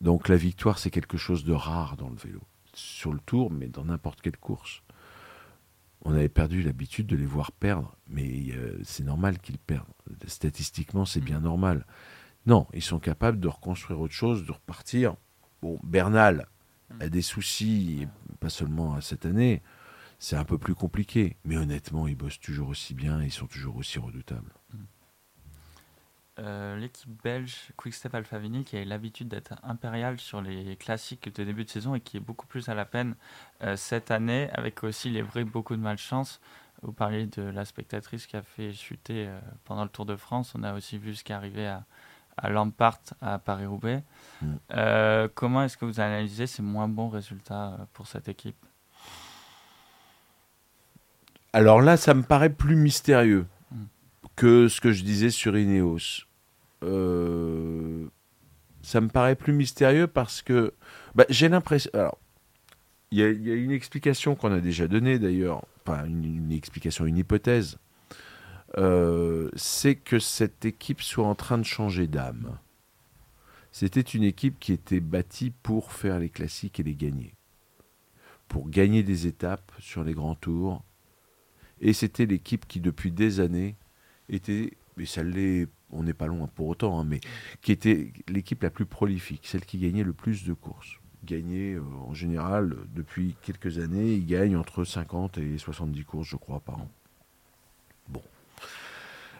Donc 0.00 0.28
la 0.28 0.36
victoire, 0.36 0.78
c'est 0.78 0.90
quelque 0.90 1.18
chose 1.18 1.44
de 1.44 1.52
rare 1.52 1.96
dans 1.96 2.08
le 2.08 2.16
vélo. 2.16 2.40
Sur 2.74 3.12
le 3.12 3.18
tour, 3.26 3.50
mais 3.50 3.66
dans 3.66 3.84
n'importe 3.84 4.20
quelle 4.20 4.36
course 4.36 4.83
on 6.04 6.12
avait 6.12 6.28
perdu 6.28 6.62
l'habitude 6.62 7.06
de 7.06 7.16
les 7.16 7.26
voir 7.26 7.52
perdre, 7.52 7.96
mais 8.08 8.50
euh, 8.52 8.78
c'est 8.84 9.04
normal 9.04 9.38
qu'ils 9.38 9.58
perdent. 9.58 9.86
Statistiquement, 10.26 11.04
c'est 11.04 11.20
bien 11.20 11.40
normal. 11.40 11.86
Non, 12.46 12.66
ils 12.74 12.82
sont 12.82 12.98
capables 12.98 13.40
de 13.40 13.48
reconstruire 13.48 14.00
autre 14.00 14.12
chose, 14.12 14.44
de 14.44 14.52
repartir. 14.52 15.16
Bon, 15.62 15.78
Bernal 15.82 16.46
mm. 16.90 17.02
a 17.02 17.08
des 17.08 17.22
soucis, 17.22 18.06
pas 18.40 18.50
seulement 18.50 19.00
cette 19.00 19.24
année, 19.24 19.62
c'est 20.18 20.36
un 20.36 20.44
peu 20.44 20.58
plus 20.58 20.74
compliqué, 20.74 21.36
mais 21.44 21.56
honnêtement, 21.56 22.06
ils 22.06 22.16
bossent 22.16 22.40
toujours 22.40 22.68
aussi 22.68 22.94
bien, 22.94 23.22
ils 23.22 23.32
sont 23.32 23.46
toujours 23.46 23.76
aussi 23.76 23.98
redoutables. 23.98 24.52
Euh, 26.40 26.76
l'équipe 26.76 27.10
belge 27.22 27.70
Quickstep 27.76 28.12
Alphavini 28.12 28.64
qui 28.64 28.76
a 28.76 28.84
l'habitude 28.84 29.28
d'être 29.28 29.54
impériale 29.62 30.18
sur 30.18 30.42
les 30.42 30.74
classiques 30.74 31.32
de 31.32 31.44
début 31.44 31.64
de 31.64 31.70
saison 31.70 31.94
et 31.94 32.00
qui 32.00 32.16
est 32.16 32.20
beaucoup 32.20 32.48
plus 32.48 32.68
à 32.68 32.74
la 32.74 32.84
peine 32.84 33.14
euh, 33.62 33.76
cette 33.76 34.10
année 34.10 34.50
avec 34.52 34.82
aussi 34.82 35.10
les 35.10 35.22
vrais 35.22 35.44
beaucoup 35.44 35.76
de 35.76 35.80
malchance. 35.80 36.40
Vous 36.82 36.92
parliez 36.92 37.26
de 37.26 37.42
la 37.42 37.64
spectatrice 37.64 38.26
qui 38.26 38.36
a 38.36 38.42
fait 38.42 38.72
chuter 38.72 39.28
euh, 39.28 39.38
pendant 39.64 39.84
le 39.84 39.88
Tour 39.88 40.06
de 40.06 40.16
France. 40.16 40.54
On 40.56 40.64
a 40.64 40.74
aussi 40.74 40.98
vu 40.98 41.14
ce 41.14 41.22
qui 41.22 41.30
est 41.30 41.36
arrivé 41.36 41.68
à, 41.68 41.84
à 42.36 42.48
Lampart 42.50 42.98
à 43.20 43.38
Paris-Roubaix. 43.38 44.02
Mm. 44.42 45.28
comment 45.34 45.62
est-ce 45.62 45.76
que 45.76 45.84
vous 45.84 46.00
analysez 46.00 46.48
ces 46.48 46.62
moins 46.62 46.88
bons 46.88 47.10
résultats 47.10 47.86
pour 47.92 48.08
cette 48.08 48.28
équipe? 48.28 48.56
Alors 51.52 51.80
là, 51.80 51.96
ça 51.96 52.14
me 52.14 52.24
paraît 52.24 52.50
plus 52.50 52.74
mystérieux 52.74 53.46
que 54.36 54.68
ce 54.68 54.80
que 54.80 54.92
je 54.92 55.04
disais 55.04 55.30
sur 55.30 55.56
Ineos. 55.56 56.24
Euh, 56.82 58.06
ça 58.82 59.00
me 59.00 59.08
paraît 59.08 59.36
plus 59.36 59.52
mystérieux 59.52 60.06
parce 60.06 60.42
que 60.42 60.74
bah, 61.14 61.24
j'ai 61.30 61.48
l'impression. 61.48 61.90
Alors, 61.94 62.18
il 63.10 63.18
y, 63.18 63.50
a 63.50 63.54
une 63.54 63.70
explication 63.70 64.34
qu'on 64.34 64.52
a 64.52 64.60
déjà 64.60 64.88
donnée 64.88 65.20
d'ailleurs, 65.20 65.64
pas 65.84 66.04
une, 66.04 66.50
explication, 66.50 67.06
une 67.06 67.18
hypothèse. 67.18 67.78
Euh, 68.76 69.50
c'est 69.54 69.94
que 69.94 70.18
cette 70.18 70.64
équipe 70.64 71.00
soit 71.00 71.26
en 71.26 71.36
train 71.36 71.58
de 71.58 71.64
changer 71.64 72.08
d'âme. 72.08 72.58
C'était 73.70 74.00
une 74.00 74.24
équipe 74.24 74.58
qui 74.58 74.72
était 74.72 75.00
bâtie 75.00 75.52
pour 75.62 75.92
faire 75.92 76.18
les 76.18 76.28
classiques 76.28 76.80
et 76.80 76.82
les 76.82 76.96
gagner, 76.96 77.34
pour 78.48 78.68
gagner 78.68 79.04
des 79.04 79.28
étapes 79.28 79.72
sur 79.78 80.02
les 80.02 80.14
grands 80.14 80.34
tours. 80.34 80.82
Et 81.80 81.92
c'était 81.92 82.26
l'équipe 82.26 82.66
qui, 82.66 82.80
depuis 82.80 83.12
des 83.12 83.38
années, 83.38 83.76
était, 84.28 84.72
mais 84.96 85.06
ça 85.06 85.22
l'est, 85.22 85.68
on 85.90 86.02
n'est 86.02 86.14
pas 86.14 86.26
loin 86.26 86.48
pour 86.54 86.68
autant, 86.68 86.98
hein, 86.98 87.04
mais 87.04 87.20
qui 87.62 87.72
était 87.72 88.12
l'équipe 88.28 88.62
la 88.62 88.70
plus 88.70 88.86
prolifique, 88.86 89.46
celle 89.46 89.64
qui 89.64 89.78
gagnait 89.78 90.04
le 90.04 90.12
plus 90.12 90.44
de 90.44 90.52
courses. 90.52 90.98
Gagnait 91.24 91.74
euh, 91.74 91.82
en 92.06 92.14
général, 92.14 92.76
depuis 92.94 93.36
quelques 93.42 93.78
années, 93.78 94.12
il 94.12 94.26
gagne 94.26 94.56
entre 94.56 94.84
50 94.84 95.38
et 95.38 95.58
70 95.58 96.04
courses, 96.04 96.28
je 96.28 96.36
crois, 96.36 96.60
par 96.60 96.78
an. 96.78 96.90
Bon. 98.08 98.22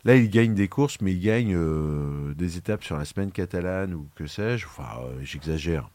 Là, 0.05 0.17
il 0.17 0.31
gagne 0.31 0.55
des 0.55 0.69
courses, 0.69 1.01
mais 1.01 1.13
il 1.13 1.21
gagne 1.21 1.55
euh, 1.55 2.35
des 2.35 2.57
étapes 2.57 2.85
sur 2.85 2.97
la 2.97 3.05
semaine 3.05 3.33
catalane 3.33 3.95
ou 3.95 4.09
que 4.15 4.27
sais-je. 4.27 4.67
Enfin, 4.67 5.01
euh, 5.03 5.19
j'exagère. 5.23 5.91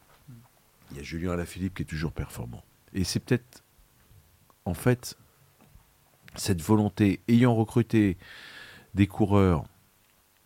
Il 0.90 0.96
y 0.96 1.00
a 1.00 1.02
Julien 1.02 1.32
Alaphilippe 1.32 1.74
qui 1.74 1.82
est 1.82 1.86
toujours 1.86 2.12
performant. 2.12 2.64
Et 2.92 3.04
c'est 3.04 3.20
peut-être, 3.20 3.62
en 4.64 4.74
fait, 4.74 5.16
cette 6.34 6.60
volonté, 6.62 7.20
ayant 7.28 7.54
recruté 7.54 8.16
des 8.94 9.06
coureurs. 9.06 9.64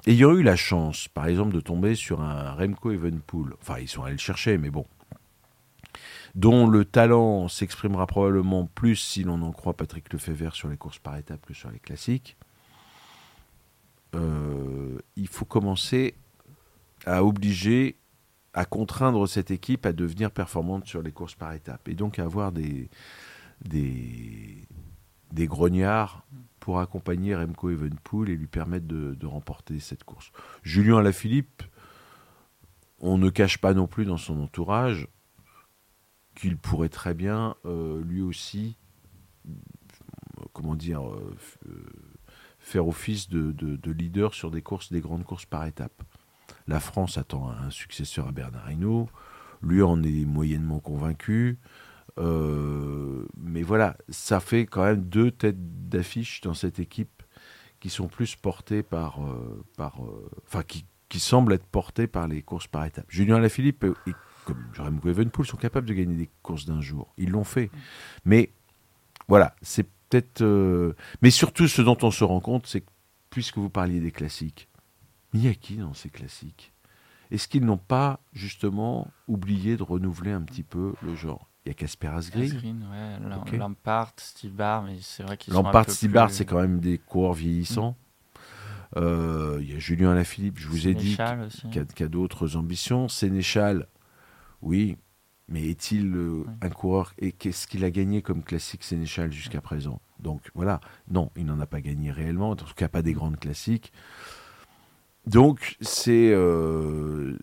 Ayant 0.06 0.32
eu 0.32 0.42
la 0.42 0.56
chance, 0.56 1.08
par 1.08 1.26
exemple, 1.26 1.54
de 1.54 1.60
tomber 1.60 1.94
sur 1.94 2.20
un 2.20 2.52
Remco 2.52 2.90
Evenpool, 2.90 3.56
enfin 3.60 3.78
ils 3.78 3.88
sont 3.88 4.02
allés 4.02 4.12
le 4.12 4.18
chercher, 4.18 4.58
mais 4.58 4.70
bon, 4.70 4.86
dont 6.34 6.66
le 6.66 6.84
talent 6.84 7.48
s'exprimera 7.48 8.06
probablement 8.06 8.66
plus 8.66 8.96
si 8.96 9.22
l'on 9.22 9.40
en 9.42 9.52
croit 9.52 9.74
Patrick 9.74 10.12
Lefebvre 10.12 10.54
sur 10.54 10.68
les 10.68 10.76
courses 10.76 10.98
par 10.98 11.16
étapes 11.16 11.46
que 11.46 11.54
sur 11.54 11.70
les 11.70 11.78
classiques, 11.78 12.36
euh, 14.14 14.98
il 15.16 15.28
faut 15.28 15.44
commencer 15.44 16.14
à 17.06 17.24
obliger, 17.24 17.96
à 18.52 18.64
contraindre 18.64 19.28
cette 19.28 19.50
équipe 19.50 19.86
à 19.86 19.92
devenir 19.92 20.30
performante 20.30 20.86
sur 20.86 21.02
les 21.02 21.12
courses 21.12 21.34
par 21.34 21.52
étapes, 21.52 21.88
et 21.88 21.94
donc 21.94 22.18
à 22.18 22.24
avoir 22.24 22.52
des, 22.52 22.88
grognards 25.34 26.24
pour 26.64 26.80
accompagner 26.80 27.36
Remco 27.36 27.68
Evenpool 27.68 28.30
et 28.30 28.36
lui 28.36 28.46
permettre 28.46 28.86
de, 28.86 29.26
remporter 29.26 29.80
cette 29.80 30.02
course. 30.02 30.32
Julien 30.62 30.96
Alaphilippe, 30.96 31.62
on 33.00 33.18
ne 33.18 33.28
cache 33.28 33.58
pas 33.58 33.74
non 33.74 33.86
plus 33.86 34.06
dans 34.06 34.16
son 34.16 34.40
entourage 34.40 35.06
qu'il 36.34 36.56
pourrait 36.56 36.88
très 36.88 37.12
bien 37.12 37.54
euh, 37.66 38.02
lui 38.02 38.22
aussi, 38.22 38.78
comment 40.54 40.74
dire, 40.74 41.06
euh, 41.06 41.36
faire 42.60 42.88
office 42.88 43.28
de, 43.28 43.78
leader 43.90 44.32
sur 44.32 44.50
des 44.50 44.62
courses, 44.62 44.90
des 44.90 45.02
grandes 45.02 45.24
courses 45.24 45.44
par 45.44 45.66
étapes. 45.66 46.02
La 46.66 46.80
France 46.80 47.18
attend 47.18 47.50
un 47.50 47.68
successeur 47.68 48.28
à 48.28 48.32
Bernard 48.32 48.70
Hinault. 48.70 49.10
Lui 49.60 49.82
en 49.82 50.02
est 50.02 50.24
moyennement 50.24 50.80
convaincu. 50.80 51.58
Euh, 52.18 53.26
mais 53.36 53.62
voilà, 53.62 53.96
ça 54.08 54.40
fait 54.40 54.66
quand 54.66 54.84
même 54.84 55.02
deux 55.02 55.30
têtes 55.30 55.88
d'affiche 55.88 56.40
dans 56.40 56.54
cette 56.54 56.78
équipe 56.78 57.22
qui 57.80 57.90
sont 57.90 58.08
plus 58.08 58.36
portées 58.36 58.82
par, 58.82 59.24
euh, 59.24 59.64
par 59.76 60.04
euh, 60.04 60.30
enfin 60.46 60.62
qui, 60.62 60.86
qui, 61.08 61.20
semblent 61.20 61.52
être 61.52 61.66
portées 61.66 62.06
par 62.06 62.28
les 62.28 62.42
courses 62.42 62.66
par 62.66 62.84
étapes. 62.84 63.06
Julien 63.08 63.36
Alaphilippe 63.36 63.84
et 64.06 64.12
comme 64.44 64.64
Remco 64.76 65.08
Evenpool 65.08 65.46
sont 65.46 65.56
capables 65.56 65.86
de 65.86 65.94
gagner 65.94 66.16
des 66.16 66.30
courses 66.42 66.66
d'un 66.66 66.80
jour. 66.80 67.12
Ils 67.16 67.30
l'ont 67.30 67.44
fait. 67.44 67.70
Mais 68.24 68.50
voilà, 69.28 69.54
c'est 69.62 69.86
peut-être. 70.08 70.42
mais 71.20 71.30
surtout, 71.30 71.66
ce 71.66 71.82
dont 71.82 71.98
on 72.02 72.10
se 72.10 72.24
rend 72.24 72.40
compte, 72.40 72.66
c'est 72.66 72.82
que 72.82 72.90
puisque 73.30 73.58
vous 73.58 73.70
parliez 73.70 73.98
des 73.98 74.12
classiques, 74.12 74.68
il 75.32 75.44
y 75.44 75.48
a 75.48 75.54
qui 75.54 75.76
dans 75.76 75.94
ces 75.94 76.08
classiques? 76.08 76.72
Est-ce 77.32 77.48
qu'ils 77.48 77.64
n'ont 77.64 77.78
pas 77.78 78.20
justement 78.32 79.08
oublié 79.26 79.76
de 79.76 79.82
renouveler 79.82 80.30
un 80.30 80.42
petit 80.42 80.62
peu 80.62 80.94
le 81.02 81.16
genre? 81.16 81.50
Il 81.64 81.68
y 81.68 81.70
a 81.70 81.74
Casper 81.74 82.08
Asgreen. 82.08 82.44
Asgreen 82.44 82.86
ouais. 82.90 83.58
Lampard, 83.58 84.12
Steve 84.18 84.52
Barr, 84.52 84.82
mais 84.82 84.98
c'est 85.00 85.22
vrai 85.22 85.36
qu'ils 85.36 85.52
sont 85.52 85.62
Lampard, 85.62 85.90
Steve 85.90 86.12
Barr, 86.12 86.30
c'est 86.30 86.44
quand 86.44 86.60
même 86.60 86.80
des 86.80 86.98
coureurs 86.98 87.32
vieillissants. 87.32 87.92
Mm. 87.92 88.98
Euh, 88.98 89.58
il 89.60 89.72
y 89.72 89.74
a 89.74 89.78
Julien 89.78 90.12
Alaphilippe, 90.12 90.58
je 90.58 90.68
vous 90.68 90.86
ai 90.86 90.94
dit, 90.94 91.16
qui 91.72 92.02
a, 92.02 92.08
d'autres 92.08 92.56
ambitions. 92.56 93.08
Sénéchal, 93.08 93.88
oui, 94.62 94.96
mais 95.48 95.66
est-il 95.68 96.14
euh, 96.14 96.44
un 96.60 96.68
coureur 96.68 97.12
Et 97.18 97.32
qu'est-ce 97.32 97.66
qu'il 97.66 97.84
a 97.84 97.90
gagné 97.90 98.22
comme 98.22 98.42
classique 98.42 98.84
Sénéchal 98.84 99.32
jusqu'à 99.32 99.60
présent? 99.60 100.00
Donc 100.20 100.50
voilà, 100.54 100.80
non, 101.10 101.30
il 101.36 101.46
n'en 101.46 101.58
a 101.60 101.66
pas 101.66 101.80
gagné 101.80 102.10
réellement, 102.10 102.50
en 102.50 102.56
tout 102.56 102.74
cas 102.74 102.88
pas 102.88 103.02
des 103.02 103.14
grandes 103.14 103.38
classiques. 103.38 103.92
Donc 105.26 105.76
c'est... 105.80 106.30
Euh, 106.32 107.38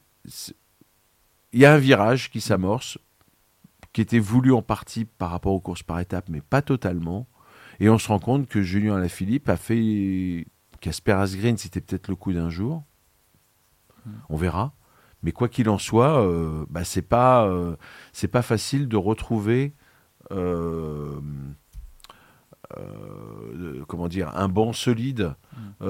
il 1.53 1.59
y 1.59 1.65
a 1.65 1.73
un 1.73 1.79
virage 1.79 2.29
qui 2.29 2.39
s'amorce 2.39 2.97
qui 3.93 4.01
était 4.01 4.19
voulu 4.19 4.53
en 4.53 4.61
partie 4.61 5.05
par 5.05 5.31
rapport 5.31 5.53
aux 5.53 5.59
courses 5.59 5.83
par 5.83 5.99
étapes, 5.99 6.29
mais 6.29 6.41
pas 6.41 6.61
totalement. 6.61 7.27
Et 7.79 7.89
on 7.89 7.97
se 7.97 8.07
rend 8.07 8.19
compte 8.19 8.47
que 8.47 8.61
Julien 8.61 8.95
Alaphilippe 8.95 9.49
a 9.49 9.57
fait 9.57 10.45
Casper 10.79 11.13
Asgreen, 11.13 11.57
c'était 11.57 11.81
peut-être 11.81 12.07
le 12.07 12.15
coup 12.15 12.33
d'un 12.33 12.49
jour. 12.49 12.83
On 14.29 14.35
verra. 14.35 14.73
Mais 15.23 15.31
quoi 15.31 15.49
qu'il 15.49 15.69
en 15.69 15.77
soit, 15.77 16.25
euh, 16.25 16.65
bah, 16.69 16.83
c'est 16.83 17.03
pas, 17.03 17.45
euh, 17.45 17.75
c'est 18.11 18.27
pas 18.27 18.41
facile 18.41 18.87
de 18.87 18.97
retrouver 18.97 19.75
euh, 20.31 21.19
comment 23.87 24.07
dire, 24.07 24.35
un 24.35 24.47
banc 24.47 24.71
solide 24.71 25.35
mm. 25.81 25.85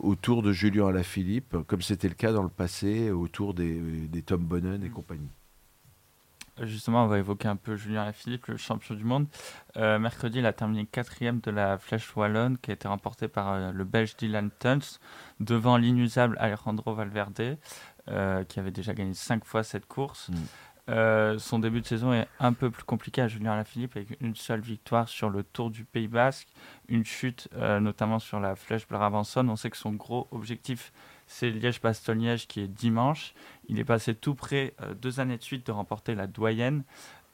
autour 0.00 0.42
de 0.42 0.50
Julien 0.50 0.86
Alaphilippe, 0.86 1.56
comme 1.66 1.82
c'était 1.82 2.08
le 2.08 2.14
cas 2.14 2.32
dans 2.32 2.42
le 2.42 2.48
passé 2.48 3.10
autour 3.10 3.52
des, 3.52 3.78
des 4.08 4.22
Tom 4.22 4.42
Bonnen 4.42 4.82
et 4.82 4.88
mm. 4.88 4.92
compagnie. 4.92 5.30
Justement, 6.66 7.04
on 7.04 7.08
va 7.08 7.18
évoquer 7.18 7.48
un 7.48 7.56
peu 7.56 7.76
Julien 7.76 8.04
Lafilippe, 8.04 8.46
le 8.46 8.56
champion 8.56 8.94
du 8.94 9.04
monde. 9.04 9.26
Euh, 9.76 9.98
mercredi, 9.98 10.38
il 10.38 10.46
a 10.46 10.52
terminé 10.52 10.86
quatrième 10.86 11.40
de 11.40 11.50
la 11.50 11.78
Flèche 11.78 12.14
Wallonne, 12.16 12.56
qui 12.58 12.70
a 12.70 12.74
été 12.74 12.86
remportée 12.86 13.28
par 13.28 13.52
euh, 13.52 13.72
le 13.72 13.84
Belge 13.84 14.16
Dylan 14.16 14.50
Tuns, 14.58 14.98
devant 15.40 15.76
l'inusable 15.76 16.36
Alejandro 16.38 16.94
Valverde, 16.94 17.58
euh, 18.08 18.44
qui 18.44 18.60
avait 18.60 18.70
déjà 18.70 18.94
gagné 18.94 19.14
cinq 19.14 19.44
fois 19.44 19.62
cette 19.64 19.86
course. 19.86 20.30
Mm. 20.88 21.38
son 21.38 21.58
début 21.58 21.80
de 21.80 21.86
saison 21.86 22.12
est 22.12 22.28
un 22.38 22.52
peu 22.52 22.70
plus 22.70 22.84
compliqué 22.84 23.22
à 23.22 23.28
Julien 23.28 23.56
Lafilippe, 23.56 23.96
avec 23.96 24.20
une 24.20 24.36
seule 24.36 24.60
victoire 24.60 25.08
sur 25.08 25.30
le 25.30 25.42
Tour 25.42 25.70
du 25.70 25.84
Pays 25.84 26.08
Basque, 26.08 26.48
une 26.88 27.04
chute 27.04 27.48
notamment 27.56 28.18
sur 28.18 28.40
la 28.40 28.56
Flèche 28.56 28.86
Brabançonne. 28.88 29.48
On 29.48 29.56
sait 29.56 29.70
que 29.70 29.76
son 29.76 29.92
gros 29.92 30.28
objectif, 30.32 30.92
c'est 31.32 31.50
Liège-Bastogne-Liège 31.50 32.46
qui 32.46 32.60
est 32.60 32.68
dimanche. 32.68 33.34
Il 33.68 33.78
est 33.78 33.84
passé 33.84 34.14
tout 34.14 34.34
près, 34.34 34.74
euh, 34.82 34.94
deux 34.94 35.18
années 35.18 35.38
de 35.38 35.42
suite, 35.42 35.66
de 35.66 35.72
remporter 35.72 36.14
la 36.14 36.26
doyenne. 36.26 36.84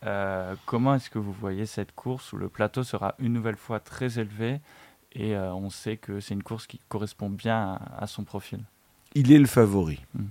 Euh, 0.05 0.55
comment 0.67 0.95
est-ce 0.95 1.11
que 1.11 1.19
vous 1.19 1.33
voyez 1.33 1.67
cette 1.67 1.93
course 1.93 2.33
où 2.33 2.37
le 2.37 2.49
plateau 2.49 2.85
sera 2.85 3.17
une 3.19 3.33
nouvelle 3.33 3.57
fois 3.57 3.81
très 3.81 4.21
élevé 4.21 4.61
et 5.13 5.35
euh, 5.35 5.53
on 5.53 5.71
sait 5.71 5.97
que 5.97 6.21
c'est 6.21 6.35
une 6.35 6.45
course 6.45 6.69
qui 6.69 6.79
correspond 6.89 7.29
bien 7.29 7.81
à, 7.97 8.07
son 8.07 8.23
profil? 8.23 8.61
Il 9.15 9.33
est 9.33 9.39
le 9.39 9.47
favori. 9.47 10.01
Hmm. 10.15 10.27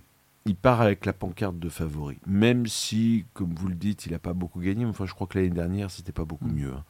Il 0.46 0.56
part 0.56 0.80
avec 0.80 1.06
la 1.06 1.12
pancarte 1.12 1.60
de 1.60 1.68
favori. 1.68 2.20
Même 2.26 2.68
si, 2.68 3.26
comme 3.34 3.54
vous 3.54 3.68
le 3.68 3.76
dites, 3.76 4.06
il 4.06 4.14
n'a 4.14 4.20
pas 4.20 4.32
beaucoup 4.32 4.62
gagné. 4.62 4.86
Enfin, 4.86 5.06
je 5.06 5.14
crois 5.14 5.28
que 5.28 5.38
l'année 5.38 5.50
dernière, 5.50 5.92
c'était 5.92 6.14
pas 6.14 6.24
beaucoup 6.24 6.48
hmm. 6.48 6.60
mieux. 6.60 6.74
Hein. 6.74 6.86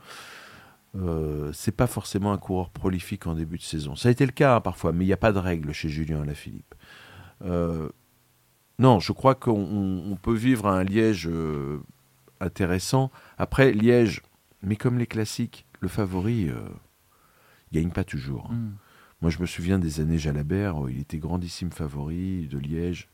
Euh, 0.96 1.52
c'est 1.54 1.76
pas 1.76 1.88
forcément 1.88 2.32
un 2.32 2.38
coureur 2.38 2.70
prolifique 2.70 3.28
en 3.28 3.36
début 3.36 3.58
de 3.58 3.64
saison. 3.64 3.96
Ça 3.96 4.10
a 4.10 4.12
été 4.12 4.26
le 4.26 4.32
cas 4.32 4.56
hein, 4.56 4.62
parfois, 4.62 4.92
mais 4.92 5.04
il 5.04 5.08
n'y 5.08 5.14
a 5.14 5.18
pas 5.18 5.32
de 5.32 5.40
règle 5.40 5.72
chez 5.74 5.90
Julien 5.90 6.22
Alaphilippe. 6.22 6.76
Euh, 7.44 7.90
non, 8.80 9.00
je 9.00 9.12
crois 9.12 9.36
qu'on 9.36 10.18
peut 10.22 10.36
vivre 10.36 10.68
un 10.68 10.84
Liège 10.84 11.28
euh, 11.28 11.80
intéressant. 12.40 13.12
Après, 13.38 13.72
Liège, 13.72 14.22
mais 14.62 14.76
comme 14.76 14.98
les 14.98 15.08
classiques, 15.08 15.66
le 15.80 15.88
favori 15.88 16.50
euh, 16.50 16.60
gagne 17.72 17.92
pas 17.92 18.04
toujours. 18.04 18.50
Hein. 18.52 18.56
Hmm. 18.56 18.76
Moi, 19.22 19.32
je 19.32 19.40
me 19.40 19.48
souviens 19.48 19.80
des 19.80 20.00
années 20.00 20.20
Jalabert, 20.20 20.76
il 20.90 21.00
était 21.00 21.18
grandissime 21.18 21.72
favori 21.72 22.48
de 22.48 22.60
Liège. 22.60 23.10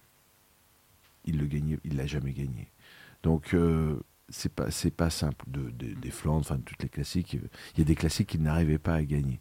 Il 1.23 1.37
le 1.37 1.45
gagnait, 1.45 1.79
il 1.85 1.95
l'a 1.95 2.05
jamais 2.05 2.33
gagné. 2.33 2.73
Donc, 3.23 3.55
c'est 4.29 4.53
pas 4.53 4.71
c'est 4.71 4.91
pas 4.91 5.09
simple 5.09 5.45
de, 5.47 5.69
des 5.69 6.11
Flandres, 6.11 6.41
enfin 6.41 6.59
toutes 6.65 6.81
les 6.83 6.89
classiques. 6.89 7.33
Il 7.33 7.79
y 7.79 7.81
a 7.81 7.85
des 7.85 7.95
classiques 7.95 8.29
qui 8.29 8.39
n'arrivaient 8.39 8.77
pas 8.77 8.95
à 8.95 9.03
gagner. 9.03 9.39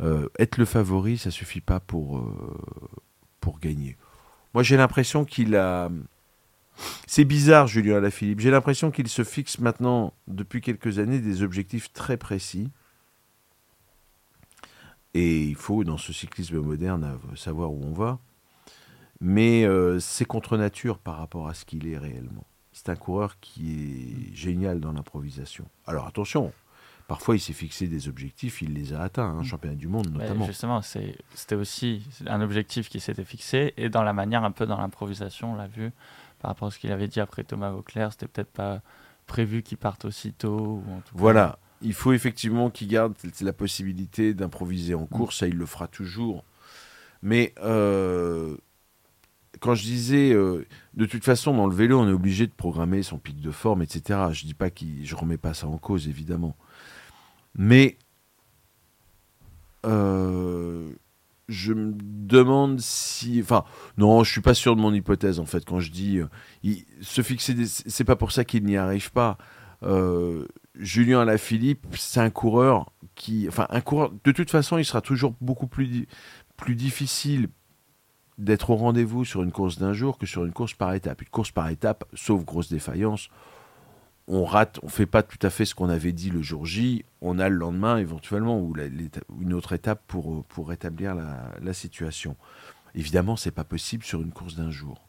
Euh, 0.00 0.28
être 0.38 0.58
le 0.58 0.64
favori, 0.64 1.18
ça 1.18 1.30
suffit 1.30 1.60
pas 1.60 1.80
pour 1.80 2.18
euh, 2.18 2.58
pour 3.40 3.60
gagner. 3.60 3.96
Moi, 4.54 4.62
j'ai 4.62 4.76
l'impression 4.76 5.24
qu'il 5.24 5.56
a. 5.56 5.90
C'est 7.06 7.24
bizarre, 7.24 7.68
Julien 7.68 7.96
Alaphilippe. 7.96 8.40
J'ai 8.40 8.50
l'impression 8.50 8.90
qu'il 8.90 9.08
se 9.08 9.22
fixe 9.22 9.58
maintenant, 9.60 10.12
depuis 10.26 10.60
quelques 10.60 10.98
années, 10.98 11.20
des 11.20 11.42
objectifs 11.42 11.92
très 11.92 12.16
précis. 12.16 12.70
Et 15.12 15.44
il 15.44 15.54
faut, 15.54 15.84
dans 15.84 15.98
ce 15.98 16.12
cyclisme 16.12 16.58
moderne, 16.58 17.18
savoir 17.36 17.72
où 17.72 17.80
on 17.84 17.92
va. 17.92 18.18
Mais 19.20 19.64
euh, 19.64 20.00
c'est 20.00 20.24
contre 20.24 20.56
nature 20.56 20.98
par 20.98 21.18
rapport 21.18 21.46
à 21.48 21.54
ce 21.54 21.64
qu'il 21.64 21.86
est 21.86 21.98
réellement 21.98 22.44
c'est 22.74 22.88
un 22.88 22.96
coureur 22.96 23.38
qui 23.40 24.30
est 24.30 24.34
génial 24.34 24.80
dans 24.80 24.92
l'improvisation. 24.92 25.64
Alors 25.86 26.06
attention, 26.08 26.52
parfois 27.06 27.36
il 27.36 27.40
s'est 27.40 27.52
fixé 27.52 27.86
des 27.86 28.08
objectifs, 28.08 28.62
il 28.62 28.74
les 28.74 28.92
a 28.92 29.00
atteints, 29.00 29.22
un 29.22 29.38
hein, 29.38 29.42
mm. 29.42 29.44
championnat 29.44 29.76
du 29.76 29.86
monde 29.86 30.10
notamment. 30.10 30.44
justement, 30.44 30.82
c'était 30.82 31.54
aussi 31.54 32.04
un 32.26 32.40
objectif 32.40 32.88
qui 32.88 32.98
s'était 32.98 33.24
fixé 33.24 33.72
et 33.76 33.88
dans 33.88 34.02
la 34.02 34.12
manière 34.12 34.42
un 34.42 34.50
peu 34.50 34.66
dans 34.66 34.76
l'improvisation, 34.76 35.52
on 35.52 35.56
l'a 35.56 35.68
vu 35.68 35.92
par 36.40 36.50
rapport 36.50 36.68
à 36.68 36.70
ce 36.72 36.80
qu'il 36.80 36.90
avait 36.90 37.08
dit 37.08 37.20
après 37.20 37.44
Thomas 37.44 37.70
Vauclair, 37.70 38.12
c'était 38.12 38.26
peut-être 38.26 38.52
pas 38.52 38.82
prévu 39.28 39.62
qu'il 39.62 39.78
parte 39.78 40.04
aussitôt. 40.04 40.82
Ou 40.86 41.02
voilà, 41.12 41.60
il 41.80 41.94
faut 41.94 42.12
effectivement 42.12 42.70
qu'il 42.70 42.88
garde 42.88 43.14
la 43.40 43.52
possibilité 43.52 44.34
d'improviser 44.34 44.94
en 44.94 45.02
mm. 45.02 45.08
course, 45.08 45.38
ça 45.38 45.46
il 45.46 45.56
le 45.56 45.66
fera 45.66 45.86
toujours. 45.86 46.44
Mais 47.22 47.54
euh, 47.62 48.56
quand 49.60 49.74
je 49.74 49.82
disais, 49.82 50.32
euh, 50.32 50.66
de 50.94 51.06
toute 51.06 51.24
façon, 51.24 51.54
dans 51.54 51.66
le 51.66 51.74
vélo, 51.74 52.00
on 52.00 52.08
est 52.08 52.12
obligé 52.12 52.46
de 52.46 52.52
programmer 52.52 53.02
son 53.02 53.18
pic 53.18 53.40
de 53.40 53.50
forme, 53.50 53.82
etc. 53.82 54.20
Je 54.32 54.44
dis 54.44 54.54
pas 54.54 54.70
que 54.70 54.84
je 55.02 55.14
remets 55.14 55.38
pas 55.38 55.54
ça 55.54 55.66
en 55.66 55.78
cause, 55.78 56.08
évidemment. 56.08 56.56
Mais 57.56 57.96
euh, 59.86 60.90
je 61.48 61.72
me 61.72 61.92
demande 61.94 62.80
si, 62.80 63.40
enfin, 63.42 63.64
non, 63.98 64.24
je 64.24 64.32
suis 64.32 64.40
pas 64.40 64.54
sûr 64.54 64.76
de 64.76 64.80
mon 64.80 64.92
hypothèse 64.92 65.38
en 65.38 65.46
fait. 65.46 65.64
Quand 65.64 65.80
je 65.80 65.90
dis, 65.90 66.18
euh, 66.18 66.74
se 67.00 67.22
fixer, 67.22 67.54
c'est 67.66 68.04
pas 68.04 68.16
pour 68.16 68.32
ça 68.32 68.44
qu'il 68.44 68.64
n'y 68.64 68.76
arrive 68.76 69.12
pas. 69.12 69.38
Julien 70.76 71.20
Alaphilippe, 71.20 71.86
c'est 71.94 72.20
un 72.20 72.30
coureur 72.30 72.90
qui, 73.14 73.46
enfin, 73.48 73.66
un 73.68 73.82
coureur. 73.82 74.10
De 74.24 74.32
toute 74.32 74.50
façon, 74.50 74.78
il 74.78 74.84
sera 74.84 75.02
toujours 75.02 75.34
beaucoup 75.40 75.66
plus 75.66 76.06
plus 76.56 76.74
difficile 76.76 77.48
d'être 78.38 78.70
au 78.70 78.76
rendez-vous 78.76 79.24
sur 79.24 79.42
une 79.42 79.52
course 79.52 79.78
d'un 79.78 79.92
jour 79.92 80.18
que 80.18 80.26
sur 80.26 80.44
une 80.44 80.52
course 80.52 80.74
par 80.74 80.92
étape. 80.94 81.22
Une 81.22 81.28
course 81.28 81.50
par 81.50 81.68
étape, 81.68 82.04
sauf 82.14 82.44
grosse 82.44 82.68
défaillance, 82.68 83.28
on 84.26 84.44
rate, 84.44 84.80
on 84.82 84.88
fait 84.88 85.06
pas 85.06 85.22
tout 85.22 85.38
à 85.42 85.50
fait 85.50 85.64
ce 85.64 85.74
qu'on 85.74 85.88
avait 85.88 86.12
dit 86.12 86.30
le 86.30 86.40
jour 86.40 86.64
J. 86.64 87.04
On 87.20 87.38
a 87.38 87.48
le 87.48 87.56
lendemain 87.56 87.98
éventuellement 87.98 88.58
ou 88.58 88.74
une 89.40 89.52
autre 89.52 89.74
étape 89.74 90.02
pour, 90.06 90.44
pour 90.46 90.68
rétablir 90.68 91.14
la, 91.14 91.72
situation. 91.74 92.36
Évidemment, 92.94 93.36
c'est 93.36 93.50
pas 93.50 93.64
possible 93.64 94.04
sur 94.04 94.22
une 94.22 94.32
course 94.32 94.54
d'un 94.56 94.70
jour. 94.70 95.08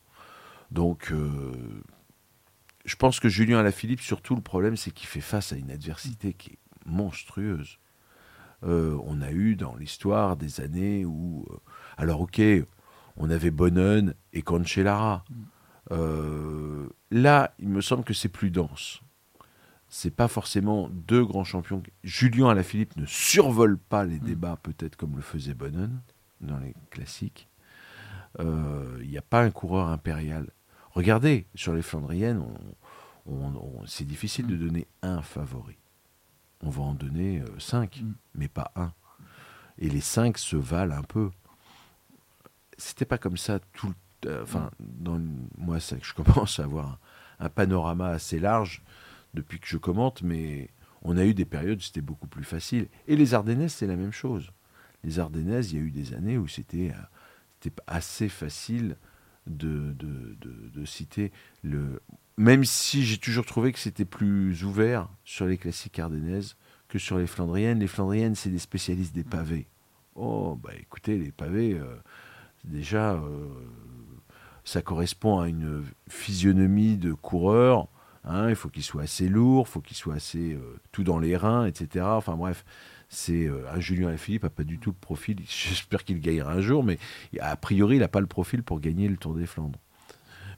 Donc, 0.71 1.11
euh, 1.11 1.53
je 2.83 2.95
pense 2.95 3.19
que 3.19 3.29
Julien 3.29 3.59
Alaphilippe, 3.59 4.01
surtout 4.01 4.35
le 4.35 4.41
problème, 4.41 4.75
c'est 4.75 4.91
qu'il 4.91 5.07
fait 5.07 5.21
face 5.21 5.53
à 5.53 5.55
une 5.55 5.71
adversité 5.71 6.33
qui 6.33 6.51
est 6.51 6.59
monstrueuse. 6.85 7.79
Euh, 8.63 8.97
on 9.05 9.21
a 9.21 9.31
eu 9.31 9.55
dans 9.55 9.75
l'histoire 9.75 10.35
des 10.35 10.59
années 10.59 11.05
où, 11.05 11.45
euh, 11.51 11.57
alors 11.97 12.21
ok, 12.21 12.41
on 13.17 13.29
avait 13.29 13.51
Bonnen 13.51 14.13
et 14.33 14.41
Cancellara. 14.41 15.23
Euh, 15.91 16.87
là, 17.11 17.53
il 17.59 17.69
me 17.69 17.81
semble 17.81 18.03
que 18.03 18.13
c'est 18.13 18.29
plus 18.29 18.51
dense. 18.51 19.01
C'est 19.87 20.13
pas 20.13 20.27
forcément 20.27 20.89
deux 20.89 21.23
grands 21.23 21.43
champions. 21.43 21.81
Julien 22.03 22.49
Alaphilippe 22.49 22.97
ne 22.97 23.05
survole 23.05 23.77
pas 23.77 24.03
les 24.03 24.19
mm. 24.19 24.25
débats, 24.25 24.57
peut-être 24.61 24.95
comme 24.95 25.15
le 25.15 25.21
faisait 25.21 25.53
Bonnen 25.53 26.01
dans 26.41 26.57
les 26.57 26.75
classiques. 26.89 27.47
Euh, 28.39 28.99
il 29.01 29.09
n'y 29.09 29.17
a 29.17 29.21
pas 29.21 29.43
un 29.43 29.51
coureur 29.51 29.89
impérial. 29.89 30.49
Regardez, 30.91 31.47
sur 31.55 31.73
les 31.73 31.81
Flandriennes, 31.81 32.43
c'est 33.85 34.05
difficile 34.05 34.47
de 34.47 34.55
mm. 34.55 34.59
donner 34.59 34.87
un 35.01 35.21
favori. 35.21 35.77
On 36.61 36.69
va 36.69 36.83
en 36.83 36.93
donner 36.93 37.41
euh, 37.41 37.59
cinq, 37.59 38.01
mm. 38.01 38.13
mais 38.33 38.47
pas 38.47 38.71
un. 38.75 38.91
Et 39.77 39.89
les 39.89 40.01
cinq 40.01 40.37
se 40.37 40.55
valent 40.55 40.95
un 40.95 41.03
peu 41.03 41.31
c'était 42.77 43.05
pas 43.05 43.17
comme 43.17 43.37
ça 43.37 43.59
tout 43.73 43.93
euh, 44.25 44.43
enfin 44.43 44.71
moi 45.57 45.79
c'est 45.79 45.99
que 45.99 46.05
je 46.05 46.13
commence 46.23 46.59
à 46.59 46.63
avoir 46.63 46.99
un, 47.39 47.49
panorama 47.49 48.09
assez 48.09 48.39
large 48.39 48.81
depuis 49.33 49.59
que 49.59 49.67
je 49.67 49.77
commente 49.77 50.21
mais 50.21 50.69
on 51.01 51.17
a 51.17 51.25
eu 51.25 51.33
des 51.33 51.45
périodes 51.45 51.77
où 51.77 51.81
c'était 51.81 52.01
beaucoup 52.01 52.27
plus 52.27 52.43
facile. 52.43 52.87
Et 53.07 53.15
les 53.15 53.33
Ardennaises 53.33 53.73
c'est 53.73 53.87
la 53.87 53.95
même 53.95 54.11
chose. 54.11 54.51
Les 55.03 55.19
Ardennaises 55.19 55.71
il 55.71 55.79
y 55.79 55.81
a 55.81 55.85
eu 55.85 55.91
des 55.91 56.13
années 56.13 56.37
où 56.37 56.47
c'était 56.47 56.91
euh, 56.91 57.69
assez 57.87 58.29
facile 58.29 58.97
de, 59.47 59.93
de, 59.93 60.35
de, 60.73 60.85
citer 60.85 61.31
le 61.63 62.01
même 62.35 62.65
si 62.65 63.05
j'ai 63.05 63.19
toujours 63.19 63.45
trouvé 63.45 63.71
que 63.71 63.77
c'était 63.77 64.05
plus 64.05 64.63
ouvert 64.63 65.07
sur 65.23 65.45
les 65.45 65.57
classiques 65.57 65.99
ardennaises 65.99 66.55
que 66.87 66.97
sur 66.97 67.19
les 67.19 67.27
flandriennes. 67.27 67.79
Les 67.79 67.87
flandriennes 67.87 68.33
c'est 68.33 68.49
des 68.49 68.59
spécialistes 68.59 69.13
des 69.13 69.23
pavés. 69.23 69.67
Oh 70.15 70.59
bah 70.61 70.71
écoutez 70.79 71.17
les 71.19 71.31
pavés 71.31 71.73
euh, 71.73 71.95
déjà, 72.67 73.13
euh, 73.13 73.47
ça 74.63 74.81
correspond 74.81 75.39
à 75.39 75.47
une 75.47 75.83
physionomie 76.09 76.97
de 76.97 77.13
coureur. 77.13 77.87
Hein, 78.23 78.49
il 78.49 78.55
faut 78.55 78.69
qu'il 78.69 78.83
soit 78.83 79.03
assez 79.03 79.29
lourd, 79.29 79.65
il 79.67 79.71
faut 79.71 79.81
qu'il 79.81 79.95
soit 79.95 80.15
assez 80.15 80.53
euh, 80.53 80.79
tout 80.91 81.03
dans 81.03 81.19
les 81.19 81.37
reins, 81.37 81.65
etc. 81.65 82.05
Enfin 82.07 82.35
bref, 82.35 82.65
c'est 83.07 83.45
euh, 83.45 83.69
un 83.71 83.79
Julien 83.79 84.07
Alaphilippe 84.07 84.43
n'a 84.43 84.49
pas 84.49 84.63
du 84.63 84.79
tout 84.79 84.89
le 84.89 84.95
profil. 84.99 85.37
J'espère 85.47 86.03
qu'il 86.03 86.19
gagnera 86.19 86.53
un 86.53 86.61
jour, 86.61 86.83
mais 86.83 86.97
a 87.39 87.55
priori, 87.55 87.97
il 87.97 87.99
n'a 87.99 88.07
pas 88.07 88.21
le 88.21 88.27
profil 88.27 88.63
pour 88.63 88.79
gagner 88.79 89.07
le 89.07 89.17
Tour 89.17 89.35
des 89.35 89.45
Flandres. 89.45 89.79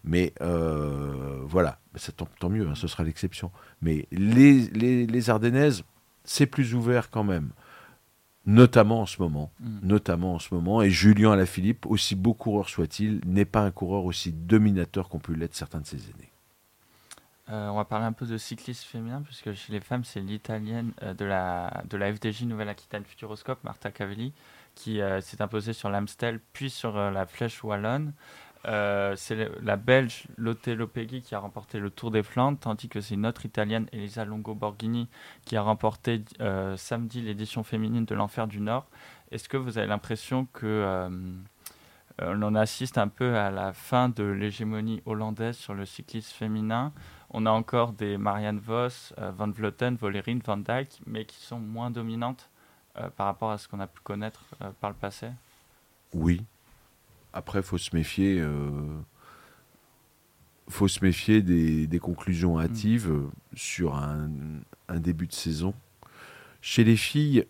Mais 0.03 0.33
voilà, 0.39 1.79
ça, 1.95 2.13
tant, 2.13 2.49
mieux, 2.49 2.65
hein, 2.65 2.75
ce 2.75 2.87
sera 2.87 3.03
l'exception. 3.03 3.51
Mais 3.81 4.07
les, 4.11 4.61
les, 4.69 5.05
les 5.05 5.29
Ardennaises, 5.29 5.83
c'est 6.23 6.45
plus 6.45 6.75
ouvert 6.75 7.09
quand 7.09 7.25
même. 7.25 7.49
Notamment 8.47 9.01
en 9.01 9.05
ce 9.05 9.21
moment. 9.21 9.51
Mm. 9.59 9.79
Notamment 9.83 10.33
en 10.35 10.39
ce 10.39 10.53
moment. 10.53 10.81
Et 10.81 10.89
Julien 10.89 11.33
Alaphilippe, 11.33 11.85
aussi 11.85 12.15
beau 12.15 12.33
coureur 12.33 12.69
soit-il, 12.69 13.19
n'est 13.25 13.45
pas 13.45 13.61
un 13.61 13.71
coureur 13.71 14.05
aussi 14.05 14.31
dominateur 14.31 15.09
qu'ont 15.09 15.19
pu 15.19 15.35
l'être 15.35 15.53
certains 15.53 15.81
de 15.81 15.85
ses 15.85 15.97
aînés. 15.97 16.31
Euh, 17.49 17.69
on 17.69 17.75
va 17.75 17.85
parler 17.85 18.05
un 18.05 18.13
peu 18.13 18.25
de 18.25 18.37
cyclisme 18.37 18.85
féminin, 18.87 19.21
puisque 19.21 19.53
chez 19.53 19.71
les 19.71 19.79
femmes, 19.79 20.03
c'est 20.03 20.21
l'italienne 20.21 20.91
euh, 21.03 21.13
de, 21.13 21.25
la, 21.25 21.83
de 21.89 21.97
la 21.97 22.13
FDJ 22.13 22.43
Nouvelle-Aquitaine 22.43 23.03
Futuroscope, 23.03 23.63
Marta 23.63 23.91
Cavelli, 23.91 24.33
qui 24.75 25.01
euh, 25.01 25.21
s'est 25.21 25.41
imposée 25.41 25.73
sur 25.73 25.89
l'Amstel, 25.89 26.39
puis 26.53 26.69
sur 26.69 26.97
la 26.97 27.25
Flèche 27.25 27.63
Wallonne. 27.63 28.13
Euh, 28.65 29.15
c'est 29.15 29.49
la 29.61 29.75
Belge 29.75 30.25
Lotte 30.37 30.67
Lopegui 30.67 31.21
qui 31.21 31.35
a 31.35 31.39
remporté 31.39 31.79
le 31.79 31.89
Tour 31.89 32.11
des 32.11 32.23
Flandres, 32.23 32.57
tandis 32.59 32.89
que 32.89 33.01
c'est 33.01 33.13
une 33.13 33.25
autre 33.25 33.45
Italienne, 33.45 33.87
Elisa 33.91 34.25
Longo 34.25 34.55
Borghini, 34.55 35.07
qui 35.45 35.55
a 35.55 35.61
remporté 35.61 36.23
euh, 36.41 36.75
samedi 36.75 37.21
l'édition 37.21 37.63
féminine 37.63 38.05
de 38.05 38.15
l'Enfer 38.15 38.47
du 38.47 38.59
Nord. 38.59 38.87
Est-ce 39.31 39.47
que 39.47 39.57
vous 39.57 39.77
avez 39.77 39.87
l'impression 39.87 40.47
que 40.53 40.65
euh, 40.65 41.09
euh, 42.21 42.39
on 42.41 42.55
assiste 42.55 42.97
un 42.97 43.07
peu 43.07 43.37
à 43.37 43.51
la 43.51 43.73
fin 43.73 44.09
de 44.09 44.23
l'hégémonie 44.23 45.01
hollandaise 45.05 45.55
sur 45.55 45.73
le 45.73 45.85
cyclisme 45.85 46.35
féminin? 46.35 46.91
On 47.29 47.45
a 47.45 47.51
encore 47.51 47.91
des 47.91 48.17
Marianne 48.17 48.59
Vos, 48.59 49.13
Van 49.17 49.49
Vleuten, 49.49 49.95
Volerine, 49.95 50.41
Van 50.45 50.57
Dijk, 50.57 51.01
mais 51.05 51.25
qui 51.25 51.37
sont 51.37 51.59
moins 51.59 51.91
dominantes 51.91 52.49
par 53.17 53.27
rapport 53.27 53.51
à 53.51 53.57
ce 53.57 53.67
qu'on 53.67 53.81
a 53.81 53.87
pu 53.87 53.99
connaître 54.01 54.45
par 54.79 54.89
le 54.89 54.95
passé? 54.95 55.27
Oui. 56.13 56.41
Après, 57.33 57.61
faut 57.61 57.77
se 57.77 57.95
méfier. 57.95 58.39
euh, 58.39 58.71
faut 60.69 60.87
se 60.89 61.03
méfier 61.03 61.41
des, 61.41 61.87
des 61.87 61.99
conclusions 61.99 62.59
hâtives 62.59 63.09
euh, 63.09 63.29
sur 63.53 63.95
un, 63.95 64.29
un 64.89 64.99
début 64.99 65.27
de 65.27 65.33
saison. 65.33 65.73
Chez 66.61 66.83
les 66.83 66.97
filles, 66.97 67.45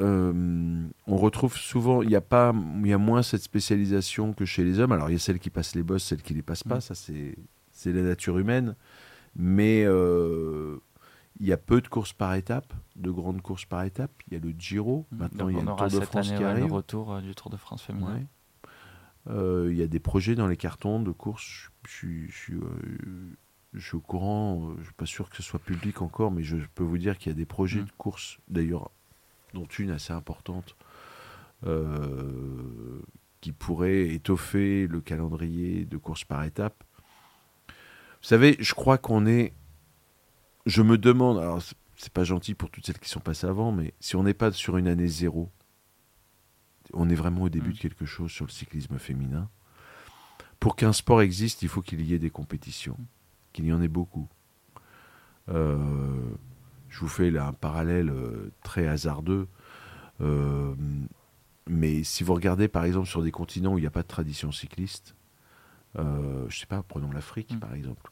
euh, 0.00 0.86
on 1.06 1.16
retrouve 1.16 1.56
souvent, 1.56 2.00
il 2.02 2.10
y 2.10 2.16
a 2.16 2.22
pas, 2.22 2.54
il 2.82 2.86
y 2.88 2.92
a 2.94 2.98
moins 2.98 3.22
cette 3.22 3.42
spécialisation 3.42 4.32
que 4.32 4.44
chez 4.46 4.64
les 4.64 4.78
hommes. 4.80 4.92
Alors 4.92 5.10
il 5.10 5.12
y 5.12 5.16
a 5.16 5.18
celles 5.18 5.38
qui 5.38 5.50
passent 5.50 5.74
les 5.74 5.82
bosses, 5.82 6.04
celles 6.04 6.22
qui 6.22 6.32
les 6.32 6.42
passent 6.42 6.64
pas. 6.64 6.78
Mm. 6.78 6.80
Ça 6.80 6.94
c'est, 6.94 7.36
c'est 7.72 7.92
la 7.92 8.02
nature 8.02 8.38
humaine. 8.38 8.74
Mais 9.36 9.82
euh, 9.84 10.78
il 11.40 11.46
y 11.46 11.52
a 11.52 11.56
peu 11.58 11.80
de 11.82 11.88
courses 11.88 12.12
par 12.14 12.34
étapes, 12.34 12.72
de 12.96 13.10
grandes 13.10 13.42
courses 13.42 13.66
par 13.66 13.82
étapes. 13.82 14.12
Il 14.28 14.34
y 14.34 14.36
a 14.36 14.40
le 14.40 14.54
Giro. 14.58 15.04
Maintenant, 15.10 15.44
Donc 15.44 15.50
il 15.52 15.56
y 15.56 15.60
a 15.60 15.64
le 15.70 15.76
Tour 15.76 16.00
de 16.00 16.04
France 16.06 16.28
année 16.28 16.38
qui 16.38 16.44
arrive. 16.44 16.66
le 16.68 16.72
retour 16.72 17.12
euh, 17.12 17.20
du 17.20 17.34
Tour 17.34 17.50
de 17.50 17.56
France 17.56 17.82
féminin. 17.82 18.14
Ouais. 18.14 18.26
Euh, 19.28 19.68
Il 19.70 19.76
y 19.78 19.82
a 19.82 19.86
des 19.86 20.00
projets 20.00 20.34
dans 20.34 20.46
les 20.46 20.56
cartons 20.56 21.00
de 21.00 21.10
course. 21.12 21.70
Je 21.86 21.90
suis, 21.90 22.30
je 22.30 22.54
euh, 22.54 23.36
je 23.72 23.80
suis 23.86 23.96
au 23.96 24.00
courant. 24.00 24.70
euh, 24.70 24.74
Je 24.78 24.84
suis 24.84 24.92
pas 24.94 25.06
sûr 25.06 25.30
que 25.30 25.36
ce 25.36 25.42
soit 25.42 25.58
public 25.60 26.02
encore, 26.02 26.30
mais 26.30 26.42
je 26.42 26.56
peux 26.74 26.84
vous 26.84 26.98
dire 26.98 27.18
qu'il 27.18 27.30
y 27.30 27.34
a 27.34 27.36
des 27.36 27.46
projets 27.46 27.80
Mm. 27.80 27.84
de 27.86 27.92
course, 27.92 28.38
d'ailleurs, 28.48 28.90
dont 29.54 29.64
une 29.66 29.90
assez 29.90 30.12
importante, 30.12 30.76
euh, 31.66 33.00
qui 33.40 33.52
pourrait 33.52 34.08
étoffer 34.08 34.86
le 34.86 35.00
calendrier 35.00 35.84
de 35.84 35.96
course 35.96 36.24
par 36.24 36.44
étape. 36.44 36.84
Vous 37.68 38.28
savez, 38.28 38.56
je 38.60 38.74
crois 38.74 38.98
qu'on 38.98 39.26
est. 39.26 39.52
Je 40.66 40.82
me 40.82 40.96
demande. 40.98 41.38
Alors, 41.38 41.60
c'est 41.96 42.12
pas 42.12 42.24
gentil 42.24 42.54
pour 42.54 42.70
toutes 42.70 42.86
celles 42.86 42.98
qui 42.98 43.08
sont 43.08 43.20
passées 43.20 43.46
avant, 43.46 43.70
mais 43.70 43.92
si 44.00 44.16
on 44.16 44.22
n'est 44.24 44.34
pas 44.34 44.50
sur 44.52 44.76
une 44.78 44.88
année 44.88 45.06
zéro, 45.08 45.50
on 46.94 47.08
est 47.08 47.14
vraiment 47.14 47.42
au 47.42 47.48
début 47.48 47.70
Mm. 47.70 47.72
de 47.74 47.78
quelque 47.78 48.04
chose 48.06 48.30
sur 48.30 48.44
le 48.46 48.50
cyclisme 48.50 48.98
féminin. 48.98 49.48
Pour 50.60 50.76
qu'un 50.76 50.92
sport 50.92 51.20
existe, 51.22 51.62
il 51.62 51.68
faut 51.68 51.82
qu'il 51.82 52.00
y 52.02 52.14
ait 52.14 52.18
des 52.18 52.30
compétitions, 52.30 52.98
qu'il 53.52 53.66
y 53.66 53.72
en 53.72 53.82
ait 53.82 53.88
beaucoup. 53.88 54.28
Euh, 55.48 55.78
je 56.88 57.00
vous 57.00 57.08
fais 57.08 57.30
là 57.30 57.46
un 57.48 57.52
parallèle 57.52 58.08
euh, 58.10 58.50
très 58.62 58.86
hasardeux. 58.86 59.46
Euh, 60.20 60.74
mais 61.68 62.02
si 62.04 62.24
vous 62.24 62.34
regardez 62.34 62.68
par 62.68 62.84
exemple 62.84 63.08
sur 63.08 63.22
des 63.22 63.30
continents 63.32 63.74
où 63.74 63.78
il 63.78 63.82
n'y 63.82 63.86
a 63.86 63.90
pas 63.90 64.02
de 64.02 64.08
tradition 64.08 64.52
cycliste, 64.52 65.16
euh, 65.98 66.46
je 66.48 66.58
sais 66.60 66.66
pas, 66.66 66.82
prenons 66.82 67.10
l'Afrique 67.12 67.54
Mm. 67.54 67.58
par 67.60 67.74
exemple. 67.74 68.10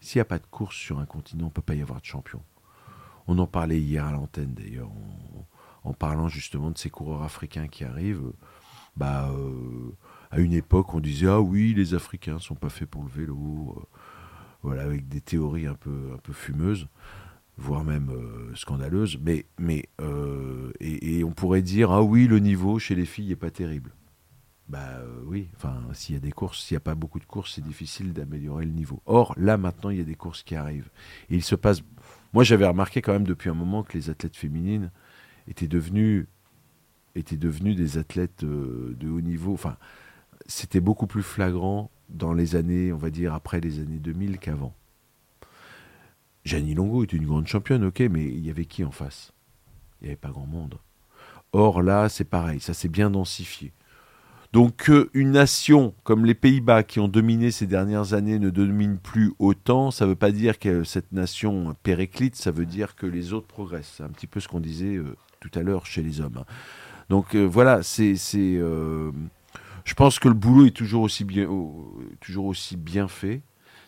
S'il 0.00 0.18
n'y 0.18 0.22
a 0.22 0.26
pas 0.26 0.38
de 0.38 0.46
course 0.46 0.76
sur 0.76 0.98
un 0.98 1.06
continent, 1.06 1.44
on 1.44 1.48
ne 1.48 1.52
peut 1.52 1.60
pas 1.62 1.74
y 1.74 1.82
avoir 1.82 2.00
de 2.00 2.06
champion. 2.06 2.42
On 3.26 3.38
en 3.38 3.46
parlait 3.46 3.78
hier 3.80 4.04
à 4.06 4.12
l'antenne 4.12 4.54
d'ailleurs, 4.54 4.90
en 5.84 5.92
parlant 5.92 6.28
justement 6.28 6.70
de 6.70 6.78
ces 6.78 6.90
coureurs 6.90 7.22
africains 7.22 7.68
qui 7.68 7.84
arrivent. 7.84 8.32
Bah, 8.96 9.30
euh, 9.30 9.92
à 10.30 10.40
une 10.40 10.52
époque, 10.52 10.94
on 10.94 11.00
disait 11.00 11.28
ah 11.28 11.40
oui, 11.40 11.74
les 11.74 11.94
Africains 11.94 12.38
sont 12.38 12.54
pas 12.54 12.68
faits 12.68 12.88
pour 12.88 13.02
le 13.02 13.08
vélo, 13.08 13.74
euh, 13.76 13.82
voilà, 14.62 14.82
avec 14.82 15.08
des 15.08 15.20
théories 15.20 15.66
un 15.66 15.74
peu, 15.74 16.18
fumeuses, 16.32 16.88
voire 17.56 17.84
même 17.84 18.10
euh, 18.10 18.54
scandaleuses. 18.54 19.18
Mais, 19.20 19.46
et, 20.80 21.24
on 21.24 21.32
pourrait 21.32 21.62
dire 21.62 21.90
ah 21.92 22.02
oui, 22.02 22.26
le 22.26 22.38
niveau 22.38 22.78
chez 22.78 22.94
les 22.94 23.06
filles 23.06 23.32
est 23.32 23.36
pas 23.36 23.50
terrible. 23.50 23.92
Bah 24.68 25.00
oui, 25.26 25.48
enfin 25.56 25.82
s'il 25.94 26.14
y 26.14 26.18
a 26.18 26.20
des 26.20 26.30
courses, 26.30 26.64
s'il 26.64 26.76
n'y 26.76 26.78
a 26.78 26.80
pas 26.80 26.94
beaucoup 26.94 27.18
de 27.18 27.24
courses, 27.24 27.54
c'est 27.56 27.64
difficile 27.64 28.12
d'améliorer 28.12 28.64
le 28.64 28.70
niveau. 28.70 29.02
Or 29.04 29.34
là 29.36 29.56
maintenant, 29.56 29.90
il 29.90 29.98
y 29.98 30.00
a 30.00 30.04
des 30.04 30.14
courses 30.14 30.44
qui 30.44 30.54
arrivent. 30.54 30.90
Et 31.28 31.34
il 31.34 31.42
se 31.42 31.56
passe. 31.56 31.82
Moi, 32.32 32.44
j'avais 32.44 32.66
remarqué 32.66 33.02
quand 33.02 33.12
même 33.12 33.26
depuis 33.26 33.50
un 33.50 33.54
moment 33.54 33.82
que 33.82 33.98
les 33.98 34.10
athlètes 34.10 34.36
féminines 34.36 34.92
étaient 35.48 35.68
devenues 35.68 36.26
des 37.14 37.98
athlètes 37.98 38.44
euh, 38.44 38.96
de 38.98 39.08
haut 39.08 39.20
niveau. 39.20 39.52
Enfin, 39.52 39.76
c'était 40.46 40.80
beaucoup 40.80 41.06
plus 41.06 41.22
flagrant 41.22 41.90
dans 42.08 42.32
les 42.32 42.56
années, 42.56 42.92
on 42.92 42.98
va 42.98 43.10
dire, 43.10 43.34
après 43.34 43.60
les 43.60 43.78
années 43.78 43.98
2000 43.98 44.38
qu'avant. 44.38 44.74
Jeannie 46.44 46.74
Longo 46.74 47.04
était 47.04 47.16
une 47.16 47.26
grande 47.26 47.46
championne, 47.46 47.84
ok, 47.84 48.00
mais 48.10 48.24
il 48.24 48.44
y 48.44 48.50
avait 48.50 48.64
qui 48.64 48.84
en 48.84 48.90
face? 48.90 49.32
Il 50.00 50.04
n'y 50.04 50.10
avait 50.10 50.16
pas 50.16 50.30
grand 50.30 50.46
monde. 50.46 50.78
Or 51.52 51.82
là, 51.82 52.08
c'est 52.08 52.24
pareil, 52.24 52.60
ça 52.60 52.74
s'est 52.74 52.88
bien 52.88 53.10
densifié. 53.10 53.72
Donc 54.52 54.88
qu'une 54.88 55.30
nation 55.30 55.94
comme 56.02 56.26
les 56.26 56.34
Pays-Bas 56.34 56.82
qui 56.82 56.98
ont 56.98 57.06
dominé 57.06 57.52
ces 57.52 57.66
dernières 57.66 58.14
années 58.14 58.40
ne 58.40 58.50
domine 58.50 58.98
plus 58.98 59.32
autant, 59.38 59.92
ça 59.92 60.04
ne 60.04 60.10
veut 60.10 60.16
pas 60.16 60.32
dire 60.32 60.58
que 60.58 60.82
cette 60.82 61.12
nation 61.12 61.76
périclite, 61.84 62.34
ça 62.34 62.50
veut 62.50 62.66
dire 62.66 62.96
que 62.96 63.06
les 63.06 63.32
autres 63.32 63.46
progressent. 63.46 63.94
C'est 63.98 64.02
un 64.02 64.08
petit 64.08 64.26
peu 64.26 64.40
ce 64.40 64.48
qu'on 64.48 64.58
disait 64.58 64.96
euh, 64.96 65.14
tout 65.40 65.50
à 65.58 65.62
l'heure 65.62 65.86
chez 65.86 66.02
les 66.02 66.20
hommes. 66.20 66.38
hein. 66.38 66.44
Donc 67.08 67.34
euh, 67.34 67.44
voilà, 67.44 67.82
c'est, 67.82 68.14
euh, 68.36 69.10
je 69.84 69.94
pense 69.94 70.18
que 70.18 70.28
le 70.28 70.34
boulot 70.34 70.66
est 70.66 70.70
toujours 70.76 71.02
aussi 71.02 71.24
bien, 71.24 71.48
toujours 72.20 72.44
aussi 72.46 72.76
bien 72.76 73.08
fait. 73.08 73.40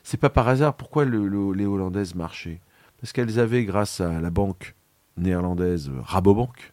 C'est 0.03 0.17
pas 0.19 0.31
par 0.31 0.49
hasard 0.49 0.75
pourquoi 0.77 1.05
le- 1.05 1.29
le- 1.29 1.53
les 1.53 1.65
Hollandaises 1.67 2.15
marchaient. 2.17 2.61
Parce 3.01 3.13
qu'elles 3.13 3.39
avaient, 3.39 3.65
grâce 3.65 4.01
à 4.01 4.21
la 4.21 4.31
banque 4.31 4.75
néerlandaise 5.17 5.89
euh, 5.91 6.01
Rabobank, 6.03 6.73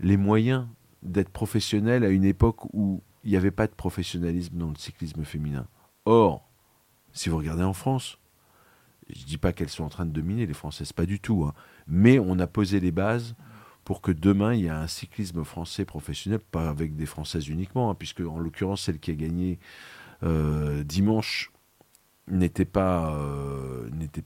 les 0.00 0.16
moyens 0.16 0.66
d'être 1.02 1.30
professionnelles 1.30 2.04
à 2.04 2.08
une 2.10 2.24
époque 2.24 2.64
où 2.74 3.00
il 3.24 3.30
n'y 3.30 3.36
avait 3.36 3.50
pas 3.50 3.66
de 3.66 3.72
professionnalisme 3.72 4.56
dans 4.58 4.68
le 4.68 4.76
cyclisme 4.76 5.24
féminin. 5.24 5.66
Or, 6.04 6.46
si 7.12 7.28
vous 7.28 7.36
regardez 7.38 7.62
en 7.64 7.72
France, 7.72 8.18
je 9.08 9.20
ne 9.20 9.26
dis 9.26 9.38
pas 9.38 9.52
qu'elles 9.52 9.68
sont 9.70 9.84
en 9.84 9.88
train 9.88 10.06
de 10.06 10.10
dominer 10.12 10.46
les 10.46 10.54
Françaises, 10.54 10.92
pas 10.92 11.06
du 11.06 11.20
tout, 11.20 11.44
hein, 11.44 11.54
mais 11.86 12.18
on 12.18 12.38
a 12.38 12.46
posé 12.46 12.80
les 12.80 12.92
bases 12.92 13.34
pour 13.84 14.00
que 14.02 14.12
demain 14.12 14.54
il 14.54 14.60
y 14.62 14.66
ait 14.66 14.70
un 14.70 14.86
cyclisme 14.86 15.42
français 15.44 15.84
professionnel, 15.84 16.38
pas 16.40 16.68
avec 16.68 16.96
des 16.96 17.06
Françaises 17.06 17.48
uniquement, 17.48 17.90
hein, 17.90 17.94
puisque 17.98 18.20
en 18.20 18.38
l'occurrence 18.38 18.82
celle 18.82 18.98
qui 18.98 19.10
a 19.10 19.14
gagné 19.14 19.58
euh, 20.22 20.82
dimanche 20.84 21.50
n'était 22.28 22.64
pas, 22.64 23.16
euh, 23.16 23.88
n'était 23.90 24.22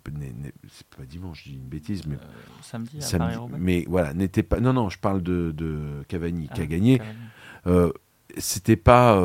c'est 0.71 0.87
pas 0.89 1.05
dimanche, 1.07 1.45
je 1.45 1.51
dis 1.51 1.55
une 1.57 1.63
bêtise, 1.69 2.07
mais 2.07 2.17
Euh, 2.17 2.19
samedi 2.61 2.99
à 2.99 3.01
samedi, 3.01 3.37
mais 3.59 3.85
voilà, 3.89 4.13
n'était 4.13 4.43
pas, 4.43 4.61
non 4.61 4.75
non, 4.75 4.91
je 4.91 4.99
parle 4.99 5.23
de, 5.23 5.53
de 5.57 6.03
Cavani 6.09 6.49
qui 6.49 6.61
Ah, 6.61 6.65
a 6.65 6.67
gagné. 6.67 6.99
Cavani. 6.99 7.19
Euh, 7.67 7.93
c'était 8.37 8.77
pas 8.77 9.23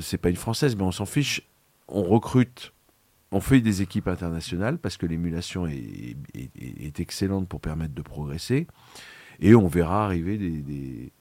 c'est 0.00 0.16
pas 0.18 0.30
une 0.30 0.36
française 0.36 0.74
mais 0.74 0.82
on 0.82 0.92
s'en 0.92 1.04
fiche 1.04 1.42
on 1.88 2.02
recrute 2.02 2.72
on 3.32 3.40
fait 3.40 3.60
des 3.60 3.82
équipes 3.82 4.08
internationales 4.08 4.78
parce 4.78 4.96
que 4.96 5.04
l'émulation 5.06 5.66
est- 5.66 6.16
est 6.34 6.98
excellente 7.00 7.48
pour 7.48 7.60
permettre 7.60 7.94
de 7.94 8.00
progresser 8.02 8.66
et 9.40 9.54
on 9.54 9.66
verra 9.66 10.04
arriver 10.04 10.38
des, 10.38 10.62
des- 10.62 11.12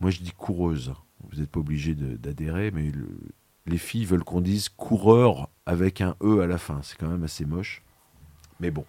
moi 0.00 0.10
je 0.10 0.20
dis 0.20 0.32
coureuses 0.32 0.92
vous 1.30 1.38
n'êtes 1.40 1.50
pas 1.50 1.60
obligé 1.60 1.94
d'adhérer 1.94 2.70
mais 2.70 2.90
le- 2.90 3.18
les 3.66 3.78
filles 3.78 4.04
veulent 4.04 4.24
qu'on 4.24 4.40
dise 4.40 4.68
coureur 4.68 5.48
avec 5.66 6.00
un 6.00 6.16
e 6.22 6.40
à 6.40 6.46
la 6.46 6.58
fin 6.58 6.80
c'est 6.82 6.96
quand 6.98 7.08
même 7.08 7.22
assez 7.24 7.44
moche 7.44 7.82
mais 8.60 8.70
bon 8.70 8.84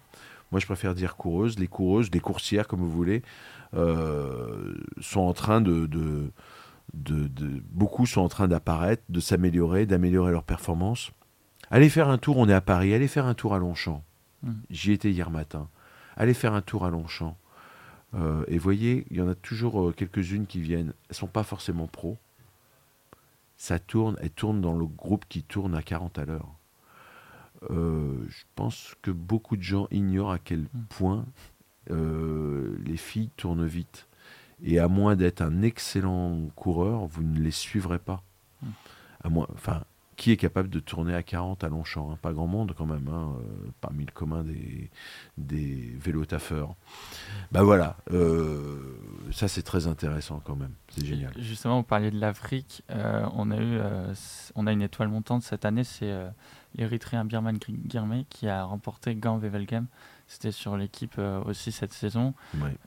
moi 0.52 0.60
je 0.60 0.66
préfère 0.66 0.94
dire 0.94 1.16
coureuse 1.16 1.58
les 1.58 1.68
coureuses 1.68 2.10
les 2.12 2.20
coursières 2.20 2.66
comme 2.68 2.80
vous 2.80 2.90
voulez 2.90 3.22
euh, 3.74 4.74
sont 5.00 5.20
en 5.20 5.32
train 5.32 5.60
de- 5.60 5.86
de 5.86 6.30
de, 6.92 7.26
de- 7.26 7.62
beaucoup 7.72 8.06
sont 8.06 8.20
en 8.20 8.28
train 8.28 8.46
d'apparaître, 8.46 9.02
de 9.08 9.18
s'améliorer, 9.18 9.84
d'améliorer 9.86 10.30
leur 10.30 10.44
performance. 10.44 11.10
Allez 11.70 11.88
faire 11.88 12.08
un 12.08 12.18
tour, 12.18 12.36
on 12.36 12.48
est 12.48 12.52
à 12.52 12.60
Paris, 12.60 12.94
allez 12.94 13.08
faire 13.08 13.26
un 13.26 13.34
tour 13.34 13.52
à 13.54 13.58
Longchamp. 13.58 14.04
Mm. 14.44 14.52
J'y 14.70 14.92
étais 14.92 15.10
hier 15.10 15.30
matin. 15.30 15.68
Allez 16.16 16.34
faire 16.34 16.52
un 16.52 16.60
tour 16.60 16.84
à 16.84 16.90
Longchamp. 16.90 17.36
Euh, 18.14 18.44
et 18.48 18.58
voyez, 18.58 19.06
il 19.10 19.16
y 19.16 19.20
en 19.20 19.28
a 19.28 19.34
toujours 19.34 19.88
euh, 19.88 19.92
quelques-unes 19.92 20.46
qui 20.46 20.60
viennent. 20.60 20.92
Elles 21.08 21.16
sont 21.16 21.26
pas 21.26 21.42
forcément 21.42 21.86
pros. 21.86 22.16
Ça 23.56 23.78
tourne, 23.78 24.16
elles 24.20 24.30
tournent 24.30 24.60
dans 24.60 24.76
le 24.76 24.86
groupe 24.86 25.24
qui 25.28 25.42
tourne 25.42 25.74
à 25.74 25.82
40 25.82 26.18
à 26.18 26.24
l'heure. 26.24 26.48
Euh, 27.70 28.24
je 28.28 28.42
pense 28.54 28.94
que 29.00 29.10
beaucoup 29.10 29.56
de 29.56 29.62
gens 29.62 29.88
ignorent 29.90 30.32
à 30.32 30.38
quel 30.38 30.66
point 30.88 31.24
les 31.88 32.96
filles 32.96 33.30
tournent 33.36 33.66
vite. 33.66 34.08
Et 34.62 34.78
à 34.78 34.88
moins 34.88 35.16
d'être 35.16 35.42
un 35.42 35.60
excellent 35.60 36.48
coureur, 36.56 37.06
vous 37.06 37.22
ne 37.22 37.38
les 37.38 37.50
suivrez 37.50 37.98
pas. 37.98 38.22
Hmm. 38.62 38.70
À 39.22 39.28
moins, 39.28 39.46
enfin, 39.52 39.84
qui 40.16 40.30
est 40.30 40.36
capable 40.36 40.68
de 40.68 40.80
tourner 40.80 41.14
à 41.14 41.22
40 41.22 41.64
à 41.64 41.68
Longchamp 41.68 42.12
hein 42.12 42.18
Pas 42.20 42.32
grand 42.32 42.46
monde 42.46 42.74
quand 42.76 42.86
même, 42.86 43.08
hein, 43.08 43.34
euh, 43.38 43.70
parmi 43.80 44.04
le 44.04 44.12
commun 44.12 44.44
des, 44.44 44.90
des 45.38 45.92
vélotaffeurs. 45.98 46.74
Ben 47.52 47.62
voilà, 47.62 47.96
euh, 48.12 48.96
ça 49.32 49.48
c'est 49.48 49.62
très 49.62 49.86
intéressant 49.86 50.40
quand 50.44 50.56
même, 50.56 50.72
c'est 50.88 51.04
génial. 51.04 51.32
Justement, 51.38 51.78
vous 51.78 51.84
parliez 51.84 52.10
de 52.10 52.18
l'Afrique, 52.18 52.82
euh, 52.90 53.26
on, 53.34 53.50
a 53.50 53.56
eu, 53.56 53.78
on 54.54 54.66
a 54.66 54.72
une 54.72 54.82
étoile 54.82 55.08
montante 55.08 55.42
cette 55.42 55.64
année, 55.64 55.84
c'est 55.84 56.12
l'Érythréen 56.76 57.24
Birman 57.24 57.58
Girmay 57.88 58.26
qui 58.28 58.48
a 58.48 58.64
remporté 58.64 59.14
Gant 59.14 59.38
Wevelgem. 59.38 59.86
C'était 60.26 60.52
sur 60.52 60.76
l'équipe 60.76 61.20
aussi 61.44 61.70
cette 61.70 61.92
saison. 61.92 62.34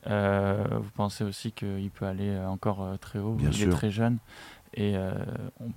vous 0.05 0.91
pensez 0.95 1.23
aussi 1.23 1.51
qu'il 1.51 1.91
peut 1.91 2.05
aller 2.05 2.37
encore 2.39 2.97
très 2.99 3.19
haut, 3.19 3.37
il 3.39 3.63
est 3.63 3.69
très 3.69 3.91
jeune. 3.91 4.17
Et 4.73 4.95
on 5.59 5.71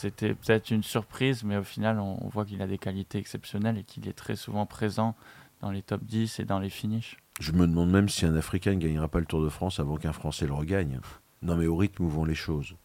c'était 0.00 0.34
peut-être 0.34 0.70
une 0.70 0.82
surprise, 0.82 1.44
mais 1.44 1.56
au 1.56 1.62
final, 1.62 1.98
on, 1.98 2.28
voit 2.28 2.44
qu'il 2.44 2.62
a 2.62 2.66
des 2.66 2.78
qualités 2.78 3.18
exceptionnelles 3.18 3.78
et 3.78 3.84
qu'il 3.84 4.08
est 4.08 4.14
très 4.14 4.36
souvent 4.36 4.64
présent 4.64 5.14
dans 5.60 5.70
les 5.70 5.82
top 5.82 6.02
10 6.04 6.40
et 6.40 6.44
dans 6.44 6.58
les 6.58 6.70
finishes. 6.70 7.18
Je 7.38 7.52
me 7.52 7.66
demande 7.66 7.90
même 7.90 8.08
si 8.08 8.24
un 8.24 8.34
Africain 8.34 8.72
ne 8.74 8.80
gagnera 8.80 9.08
pas 9.08 9.20
le 9.20 9.26
Tour 9.26 9.42
de 9.42 9.50
France 9.50 9.78
avant 9.78 9.96
qu'un 9.96 10.12
Français 10.12 10.46
le 10.46 10.54
regagne. 10.54 11.00
Non, 11.42 11.56
mais 11.56 11.66
au 11.66 11.76
rythme 11.76 12.04
où 12.04 12.08
vont 12.08 12.24
les 12.24 12.34
choses. 12.34 12.76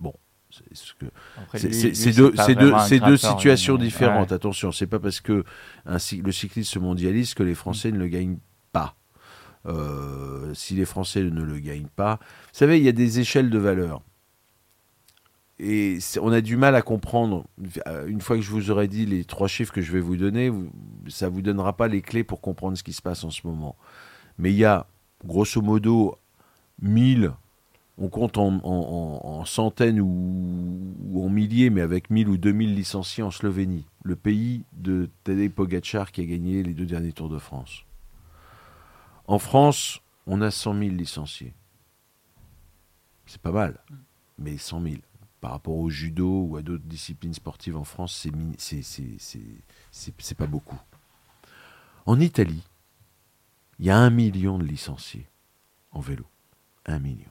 Bon, 0.00 0.12
c'est 0.50 0.96
deux, 2.14 2.32
deux, 2.32 3.00
deux, 3.00 3.16
situations 3.16 3.76
différentes. 3.76 4.32
Attention, 4.32 4.72
c'est 4.72 4.86
pas 4.88 4.98
parce 4.98 5.20
que 5.20 5.44
un, 5.86 5.98
le 6.22 6.32
cycliste 6.32 6.72
se 6.72 6.78
mondialise 6.78 7.34
que 7.34 7.44
les 7.44 7.54
Français 7.54 7.92
ne 7.92 7.98
le 7.98 8.08
gagnent 8.08 8.38
pas. 8.72 8.96
Euh, 9.66 10.52
si 10.54 10.74
les 10.74 10.84
Français 10.84 11.22
ne 11.22 11.42
le 11.42 11.58
gagnent 11.60 11.90
pas, 11.94 12.18
vous 12.20 12.58
savez, 12.58 12.78
il 12.78 12.84
y 12.84 12.88
a 12.88 12.92
des 12.92 13.20
échelles 13.20 13.50
de 13.50 13.58
valeur 13.58 14.02
et 15.64 15.98
on 16.20 16.32
a 16.32 16.40
du 16.40 16.56
mal 16.56 16.74
à 16.74 16.82
comprendre. 16.82 17.44
Euh, 17.86 18.08
une 18.08 18.20
fois 18.20 18.34
que 18.34 18.42
je 18.42 18.50
vous 18.50 18.72
aurai 18.72 18.88
dit 18.88 19.06
les 19.06 19.24
trois 19.24 19.46
chiffres 19.46 19.72
que 19.72 19.80
je 19.80 19.92
vais 19.92 20.00
vous 20.00 20.16
donner, 20.16 20.52
ça 21.06 21.26
ne 21.26 21.30
vous 21.30 21.40
donnera 21.40 21.76
pas 21.76 21.86
les 21.86 22.02
clés 22.02 22.24
pour 22.24 22.40
comprendre 22.40 22.76
ce 22.76 22.82
qui 22.82 22.92
se 22.92 23.00
passe 23.00 23.22
en 23.22 23.30
ce 23.30 23.46
moment. 23.46 23.76
Mais 24.38 24.50
il 24.50 24.56
y 24.56 24.64
a, 24.64 24.88
grosso 25.24 25.62
modo, 25.62 26.18
1000, 26.80 27.30
on 27.96 28.08
compte 28.08 28.38
en, 28.38 29.44
centaines 29.44 30.00
ou, 30.00 31.24
en 31.24 31.28
milliers, 31.28 31.70
mais 31.70 31.80
avec 31.80 32.10
1000 32.10 32.28
ou 32.28 32.36
2000 32.38 32.74
licenciés 32.74 33.22
en 33.22 33.30
Slovénie, 33.30 33.86
le 34.02 34.16
pays 34.16 34.64
de 34.72 35.10
Tadej 35.22 35.48
Pogacar 35.50 36.10
qui 36.10 36.22
a 36.22 36.24
gagné 36.24 36.64
les 36.64 36.74
deux 36.74 36.86
derniers 36.86 37.12
Tours 37.12 37.28
de 37.28 37.38
France. 37.38 37.84
En 39.28 39.38
France, 39.38 40.00
on 40.26 40.40
a 40.40 40.50
100 40.50 40.76
000 40.76 40.90
licenciés. 40.96 41.54
C'est 43.26 43.40
pas 43.40 43.52
mal, 43.52 43.78
mais 44.38 44.58
100 44.58 44.82
000 44.82 44.94
par 45.42 45.50
rapport 45.50 45.76
au 45.76 45.90
judo 45.90 46.44
ou 46.44 46.56
à 46.56 46.62
d'autres 46.62 46.84
disciplines 46.84 47.34
sportives 47.34 47.76
en 47.76 47.82
France, 47.82 48.28
c'est 48.58 50.36
pas 50.36 50.46
beaucoup. 50.46 50.80
En 52.06 52.20
Italie, 52.20 52.62
il 53.80 53.86
y 53.86 53.90
a 53.90 53.98
un 53.98 54.10
million 54.10 54.56
de 54.56 54.62
licenciés 54.62 55.28
en 55.90 55.98
vélo. 55.98 56.24
Un 56.86 57.00
million. 57.00 57.30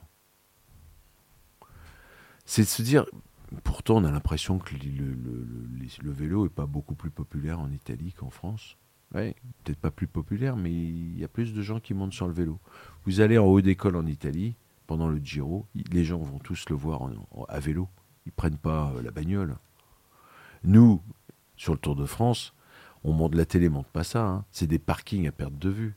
C'est 2.44 2.62
de 2.62 2.68
se 2.68 2.82
dire, 2.82 3.06
pourtant 3.64 3.96
on 3.96 4.04
a 4.04 4.10
l'impression 4.10 4.58
que 4.58 4.74
le, 4.74 6.12
vélo 6.12 6.44
n'est 6.44 6.50
pas 6.50 6.66
beaucoup 6.66 6.94
plus 6.94 7.10
populaire 7.10 7.60
en 7.60 7.70
Italie 7.72 8.12
qu'en 8.12 8.28
France. 8.28 8.76
Ouais, 9.14 9.34
peut-être 9.64 9.80
pas 9.80 9.90
plus 9.90 10.06
populaire, 10.06 10.56
mais 10.56 10.70
il 10.70 11.18
y 11.18 11.24
a 11.24 11.28
plus 11.28 11.54
de 11.54 11.62
gens 11.62 11.80
qui 11.80 11.94
montent 11.94 12.12
sur 12.12 12.26
le 12.26 12.34
vélo. 12.34 12.60
Vous 13.06 13.20
allez 13.20 13.38
en 13.38 13.46
haut 13.46 13.62
d'école 13.62 13.96
en 13.96 14.04
Italie, 14.04 14.54
pendant 14.86 15.08
le 15.08 15.16
Giro, 15.16 15.66
les 15.74 16.04
gens 16.04 16.18
vont 16.18 16.38
tous 16.38 16.68
le 16.68 16.76
voir 16.76 17.08
à 17.48 17.58
vélo. 17.58 17.88
Ils 18.26 18.32
prennent 18.32 18.58
pas 18.58 18.92
euh, 18.94 19.02
la 19.02 19.10
bagnole. 19.10 19.56
Nous, 20.64 21.02
sur 21.56 21.72
le 21.72 21.78
Tour 21.78 21.96
de 21.96 22.06
France, 22.06 22.54
on 23.04 23.12
monte 23.12 23.34
la 23.34 23.44
télé, 23.44 23.68
monte 23.68 23.88
pas 23.88 24.04
ça. 24.04 24.24
Hein. 24.24 24.44
C'est 24.50 24.66
des 24.66 24.78
parkings 24.78 25.26
à 25.26 25.32
perte 25.32 25.58
de 25.58 25.68
vue, 25.68 25.96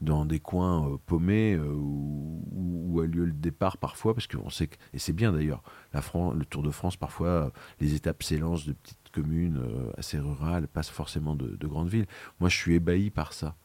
dans 0.00 0.24
des 0.24 0.40
coins 0.40 0.88
euh, 0.88 0.96
paumés 1.06 1.54
euh, 1.54 1.74
où, 1.74 3.00
a 3.00 3.06
lieu 3.06 3.24
le 3.24 3.32
départ 3.32 3.76
parfois, 3.78 4.14
parce 4.14 4.26
qu'on 4.26 4.50
sait 4.50 4.68
que, 4.68 4.76
et 4.92 4.98
c'est 4.98 5.12
bien 5.12 5.32
d'ailleurs, 5.32 5.62
le 5.92 6.44
Tour 6.44 6.62
de 6.62 6.70
France 6.70 6.96
parfois 6.96 7.50
les 7.80 7.94
étapes 7.94 8.22
s'élancent 8.22 8.66
de 8.66 8.74
petites 8.74 9.10
communes 9.12 9.62
assez 9.96 10.18
rurales, 10.18 10.68
pas 10.68 10.82
forcément 10.82 11.34
de, 11.34 11.66
grandes 11.66 11.88
villes. 11.88 12.06
Moi, 12.38 12.50
je 12.50 12.56
suis 12.56 12.74
ébahi 12.74 13.10
par 13.10 13.32
ça. 13.32 13.56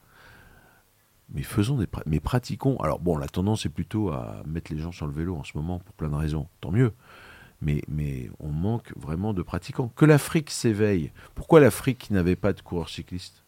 Mais 1.30 1.42
faisons 1.42 1.76
des, 1.76 1.86
mais 2.06 2.20
pratiquons. 2.20 2.78
Alors 2.78 3.00
bon, 3.00 3.18
la 3.18 3.28
tendance 3.28 3.66
est 3.66 3.70
plutôt 3.70 4.10
à 4.10 4.42
mettre 4.46 4.72
les 4.72 4.78
gens 4.78 4.92
sur 4.92 5.06
le 5.06 5.12
vélo 5.12 5.36
en 5.36 5.44
ce 5.44 5.52
moment 5.56 5.78
pour 5.78 5.94
plein 5.94 6.08
de 6.08 6.14
raisons. 6.14 6.48
Tant 6.62 6.70
mieux 6.70 6.94
mais, 7.60 7.82
mais 7.88 8.30
on 8.38 8.48
manque 8.48 8.92
vraiment 8.96 9.34
de 9.34 9.42
pratiquants. 9.42 9.90
Que 9.96 10.04
l'Afrique 10.04 10.50
s'éveille. 10.50 11.12
Pourquoi 11.34 11.60
l'Afrique 11.60 12.10
n'avait 12.10 12.36
pas 12.36 12.52
de 12.52 12.60
coureurs 12.60 12.88
cyclistes? 12.88 13.44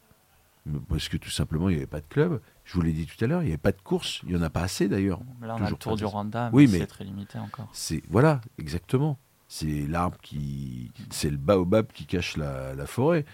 Parce 0.88 1.08
que 1.08 1.16
tout 1.16 1.30
simplement, 1.30 1.68
il 1.68 1.72
n'y 1.72 1.78
avait 1.78 1.86
pas 1.86 2.00
de 2.00 2.08
club. 2.08 2.40
Je 2.64 2.74
vous 2.74 2.82
l'ai 2.82 2.92
dit 2.92 3.06
tout 3.06 3.24
à 3.24 3.26
l'heure, 3.26 3.42
il 3.42 3.46
n'y 3.46 3.52
avait 3.52 3.58
pas 3.58 3.72
de 3.72 3.80
course. 3.80 4.20
Il 4.24 4.34
n'y 4.34 4.36
en 4.36 4.42
a 4.42 4.50
pas 4.50 4.62
assez 4.62 4.88
d'ailleurs. 4.88 5.20
Là, 5.40 5.56
on 5.58 5.64
a 5.64 5.70
le 5.70 5.76
Tour 5.76 5.96
du 5.96 6.04
Rwanda, 6.04 6.50
mais, 6.50 6.56
oui, 6.56 6.68
mais 6.70 6.78
c'est 6.78 6.86
très 6.86 7.04
limité 7.04 7.38
encore. 7.38 7.68
C'est 7.72 8.02
Voilà, 8.08 8.40
exactement. 8.58 9.18
C'est 9.48 9.86
l'arbre 9.88 10.18
qui. 10.22 10.92
C'est 11.10 11.30
le 11.30 11.36
baobab 11.36 11.86
qui 11.92 12.06
cache 12.06 12.36
la, 12.36 12.74
la 12.74 12.86
forêt. 12.86 13.24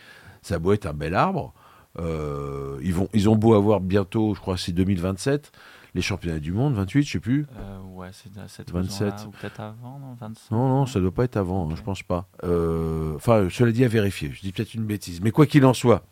Ça 0.41 0.59
doit 0.59 0.75
être 0.75 0.87
un 0.87 0.95
bel 0.95 1.15
arbre. 1.15 1.53
Euh, 1.99 2.79
ils, 2.83 2.95
vont, 2.95 3.09
ils 3.15 3.29
ont 3.29 3.37
beau 3.37 3.55
avoir 3.55 3.81
bientôt, 3.81 4.35
je 4.35 4.41
crois 4.41 4.57
c'est 4.57 4.73
2027, 4.73 5.51
les 5.97 6.03
championnats 6.03 6.41
du 6.41 6.53
monde, 6.53 6.75
28, 6.75 7.05
je 7.05 7.13
sais 7.13 7.21
plus. 7.21 7.47
Euh, 7.59 7.81
ouais, 7.95 8.11
c'est 8.13 8.29
cette 8.49 8.71
27. 8.71 9.15
ou 9.27 9.31
peut-être 9.31 9.61
avant, 9.61 9.99
non 9.99 10.13
25. 10.21 10.55
Non, 10.55 10.69
non, 10.69 10.87
ça 10.87 11.01
doit 11.01 11.11
pas 11.11 11.25
être 11.25 11.39
avant, 11.39 11.71
hein, 11.71 11.75
je 11.75 11.83
pense 11.83 12.03
pas. 12.03 12.29
Euh, 12.45 13.17
enfin, 13.17 13.49
cela 13.51 13.73
dit 13.73 13.83
à 13.83 13.89
vérifier, 13.89 14.31
je 14.31 14.43
dis 14.43 14.53
peut-être 14.53 14.75
une 14.75 14.85
bêtise. 14.85 15.23
Mais 15.23 15.31
quoi 15.31 15.47
qu'il 15.47 15.65
en 15.65 15.73
soit, 15.73 16.05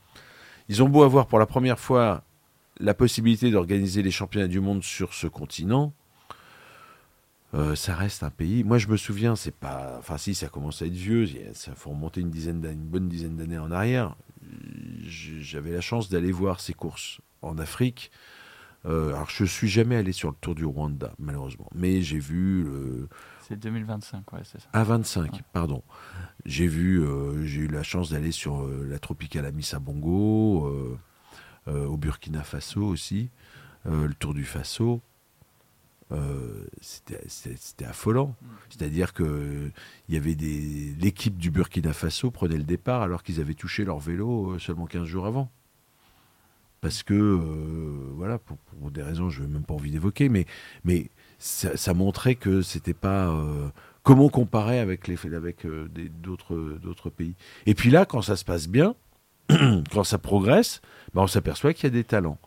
ils 0.71 0.83
ont 0.83 0.89
beau 0.89 1.03
avoir 1.03 1.27
pour 1.27 1.39
la 1.39 1.45
première 1.45 1.79
fois 1.79 2.25
la 2.81 2.95
possibilité 2.95 3.51
d'organiser 3.51 4.03
les 4.03 4.11
championnats 4.11 4.49
du 4.49 4.59
monde 4.59 4.83
sur 4.83 5.13
ce 5.13 5.27
continent. 5.27 5.93
Euh, 7.53 7.75
ça 7.75 7.95
reste 7.95 8.23
un 8.23 8.31
pays. 8.31 8.65
Moi, 8.65 8.79
je 8.79 8.89
me 8.89 8.97
souviens, 8.97 9.37
c'est 9.37 9.55
pas. 9.55 9.97
Enfin, 9.99 10.17
si, 10.17 10.35
ça 10.35 10.49
commence 10.49 10.81
à 10.81 10.87
être 10.87 10.93
vieux. 10.93 11.29
Ça 11.53 11.75
faut 11.75 11.91
remonter 11.91 12.23
une 12.23 12.31
dizaine, 12.31 12.65
une 12.65 12.87
bonne 12.87 13.09
dizaine 13.09 13.37
d'années 13.37 13.59
en 13.59 13.71
arrière. 13.71 14.17
J'avais 15.03 15.73
la 15.73 15.83
chance 15.83 16.09
d'aller 16.09 16.33
voir 16.33 16.61
ces 16.61 16.73
courses 16.73 17.21
en 17.43 17.59
Afrique. 17.59 18.11
Euh, 18.87 19.15
alors, 19.15 19.31
je 19.31 19.45
suis 19.45 19.69
jamais 19.69 19.97
allé 19.97 20.13
sur 20.13 20.31
le 20.31 20.37
Tour 20.41 20.55
du 20.55 20.65
Rwanda, 20.65 21.13
malheureusement, 21.19 21.69
mais 21.75 22.03
j'ai 22.03 22.19
vu. 22.19 22.67
C'est 23.49 23.57
2025, 23.57 24.33
ouais, 24.33 24.41
c'est 24.45 24.61
ça. 24.61 24.69
Ah, 24.73 24.85
25, 24.85 25.43
pardon. 25.53 25.83
J'ai 26.45 26.67
vu, 26.67 27.01
euh, 27.01 27.45
j'ai 27.45 27.63
eu 27.63 27.69
la 27.69 27.83
chance 27.83 28.11
d'aller 28.11 28.33
sur 28.33 28.63
euh, 28.63 28.87
la 28.89 28.99
Tropicale 28.99 29.47
Amissa 29.47 29.79
Bongo, 29.79 30.99
au 31.67 31.97
Burkina 31.97 32.43
Faso 32.43 32.83
aussi, 32.85 33.31
le 33.87 34.13
Tour 34.13 34.35
du 34.35 34.45
Faso. 34.45 35.01
c'était 36.83 37.87
affolant. 37.87 38.29
Mm. 38.43 38.47
C'est-à-dire 38.69 39.15
que 39.15 39.71
il 40.09 40.15
y 40.15 40.19
avait 40.19 40.35
des 40.35 40.95
l'équipe 41.01 41.39
du 41.39 41.51
Burkina 41.51 41.95
Faso 41.95 42.31
prenait 42.31 42.59
le 42.59 42.65
départ 42.65 43.01
alors 43.01 43.23
qu'ils 43.23 43.41
avaient 43.41 43.55
touché 43.55 43.85
leur 43.85 43.99
vélo 43.99 44.59
seulement 44.59 44.85
15 44.85 45.07
jours 45.07 45.25
avant 45.27 45.51
parce 46.85 47.03
que, 47.03 47.15
euh, 47.15 47.94
voilà, 48.25 48.39
pour, 48.39 48.57
des 48.91 49.03
raisons 49.03 49.29
que 49.29 49.35
je 49.35 49.43
n'ai 49.43 49.49
même 49.49 49.65
pas 49.65 49.75
envie 49.75 49.91
d'évoquer, 49.91 50.31
mais, 50.31 50.47
ça, 51.39 51.93
montrait 51.93 52.37
que 52.37 52.63
c'était 52.63 52.95
pas. 52.95 53.29
Euh, 53.29 53.69
comment 54.03 54.31
comparer 54.31 54.79
avec, 54.79 55.09
les, 55.09 55.19
avec 55.35 55.67
euh, 55.67 55.91
d'autres 56.23 57.11
pays 57.11 57.35
Et 57.67 57.75
puis 57.75 57.91
là, 57.91 58.07
quand 58.07 58.23
ça 58.23 58.37
se 58.37 58.45
passe 58.47 58.67
bien, 58.67 58.95
quand 59.93 60.05
ça 60.05 60.17
progresse, 60.17 60.81
ben 61.13 61.23
on 61.23 61.27
s'aperçoit 61.27 61.75
qu'il 61.75 61.85
y 61.85 61.87
a 61.89 61.91
des 61.91 62.05
talents 62.05 62.39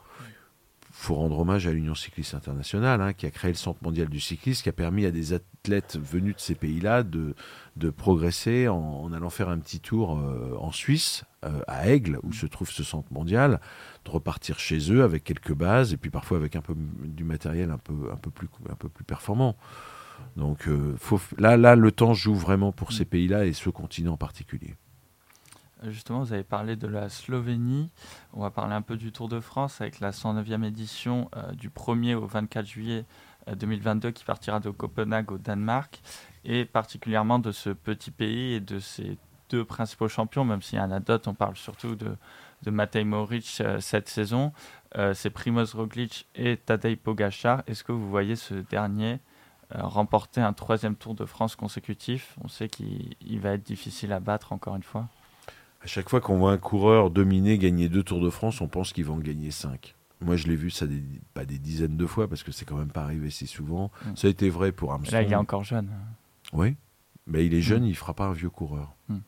faut 1.00 1.14
rendre 1.14 1.38
hommage 1.40 1.68
à 1.68 1.72
l'Union 1.72 1.94
cycliste 1.94 2.34
internationale, 2.34 3.02
hein, 3.02 3.14
qui 3.14 3.28
a 3.28 3.32
créé 3.32 3.52
le 3.52 3.58
Centre 3.58 3.84
mondial 3.84 4.10
du 4.10 4.20
cyclisme, 4.20 4.64
qui 4.64 4.70
a 4.70 4.74
permis 4.74 5.06
à 5.06 5.12
des 5.12 5.32
athlètes 5.32 5.98
venus 6.02 6.36
de 6.36 6.42
ces 6.42 6.56
pays-là 6.56 7.04
de, 7.04 7.36
de 7.76 7.90
progresser 7.92 8.68
en, 8.68 9.14
allant 9.14 9.30
faire 9.30 9.50
un 9.50 9.60
petit 9.60 9.80
tour 9.80 10.18
euh, 10.18 10.56
en 10.60 10.72
Suisse, 10.72 11.24
euh, 11.46 11.62
à 11.68 11.88
Aigle, 11.88 12.20
où 12.24 12.34
se 12.34 12.48
trouve 12.48 12.72
ce 12.72 12.84
centre 12.84 13.14
mondial, 13.14 13.62
de 14.06 14.10
repartir 14.12 14.58
chez 14.58 14.92
eux 14.92 15.04
avec 15.04 15.24
quelques 15.24 15.54
bases, 15.54 15.94
et 15.94 15.98
puis 15.98 16.10
parfois 16.10 16.38
avec 16.38 16.56
un 16.56 16.62
peu 16.62 16.74
du 16.76 17.24
matériel 17.24 17.70
un 17.70 17.78
peu, 17.78 18.10
un 18.12 18.18
peu, 18.18 18.32
plus, 18.32 18.50
un 18.70 18.76
peu 18.76 18.90
plus 18.90 19.06
performant. 19.06 19.56
Donc 20.36 20.68
euh, 20.68 20.96
faut, 20.98 21.22
là, 21.38 21.58
là, 21.58 21.76
le 21.76 21.92
temps 21.92 22.16
joue 22.16 22.36
vraiment 22.36 22.72
pour 22.72 22.92
ces 22.92 23.06
pays-là 23.06 23.46
et 23.46 23.54
ce 23.54 23.70
continent 23.70 24.14
en 24.14 24.18
particulier. 24.18 24.76
Justement, 25.84 26.22
vous 26.22 26.34
avez 26.34 26.44
parlé 26.44 26.76
de 26.76 26.88
la 26.88 27.08
Slovénie. 27.08 27.92
On 28.34 28.42
va 28.42 28.50
parler 28.50 28.74
un 28.74 28.82
peu 28.82 28.98
du 28.98 29.12
Tour 29.12 29.30
de 29.30 29.40
France 29.40 29.80
avec 29.80 30.00
la 30.00 30.12
109e 30.12 30.64
édition 30.64 31.30
euh, 31.36 31.52
du 31.52 31.70
1er 31.70 32.16
au 32.16 32.26
24 32.26 32.66
juillet 32.66 33.06
2022 33.56 34.08
euh, 34.08 34.12
qui 34.12 34.26
partira 34.26 34.60
de 34.60 34.72
Copenhague 34.72 35.32
au 35.32 35.38
Danemark 35.38 36.02
et 36.46 36.66
particulièrement 36.66 37.38
de 37.38 37.52
ce 37.52 37.70
petit 37.70 38.10
pays 38.10 38.54
et 38.54 38.60
de 38.60 38.80
ses 38.80 39.18
deux 39.50 39.64
principaux 39.64 40.08
champions, 40.08 40.46
même 40.46 40.64
si 40.64 40.78
y 40.78 40.80
en 40.80 40.92
a 40.92 41.00
d'autres, 41.00 41.30
on 41.30 41.36
parle 41.36 41.56
surtout 41.56 41.96
de, 41.96 42.18
de 42.64 42.72
Matej 42.72 43.06
Moric 43.06 43.62
cette 43.80 44.10
saison. 44.10 44.52
C'est 45.14 45.30
Primoz 45.30 45.74
Roglic 45.74 46.28
et 46.36 46.58
Tadej 46.58 46.98
Pogacar. 46.98 47.64
Est-ce 47.68 47.86
que 47.86 47.94
vous 47.94 48.10
voyez 48.10 48.36
ce 48.36 48.56
dernier 48.56 49.20
remporter 49.74 50.42
un 50.42 50.52
troisième 50.52 50.98
Tour 50.98 51.16
de 51.16 51.24
France 51.24 51.56
consécutif? 51.56 52.36
On 52.44 52.50
sait 52.50 52.68
qu'il 52.68 53.40
va 53.40 53.52
être 53.52 53.64
difficile 53.64 54.12
à 54.12 54.20
battre 54.20 54.52
encore 54.52 54.76
une 54.76 54.84
fois. 54.84 55.08
À 55.88 55.90
chaque 55.90 56.10
fois 56.10 56.20
qu'on 56.20 56.38
voit 56.38 56.52
un 56.52 56.58
coureur 56.58 57.10
dominer, 57.10 57.58
gagner 57.58 57.88
deux 57.88 58.04
Tours 58.04 58.20
de 58.20 58.30
France, 58.30 58.60
on 58.60 58.68
pense 58.68 58.92
qu'il 58.92 59.06
va 59.06 59.14
en 59.14 59.20
gagner 59.20 59.52
cinq. 59.52 59.96
Moi, 60.20 60.36
je 60.36 60.48
l'ai 60.48 60.58
vu 60.58 60.70
ça 60.70 60.86
des, 60.86 61.02
pas 61.34 61.46
des 61.46 61.60
dizaines 61.60 61.96
de 61.96 62.06
fois 62.06 62.28
parce 62.28 62.44
que 62.44 62.52
c'est 62.52 62.66
quand 62.66 62.76
même 62.76 62.92
pas 62.92 63.04
arrivé 63.04 63.30
si 63.30 63.48
souvent. 63.48 63.90
Mm. 64.06 64.16
Ça 64.18 64.28
a 64.28 64.30
été 64.30 64.50
vrai 64.50 64.74
pour 64.74 64.92
Armstrong. 64.92 65.14
Là, 65.14 65.26
il 65.26 65.32
est 65.32 65.38
encore 65.38 65.64
jeune. 65.64 65.90
Oui, 66.52 66.76
mais 67.26 67.46
il 67.46 67.54
est 67.54 67.62
jeune, 67.62 67.84
mm. 67.84 67.88
il 67.88 67.96
fera 67.96 68.14
pas 68.14 68.26
un 68.26 68.34
vieux 68.34 68.50
coureur. 68.50 68.96
Mm. 69.08 69.20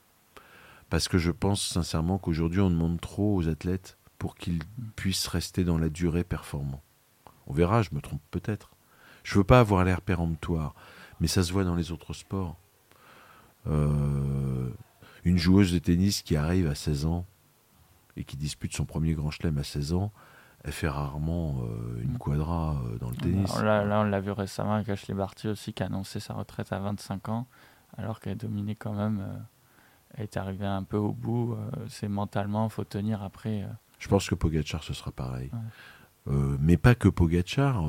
Parce 0.89 1.07
que 1.07 1.17
je 1.17 1.31
pense 1.31 1.65
sincèrement 1.65 2.17
qu'aujourd'hui, 2.17 2.59
on 2.59 2.69
demande 2.69 2.99
trop 2.99 3.37
aux 3.37 3.47
athlètes 3.47 3.97
pour 4.17 4.35
qu'ils 4.35 4.59
puissent 4.97 5.27
rester 5.27 5.63
dans 5.63 5.77
la 5.77 5.87
durée 5.87 6.25
performant. 6.25 6.83
On 7.47 7.53
verra, 7.53 7.83
je 7.83 7.91
me 7.93 8.01
trompe 8.01 8.21
peut-être. 8.31 8.71
Je 9.23 9.37
veux 9.37 9.45
pas 9.45 9.61
avoir 9.61 9.85
l'air 9.85 10.01
péremptoire, 10.01 10.75
mais 11.21 11.27
ça 11.27 11.41
se 11.41 11.53
voit 11.53 11.63
dans 11.63 11.75
les 11.75 11.93
autres 11.93 12.11
sports. 12.11 12.57
Euh, 13.67 14.69
une 15.29 15.37
joueuse 15.37 15.71
de 15.71 15.77
tennis 15.77 16.23
qui 16.23 16.35
arrive 16.35 16.67
à 16.67 16.75
16 16.75 17.05
ans 17.05 17.25
et 18.17 18.23
qui 18.23 18.35
dispute 18.35 18.75
son 18.75 18.85
premier 18.85 19.13
grand 19.13 19.29
chelem 19.29 19.57
à 19.59 19.63
16 19.63 19.93
ans, 19.93 20.11
elle 20.63 20.71
fait 20.73 20.89
rarement 20.89 21.61
euh, 21.63 22.01
une 22.01 22.17
quadra 22.17 22.81
euh, 22.83 22.97
dans 22.97 23.11
le 23.11 23.15
tennis. 23.15 23.55
Là, 23.59 23.85
là 23.85 24.01
on 24.01 24.03
l'a 24.03 24.19
vu 24.19 24.31
récemment 24.31 24.73
avec 24.73 24.89
Ashley 24.89 25.13
Barty 25.13 25.47
aussi, 25.47 25.71
qui 25.71 25.83
a 25.83 25.85
annoncé 25.85 26.19
sa 26.19 26.33
retraite 26.33 26.73
à 26.73 26.79
25 26.79 27.29
ans, 27.29 27.47
alors 27.97 28.19
qu'elle 28.19 28.37
dominait 28.37 28.75
quand 28.75 28.93
même. 28.93 29.19
Euh, 29.21 29.37
elle 30.15 30.23
est 30.23 30.37
arrivée 30.37 30.65
un 30.65 30.81
peu 30.81 30.97
au 30.97 31.13
bout. 31.13 31.55
c'est 31.87 32.07
mentalement, 32.07 32.65
il 32.65 32.71
faut 32.71 32.83
tenir 32.83 33.21
après. 33.21 33.67
Je 33.99 34.07
pense 34.07 34.27
que 34.27 34.33
Pogachar, 34.33 34.83
ce 34.83 34.91
sera 34.91 35.11
pareil. 35.11 35.51
mais 36.25 36.77
pas 36.77 36.95
que 36.95 37.07
Pogachar. 37.07 37.83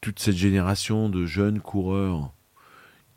toute 0.00 0.20
cette 0.20 0.36
génération 0.36 1.08
de 1.08 1.26
jeunes 1.26 1.58
coureurs 1.58 2.32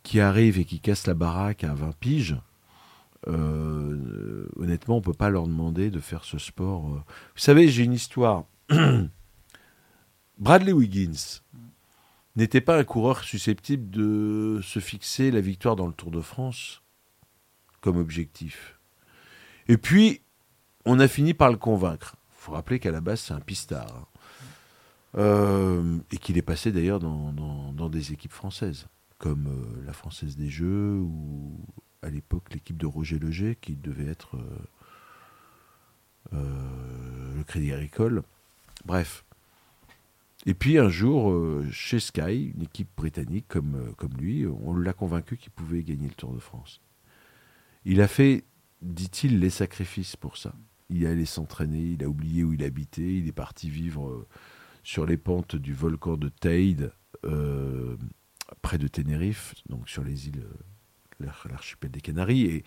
qui 0.02 0.20
arrivent 0.20 0.58
et 0.58 0.66
qui 0.66 0.80
cassent 0.80 1.06
la 1.06 1.14
baraque 1.14 1.64
à 1.64 1.76
20 1.76 1.94
piges, 2.00 2.36
euh, 3.28 4.48
honnêtement, 4.56 4.98
on 4.98 5.02
peut 5.02 5.14
pas 5.14 5.30
leur 5.30 5.48
demander 5.48 5.92
de 5.92 6.00
faire 6.00 6.24
ce 6.24 6.38
sport. 6.38 6.88
Euh. 6.88 6.98
Vous 7.36 7.42
savez, 7.42 7.68
j'ai 7.68 7.84
une 7.84 7.94
histoire. 7.94 8.46
Bradley 10.38 10.72
Wiggins 10.72 11.42
n'était 12.36 12.62
pas 12.62 12.78
un 12.78 12.84
coureur 12.84 13.24
susceptible 13.24 13.90
de 13.90 14.60
se 14.64 14.80
fixer 14.80 15.30
la 15.30 15.42
victoire 15.42 15.76
dans 15.76 15.88
le 15.88 15.94
Tour 15.94 16.12
de 16.12 16.22
France 16.22 16.82
comme 17.82 17.98
objectif. 17.98 18.80
Et 19.68 19.78
puis, 19.78 20.22
on 20.86 21.00
a 21.00 21.08
fini 21.08 21.34
par 21.34 21.52
le 21.52 21.58
convaincre. 21.58 22.16
Il 22.32 22.44
faut 22.44 22.52
rappeler 22.54 22.80
qu'à 22.80 22.92
la 22.92 23.02
base, 23.02 23.22
c'est 23.22 23.34
un 23.34 23.40
pistard. 23.40 23.88
Hein. 23.96 24.08
Euh, 25.18 25.98
et 26.12 26.18
qu'il 26.18 26.38
est 26.38 26.42
passé 26.42 26.72
d'ailleurs 26.72 27.00
dans, 27.00 27.90
des 27.90 28.14
équipes 28.14 28.32
françaises, 28.32 28.88
comme 29.18 29.50
la 29.86 29.92
Française 29.92 30.38
des 30.38 30.50
Jeux 30.50 31.00
ou 31.00 31.60
à 32.02 32.10
l'époque 32.10 32.54
l'équipe 32.54 32.78
de 32.78 32.86
Roger 32.86 33.20
Leger, 33.20 33.56
qui 33.60 33.76
devait 33.76 34.08
être 34.08 34.36
euh, 34.36 34.60
euh, 36.34 37.36
le 37.38 37.44
Crédit 37.44 37.72
Agricole. 37.72 38.24
Bref. 38.86 39.26
Et 40.46 40.56
puis 40.56 40.80
un 40.80 40.90
jour, 40.90 41.32
euh, 41.32 41.68
chez 41.72 42.00
Sky, 42.00 42.54
une 42.56 42.64
équipe 42.64 42.90
britannique 42.98 43.46
comme, 43.48 43.94
comme 43.98 44.14
lui, 44.18 44.48
on 44.48 44.76
l'a 44.76 44.94
convaincu 44.94 45.38
qu'il 45.38 45.52
pouvait 45.52 45.84
gagner 45.84 46.08
le 46.08 46.16
Tour 46.16 46.34
de 46.34 46.40
France. 46.40 46.82
Il 47.86 48.02
a 48.02 48.08
fait, 48.08 48.44
dit-il, 48.82 49.40
les 49.40 49.52
sacrifices 49.52 50.16
pour 50.16 50.38
ça. 50.38 50.54
Il 50.90 51.04
est 51.04 51.08
allé 51.08 51.26
s'entraîner, 51.26 51.82
il 51.82 52.04
a 52.04 52.08
oublié 52.08 52.44
où 52.44 52.54
il 52.54 52.64
habitait, 52.64 53.18
il 53.18 53.28
est 53.28 53.34
parti 53.34 53.70
vivre 53.70 54.28
sur 54.84 55.06
les 55.06 55.18
pentes 55.18 55.56
du 55.56 55.74
volcan 55.74 56.18
de 56.18 56.28
Teide, 56.30 56.92
près 58.62 58.78
de 58.78 58.88
Tenerife, 58.88 59.54
donc 59.70 59.88
sur 59.88 60.04
les 60.04 60.28
îles 60.28 60.44
l'archipel 61.22 61.92
des 61.92 62.02
Canaries. 62.02 62.64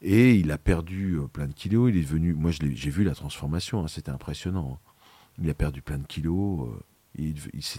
Et, 0.00 0.34
il 0.34 0.52
a 0.52 0.58
perdu 0.58 1.14
euh, 1.14 1.26
plein 1.26 1.46
de 1.46 1.52
kilos. 1.52 1.90
Il 1.90 1.96
est 1.96 2.02
devenu. 2.02 2.34
Moi, 2.34 2.50
j'ai 2.52 2.90
vu 2.90 3.04
la 3.04 3.14
transformation. 3.14 3.82
Hein, 3.82 3.88
c'était 3.88 4.10
impressionnant. 4.10 4.78
Hein. 4.80 4.90
Il 5.42 5.50
a 5.50 5.54
perdu 5.54 5.82
plein 5.82 5.98
de 5.98 6.06
kilos. 6.06 6.68
Euh, 6.68 6.80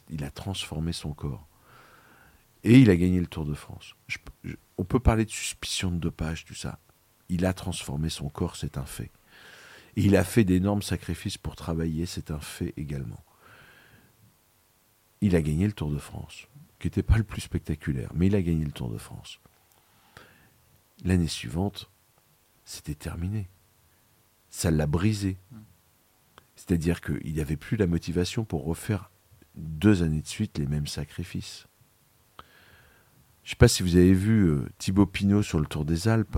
il, 0.09 0.23
a 0.23 0.31
transformé 0.31 0.91
son 0.91 1.13
corps. 1.13 1.47
Et 2.63 2.79
il 2.79 2.89
a 2.89 2.97
gagné 2.97 3.19
le 3.19 3.27
Tour 3.27 3.45
de 3.45 3.53
France. 3.53 3.95
on 4.77 4.83
peut 4.83 4.99
parler 4.99 5.25
de 5.25 5.29
suspicion 5.29 5.91
de 5.91 5.97
dopage, 5.97 6.45
tout 6.45 6.55
ça. 6.55 6.79
Il 7.29 7.45
a 7.45 7.53
transformé 7.53 8.09
son 8.09 8.27
corps, 8.27 8.55
c'est 8.55 8.77
un 8.77 8.85
fait. 8.85 9.11
Il 9.95 10.15
a 10.15 10.23
fait 10.23 10.43
d'énormes 10.43 10.81
sacrifices 10.81 11.37
pour 11.37 11.55
travailler, 11.55 12.05
c'est 12.05 12.31
un 12.31 12.39
fait 12.39 12.73
également. 12.75 13.23
Il 15.21 15.35
a 15.35 15.41
gagné 15.41 15.65
le 15.65 15.73
Tour 15.73 15.91
de 15.91 15.97
France, 15.97 16.47
qui 16.79 16.87
n'était 16.87 17.03
pas 17.03 17.17
le 17.17 17.23
plus 17.23 17.41
spectaculaire, 17.41 18.09
mais 18.13 18.27
il 18.27 18.35
a 18.35 18.41
gagné 18.41 18.65
le 18.65 18.71
Tour 18.71 18.89
de 18.89 18.97
France. 18.97 19.39
L'année 21.03 21.27
suivante, 21.27 21.89
c'était 22.65 22.95
terminé. 22.95 23.49
Ça 24.49 24.71
l'a 24.71 24.87
brisé. 24.87 25.37
C'est-à-dire 26.55 27.01
qu'il 27.01 27.33
n'y 27.33 27.39
avait 27.39 27.57
plus 27.57 27.77
la 27.77 27.87
motivation 27.87 28.43
pour 28.43 28.65
refaire 28.65 29.11
deux 29.55 30.03
années 30.03 30.21
de 30.21 30.27
suite 30.27 30.57
les 30.57 30.67
mêmes 30.67 30.87
sacrifices. 30.87 31.67
Je 33.43 33.47
ne 33.47 33.49
sais 33.51 33.55
pas 33.55 33.67
si 33.67 33.81
vous 33.81 33.95
avez 33.95 34.13
vu 34.13 34.43
euh, 34.43 34.69
Thibaut 34.77 35.05
Pinot 35.05 35.41
sur 35.41 35.59
le 35.59 35.65
Tour 35.65 35.85
des 35.85 36.07
Alpes 36.07 36.37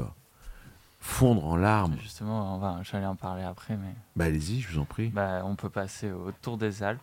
fondre 1.01 1.45
en 1.45 1.55
larmes. 1.55 1.97
Justement, 1.99 2.55
on 2.55 2.59
va, 2.59 2.79
j'allais 2.83 3.07
en 3.07 3.15
parler 3.15 3.43
après, 3.43 3.75
mais. 3.75 3.93
Bah 4.15 4.25
allez-y, 4.25 4.61
je 4.61 4.69
vous 4.69 4.79
en 4.79 4.85
prie. 4.85 5.09
Bah, 5.09 5.41
on 5.43 5.55
peut 5.55 5.69
passer 5.69 6.11
au 6.11 6.31
Tour 6.31 6.57
des 6.57 6.83
Alpes. 6.83 7.01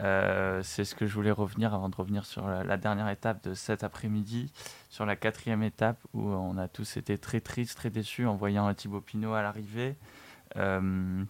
Euh, 0.00 0.60
c'est 0.62 0.84
ce 0.84 0.94
que 0.94 1.06
je 1.06 1.14
voulais 1.14 1.30
revenir 1.30 1.74
avant 1.74 1.88
de 1.88 1.96
revenir 1.96 2.24
sur 2.24 2.46
la, 2.46 2.76
dernière 2.76 3.08
étape 3.08 3.42
de 3.42 3.54
cet 3.54 3.82
après-midi, 3.82 4.52
sur 4.90 5.04
la 5.06 5.16
quatrième 5.16 5.62
étape 5.62 5.98
où 6.14 6.28
on 6.28 6.56
a 6.56 6.68
tous 6.68 6.96
été 6.96 7.18
très 7.18 7.40
tristes, 7.40 7.76
très 7.76 7.90
déçus 7.90 8.26
en 8.26 8.36
voyant 8.36 8.72
Thibaut 8.74 9.00
Pinot 9.00 9.34
à 9.34 9.42
l'arrivée. 9.42 9.96
Euh, 10.56 11.24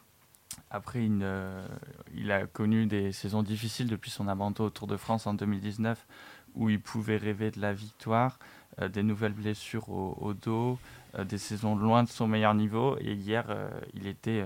après, 0.70 1.06
euh, 1.08 1.66
il 2.14 2.30
a 2.30 2.46
connu 2.46 2.86
des 2.86 3.12
saisons 3.12 3.42
difficiles 3.42 3.88
depuis 3.88 4.10
son 4.10 4.28
abandon 4.28 4.64
au 4.64 4.70
Tour 4.70 4.86
de 4.86 4.96
France 4.96 5.26
en 5.26 5.34
2019 5.34 6.06
où 6.54 6.68
il 6.68 6.80
pouvait 6.80 7.16
rêver 7.16 7.50
de 7.50 7.60
la 7.60 7.72
victoire, 7.72 8.38
des 8.80 9.02
nouvelles 9.02 9.32
blessures 9.32 9.88
au, 9.90 10.16
au 10.20 10.34
dos, 10.34 10.78
des 11.18 11.38
saisons 11.38 11.76
loin 11.76 12.02
de 12.02 12.08
son 12.08 12.26
meilleur 12.26 12.54
niveau. 12.54 12.96
Et 13.00 13.12
hier, 13.12 13.44
il 13.94 14.06
était 14.06 14.44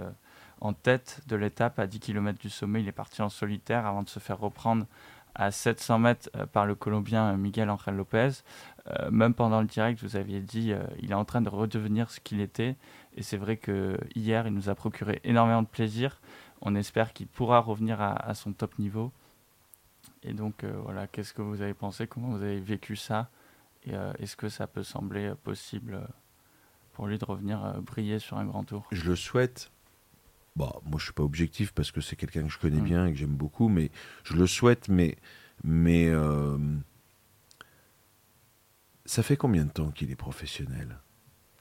en 0.62 0.72
tête 0.72 1.20
de 1.26 1.34
l'étape 1.34 1.80
à 1.80 1.88
10 1.88 1.98
km 1.98 2.38
du 2.38 2.48
sommet. 2.48 2.80
Il 2.80 2.88
est 2.88 2.92
parti 2.92 3.20
en 3.20 3.28
solitaire 3.28 3.84
avant 3.84 4.02
de 4.02 4.08
se 4.08 4.20
faire 4.20 4.38
reprendre 4.38 4.86
à 5.34 5.50
700 5.50 5.98
mètres 5.98 6.30
euh, 6.36 6.46
par 6.46 6.66
le 6.66 6.76
Colombien 6.76 7.32
euh, 7.32 7.36
Miguel 7.36 7.68
Angel 7.68 7.96
Lopez. 7.96 8.30
Euh, 8.86 9.10
même 9.10 9.34
pendant 9.34 9.60
le 9.60 9.66
direct, 9.66 10.00
vous 10.02 10.14
aviez 10.14 10.40
dit 10.40 10.72
il 11.00 11.10
est 11.10 11.14
en 11.14 11.24
train 11.24 11.40
de 11.40 11.48
redevenir 11.48 12.10
ce 12.10 12.20
qu'il 12.20 12.40
était. 12.40 12.76
Et 13.16 13.22
c'est 13.22 13.36
vrai 13.36 13.56
que 13.56 13.98
hier, 14.14 14.46
il 14.46 14.54
nous 14.54 14.68
a 14.68 14.74
procuré 14.76 15.20
énormément 15.24 15.62
de 15.62 15.68
plaisir. 15.68 16.20
On 16.60 16.76
espère 16.76 17.12
qu'il 17.12 17.26
pourra 17.26 17.58
revenir 17.58 18.00
à, 18.00 18.32
son 18.34 18.52
top 18.52 18.78
niveau. 18.78 19.10
Et 20.22 20.32
donc 20.32 20.64
voilà, 20.64 21.08
qu'est-ce 21.08 21.34
que 21.34 21.42
vous 21.42 21.60
avez 21.60 21.74
pensé? 21.74 22.06
Comment 22.06 22.28
vous 22.28 22.42
avez 22.42 22.60
vécu 22.60 22.94
ça? 22.94 23.28
Et 23.84 23.92
est-ce 24.20 24.36
que 24.36 24.48
ça 24.48 24.68
peut 24.68 24.84
sembler 24.84 25.32
possible 25.42 26.00
pour 26.92 27.08
lui 27.08 27.18
de 27.18 27.24
revenir 27.24 27.74
briller 27.82 28.20
sur 28.20 28.38
un 28.38 28.44
grand 28.44 28.62
tour? 28.64 28.86
Je 28.92 29.10
le 29.10 29.16
souhaite. 29.16 29.70
Bah, 30.56 30.80
moi, 30.84 30.98
je 30.98 31.04
suis 31.04 31.12
pas 31.12 31.22
objectif 31.22 31.72
parce 31.72 31.90
que 31.90 32.00
c'est 32.00 32.16
quelqu'un 32.16 32.42
que 32.42 32.52
je 32.52 32.58
connais 32.58 32.80
mm. 32.80 32.84
bien 32.84 33.06
et 33.06 33.12
que 33.12 33.18
j'aime 33.18 33.34
beaucoup, 33.34 33.68
mais 33.68 33.90
je 34.24 34.34
le 34.34 34.46
souhaite. 34.46 34.88
Mais, 34.88 35.16
mais 35.64 36.08
euh, 36.08 36.58
ça 39.04 39.22
fait 39.22 39.36
combien 39.36 39.64
de 39.64 39.70
temps 39.70 39.90
qu'il 39.90 40.10
est 40.10 40.16
professionnel? 40.16 40.98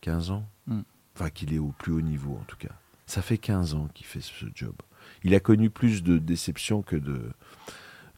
15 0.01 0.31
ans? 0.31 0.49
Mm. 0.67 0.81
Enfin, 1.15 1.29
qu'il 1.29 1.53
est 1.53 1.59
au 1.59 1.73
plus 1.77 1.93
haut 1.93 2.01
niveau, 2.01 2.37
en 2.39 2.43
tout 2.45 2.57
cas. 2.57 2.73
Ça 3.05 3.21
fait 3.21 3.37
15 3.37 3.73
ans 3.75 3.89
qu'il 3.93 4.05
fait 4.05 4.21
ce 4.21 4.45
job. 4.53 4.75
Il 5.23 5.35
a 5.35 5.39
connu 5.39 5.69
plus 5.69 6.03
de 6.03 6.17
déceptions 6.17 6.81
que 6.81 6.95
de, 6.95 7.31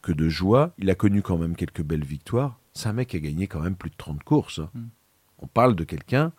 que 0.02 0.12
de 0.12 0.30
joie. 0.30 0.74
Il 0.78 0.90
a 0.90 0.96
connu 0.96 1.22
quand 1.22 1.38
même 1.38 1.56
quelques 1.56 1.82
belles 1.82 2.06
victoires. 2.06 2.60
C'est 2.74 2.90
un 2.90 2.94
mec 2.94 3.10
qui 3.10 3.18
a 3.18 3.20
gagné 3.20 3.48
quand 3.48 3.62
même 3.62 3.76
plus 3.76 3.90
de 3.90 3.96
30 3.96 4.24
courses. 4.24 4.60
Hein. 4.60 4.70
Mm. 4.74 4.86
On 5.40 5.48
parle 5.48 5.76
de 5.76 5.84
quelqu'un, 5.84 6.32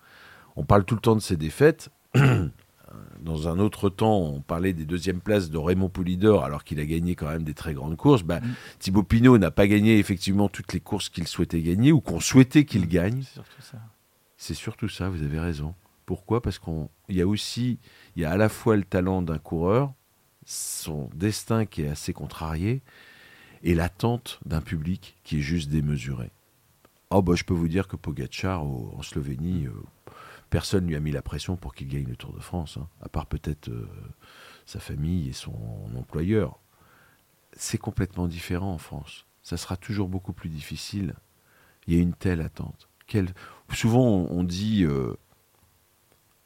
on 0.57 0.64
parle 0.64 0.85
tout 0.85 0.95
le 0.95 1.01
temps 1.01 1.14
de 1.14 1.20
ses 1.20 1.37
défaites. 1.37 1.91
dans 3.21 3.49
un 3.49 3.59
autre 3.59 3.89
temps, 3.89 4.19
on 4.19 4.41
parlait 4.41 4.73
des 4.73 4.85
deuxièmes 4.85 5.21
places 5.21 5.51
de 5.51 5.59
Raymond 5.59 5.89
Poulidor, 5.89 6.45
alors 6.45 6.65
qu'il 6.65 6.81
a 6.81 6.85
gagné 6.85 7.15
quand 7.15 7.29
même 7.29 7.43
des 7.43 7.55
très 7.55 7.75
grandes 7.75 7.97
courses. 7.97 8.23
Bah, 8.23 8.41
mm. 8.41 8.55
Thibaut 8.79 9.03
Pinot 9.03 9.39
n'a 9.39 9.51
pas 9.51 9.67
gagné 9.67 9.99
effectivement 9.99 10.49
toutes 10.49 10.73
les 10.73 10.81
courses 10.81 11.09
qu'il 11.09 11.27
souhaitait 11.27 11.63
gagner 11.63 11.93
ou 11.93 12.01
qu'on 12.01 12.21
souhaitait 12.21 12.65
qu'il 12.65 12.83
mm. 12.83 12.89
gagne. 12.89 13.23
C'est 13.23 13.35
surtout 13.35 13.63
ça. 13.63 13.79
C'est 14.37 14.55
surtout 14.55 14.89
ça, 14.89 15.09
vous 15.09 15.23
avez 15.23 15.41
raison. 15.41 15.75
Pourquoi? 16.07 16.43
Parce 16.43 16.59
qu'il 16.59 17.17
y 17.17 17.23
a 17.23 17.27
aussi, 17.27 17.79
il 18.17 18.23
y 18.23 18.25
a 18.25 18.31
à 18.31 18.37
la 18.37 18.49
fois 18.49 18.77
le 18.77 18.85
talent 18.85 19.23
d'un 19.23 19.39
coureur, 19.39 19.93
son 20.45 21.09
destin 21.15 21.65
qui 21.65 21.83
est 21.83 21.89
assez 21.89 22.13
contrarié, 22.13 22.83
et 23.63 23.75
l'attente 23.75 24.41
d'un 24.45 24.61
public 24.61 25.17
qui 25.25 25.39
est 25.39 25.43
juste 25.43 25.71
démesuré. 25.71 26.31
Oh 27.09 27.23
bah, 27.23 27.35
je 27.37 27.45
peux 27.45 27.55
vous 27.55 27.69
dire 27.69 27.89
que 27.89 27.97
Pogacar 27.97 28.63
en 28.63 29.01
Slovénie, 29.03 29.67
euh, 29.67 29.73
personne 30.55 30.87
lui 30.87 30.95
a 30.95 31.01
mis 31.01 31.11
la 31.11 31.21
pression 31.21 31.57
pour 31.57 31.75
qu'il 31.75 31.89
gagne 31.89 32.07
le 32.07 32.15
Tour 32.15 32.33
de 32.33 32.39
France, 32.39 32.77
hein, 32.77 32.87
à 33.01 33.09
part 33.09 33.27
peut-être 33.27 33.71
euh, 33.71 33.89
sa 34.67 34.79
famille 34.79 35.29
et 35.29 35.33
son 35.33 35.53
employeur. 35.97 36.61
C'est 37.55 37.77
complètement 37.77 38.29
différent 38.29 38.73
en 38.73 38.79
France. 38.79 39.27
Ça 39.43 39.57
sera 39.57 39.77
toujours 39.77 40.09
beaucoup 40.09 40.33
plus 40.33 40.51
difficile. 40.51 41.17
Il 41.89 41.95
y 41.95 41.99
a 41.99 42.01
une 42.01 42.15
telle 42.15 42.41
attente. 42.41 42.89
Souvent, 43.73 44.07
on 44.07 44.45
dit, 44.45 44.85
euh, 44.85 45.17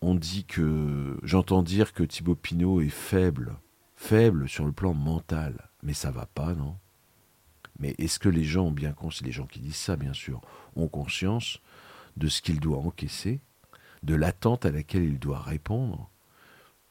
on 0.01 0.15
dit 0.15 0.47
que 0.47 1.19
j'entends 1.23 1.63
dire 1.63 1.93
que 1.93 2.03
Thibaut 2.03 2.35
Pinot 2.35 2.81
est 2.81 2.89
faible, 2.89 3.59
faible 3.95 4.49
sur 4.49 4.65
le 4.65 4.73
plan 4.73 4.95
mental, 4.95 5.69
mais 5.83 5.93
ça 5.93 6.11
va 6.11 6.25
pas, 6.25 6.55
non? 6.55 6.79
Mais 7.79 7.95
est-ce 7.99 8.19
que 8.19 8.31
les 8.31 8.45
gens 8.45 8.69
ont 8.69 8.73
bien 8.73 8.93
conscience, 8.93 9.27
les 9.27 9.33
gens 9.33 9.47
qui 9.47 9.61
disent 9.61 9.77
ça, 9.77 9.97
bien 9.97 10.15
sûr, 10.15 10.41
ont 10.77 10.89
conscience 10.89 11.61
de 12.17 12.29
ce 12.29 12.41
qu'il 12.41 12.59
doit 12.59 12.79
encaisser, 12.79 13.43
de 14.03 14.15
l'attente 14.15 14.65
à 14.67 14.71
laquelle 14.71 15.05
il 15.05 15.19
doit 15.19 15.41
répondre 15.41 16.11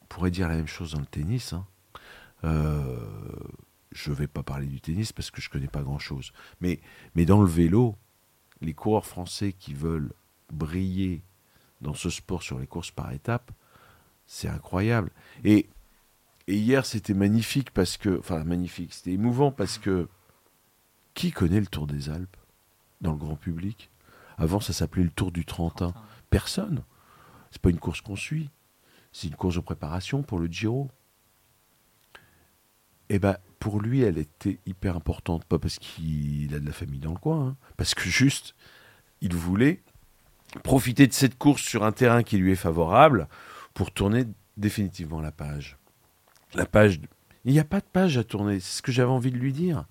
On 0.02 0.06
pourrait 0.06 0.32
dire 0.32 0.48
la 0.48 0.56
même 0.56 0.68
chose 0.68 0.94
dans 0.94 1.00
le 1.00 1.06
tennis. 1.06 1.54
Hein. 1.54 1.66
Euh, 2.44 3.00
je 3.92 4.12
ne 4.12 4.16
vais 4.16 4.28
pas 4.28 4.44
parler 4.44 4.68
du 4.68 4.82
tennis 4.82 5.14
parce 5.14 5.32
que 5.32 5.42
je 5.42 5.50
ne 5.50 5.54
connais 5.54 5.68
pas 5.68 5.82
grand-chose. 5.82 6.32
Mais, 6.62 6.80
mais 7.16 7.26
dans 7.26 7.42
le 7.42 7.48
vélo, 7.48 7.96
les 8.62 8.74
coureurs 8.74 9.06
français 9.06 9.54
qui 9.54 9.74
veulent 9.74 10.14
briller 10.52 11.24
dans 11.82 11.94
ce 11.94 12.10
sport 12.10 12.44
sur 12.44 12.60
les 12.60 12.68
courses 12.68 12.92
par 12.92 13.12
étapes, 13.12 13.52
c'est 14.26 14.50
incroyable. 14.50 15.12
Et, 15.44 15.70
et 16.48 16.56
hier, 16.56 16.86
c'était 16.86 17.14
magnifique 17.14 17.72
parce 17.72 17.98
que, 17.98 18.20
enfin 18.20 18.44
magnifique, 18.44 18.94
c'était 18.94 19.14
émouvant 19.14 19.52
parce 19.52 19.78
que 19.78 20.08
qui 21.14 21.32
connaît 21.32 21.60
le 21.60 21.68
Tour 21.68 21.88
des 21.88 22.10
Alpes 22.10 22.38
dans 23.02 23.12
le 23.12 23.18
grand 23.18 23.36
public? 23.36 23.90
Avant, 24.38 24.60
ça 24.60 24.74
s'appelait 24.74 25.04
le 25.04 25.10
Tour 25.10 25.32
du 25.32 25.46
Trentin. 25.46 25.94
Personne. 26.30 26.84
C'est 27.52 27.62
pas 27.62 27.70
une 27.70 27.80
course 27.80 28.02
qu'on 28.02 28.16
suit. 28.16 28.50
C'est 29.12 29.28
une 29.28 29.36
course 29.36 29.56
de 29.56 29.62
préparation 29.62 30.22
pour 30.24 30.40
le 30.40 30.48
Giro. 30.48 30.90
Eh 33.10 33.20
ben, 33.20 33.38
pour 33.60 33.82
lui, 33.82 34.02
elle 34.02 34.18
était 34.18 34.60
hyper 34.66 34.96
importante. 34.96 35.46
Pas 35.46 35.60
parce 35.60 35.80
qu'il 35.80 36.54
a 36.54 36.60
de 36.60 36.66
la 36.66 36.74
famille 36.74 37.00
dans 37.00 37.14
le 37.14 37.20
coin, 37.20 37.48
hein. 37.48 37.56
parce 37.78 37.96
que 37.96 38.10
juste, 38.10 38.56
il 39.22 39.34
voulait 39.34 39.82
profiter 40.64 41.08
de 41.08 41.14
cette 41.14 41.38
course 41.38 41.62
sur 41.62 41.84
un 41.84 41.92
terrain 41.92 42.24
qui 42.24 42.38
lui 42.38 42.52
est 42.52 42.56
favorable 42.56 43.28
pour 43.74 43.92
tourner 43.92 44.26
définitivement 44.56 45.22
la 45.22 45.32
page. 45.32 45.78
La 46.54 46.66
page. 46.66 47.00
Il 47.46 47.54
n'y 47.54 47.60
a 47.60 47.64
pas 47.64 47.80
de 47.80 47.86
page 47.86 48.18
à 48.18 48.24
tourner, 48.24 48.60
c'est 48.60 48.78
ce 48.78 48.82
que 48.82 48.92
j'avais 48.92 49.12
envie 49.12 49.32
de 49.32 49.38
lui 49.38 49.54
dire. 49.54 49.86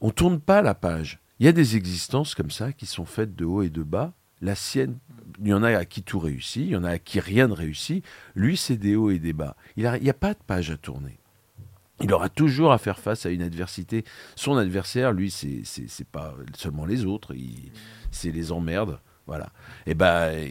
On 0.00 0.08
ne 0.08 0.12
tourne 0.12 0.40
pas 0.40 0.62
la 0.62 0.74
page. 0.74 1.20
Il 1.38 1.46
y 1.46 1.48
a 1.48 1.52
des 1.52 1.76
existences 1.76 2.34
comme 2.34 2.50
ça 2.50 2.72
qui 2.72 2.86
sont 2.86 3.06
faites 3.06 3.34
de 3.34 3.44
haut 3.44 3.62
et 3.62 3.70
de 3.70 3.82
bas. 3.82 4.12
La 4.40 4.54
sienne, 4.54 4.98
il 5.40 5.48
y 5.48 5.54
en 5.54 5.62
a 5.62 5.76
à 5.76 5.84
qui 5.84 6.02
tout 6.02 6.18
réussit, 6.18 6.62
il 6.62 6.70
y 6.70 6.76
en 6.76 6.84
a 6.84 6.90
à 6.90 6.98
qui 6.98 7.20
rien 7.20 7.48
ne 7.48 7.52
réussit. 7.52 8.04
Lui, 8.34 8.56
c'est 8.56 8.76
des 8.76 8.96
hauts 8.96 9.10
et 9.10 9.18
des 9.18 9.32
bas. 9.32 9.56
Il 9.76 9.90
n'y 10.02 10.10
a 10.10 10.14
pas 10.14 10.34
de 10.34 10.40
page 10.46 10.70
à 10.70 10.76
tourner 10.76 11.20
il 12.02 12.12
aura 12.12 12.28
toujours 12.28 12.72
à 12.72 12.78
faire 12.78 12.98
face 12.98 13.26
à 13.26 13.30
une 13.30 13.42
adversité. 13.42 14.04
Son 14.34 14.56
adversaire, 14.56 15.12
lui, 15.12 15.30
c'est 15.30 15.62
c'est 15.64 16.06
pas 16.06 16.34
seulement 16.56 16.86
les 16.86 17.04
autres, 17.04 17.34
c'est 18.10 18.30
les 18.30 18.52
emmerdes, 18.52 19.00
voilà. 19.26 19.52
Et 19.86 19.90
eh 19.90 19.94
ben, 19.94 20.48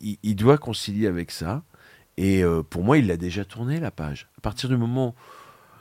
il, 0.00 0.36
doit 0.36 0.58
concilier 0.58 1.06
avec 1.06 1.30
ça. 1.30 1.64
Et 2.16 2.44
euh, 2.44 2.62
pour 2.62 2.84
moi, 2.84 2.98
il 2.98 3.06
l'a 3.06 3.16
déjà 3.16 3.44
tourné 3.44 3.80
la 3.80 3.90
page. 3.90 4.28
À 4.36 4.40
partir 4.40 4.68
du 4.68 4.76
moment 4.76 5.14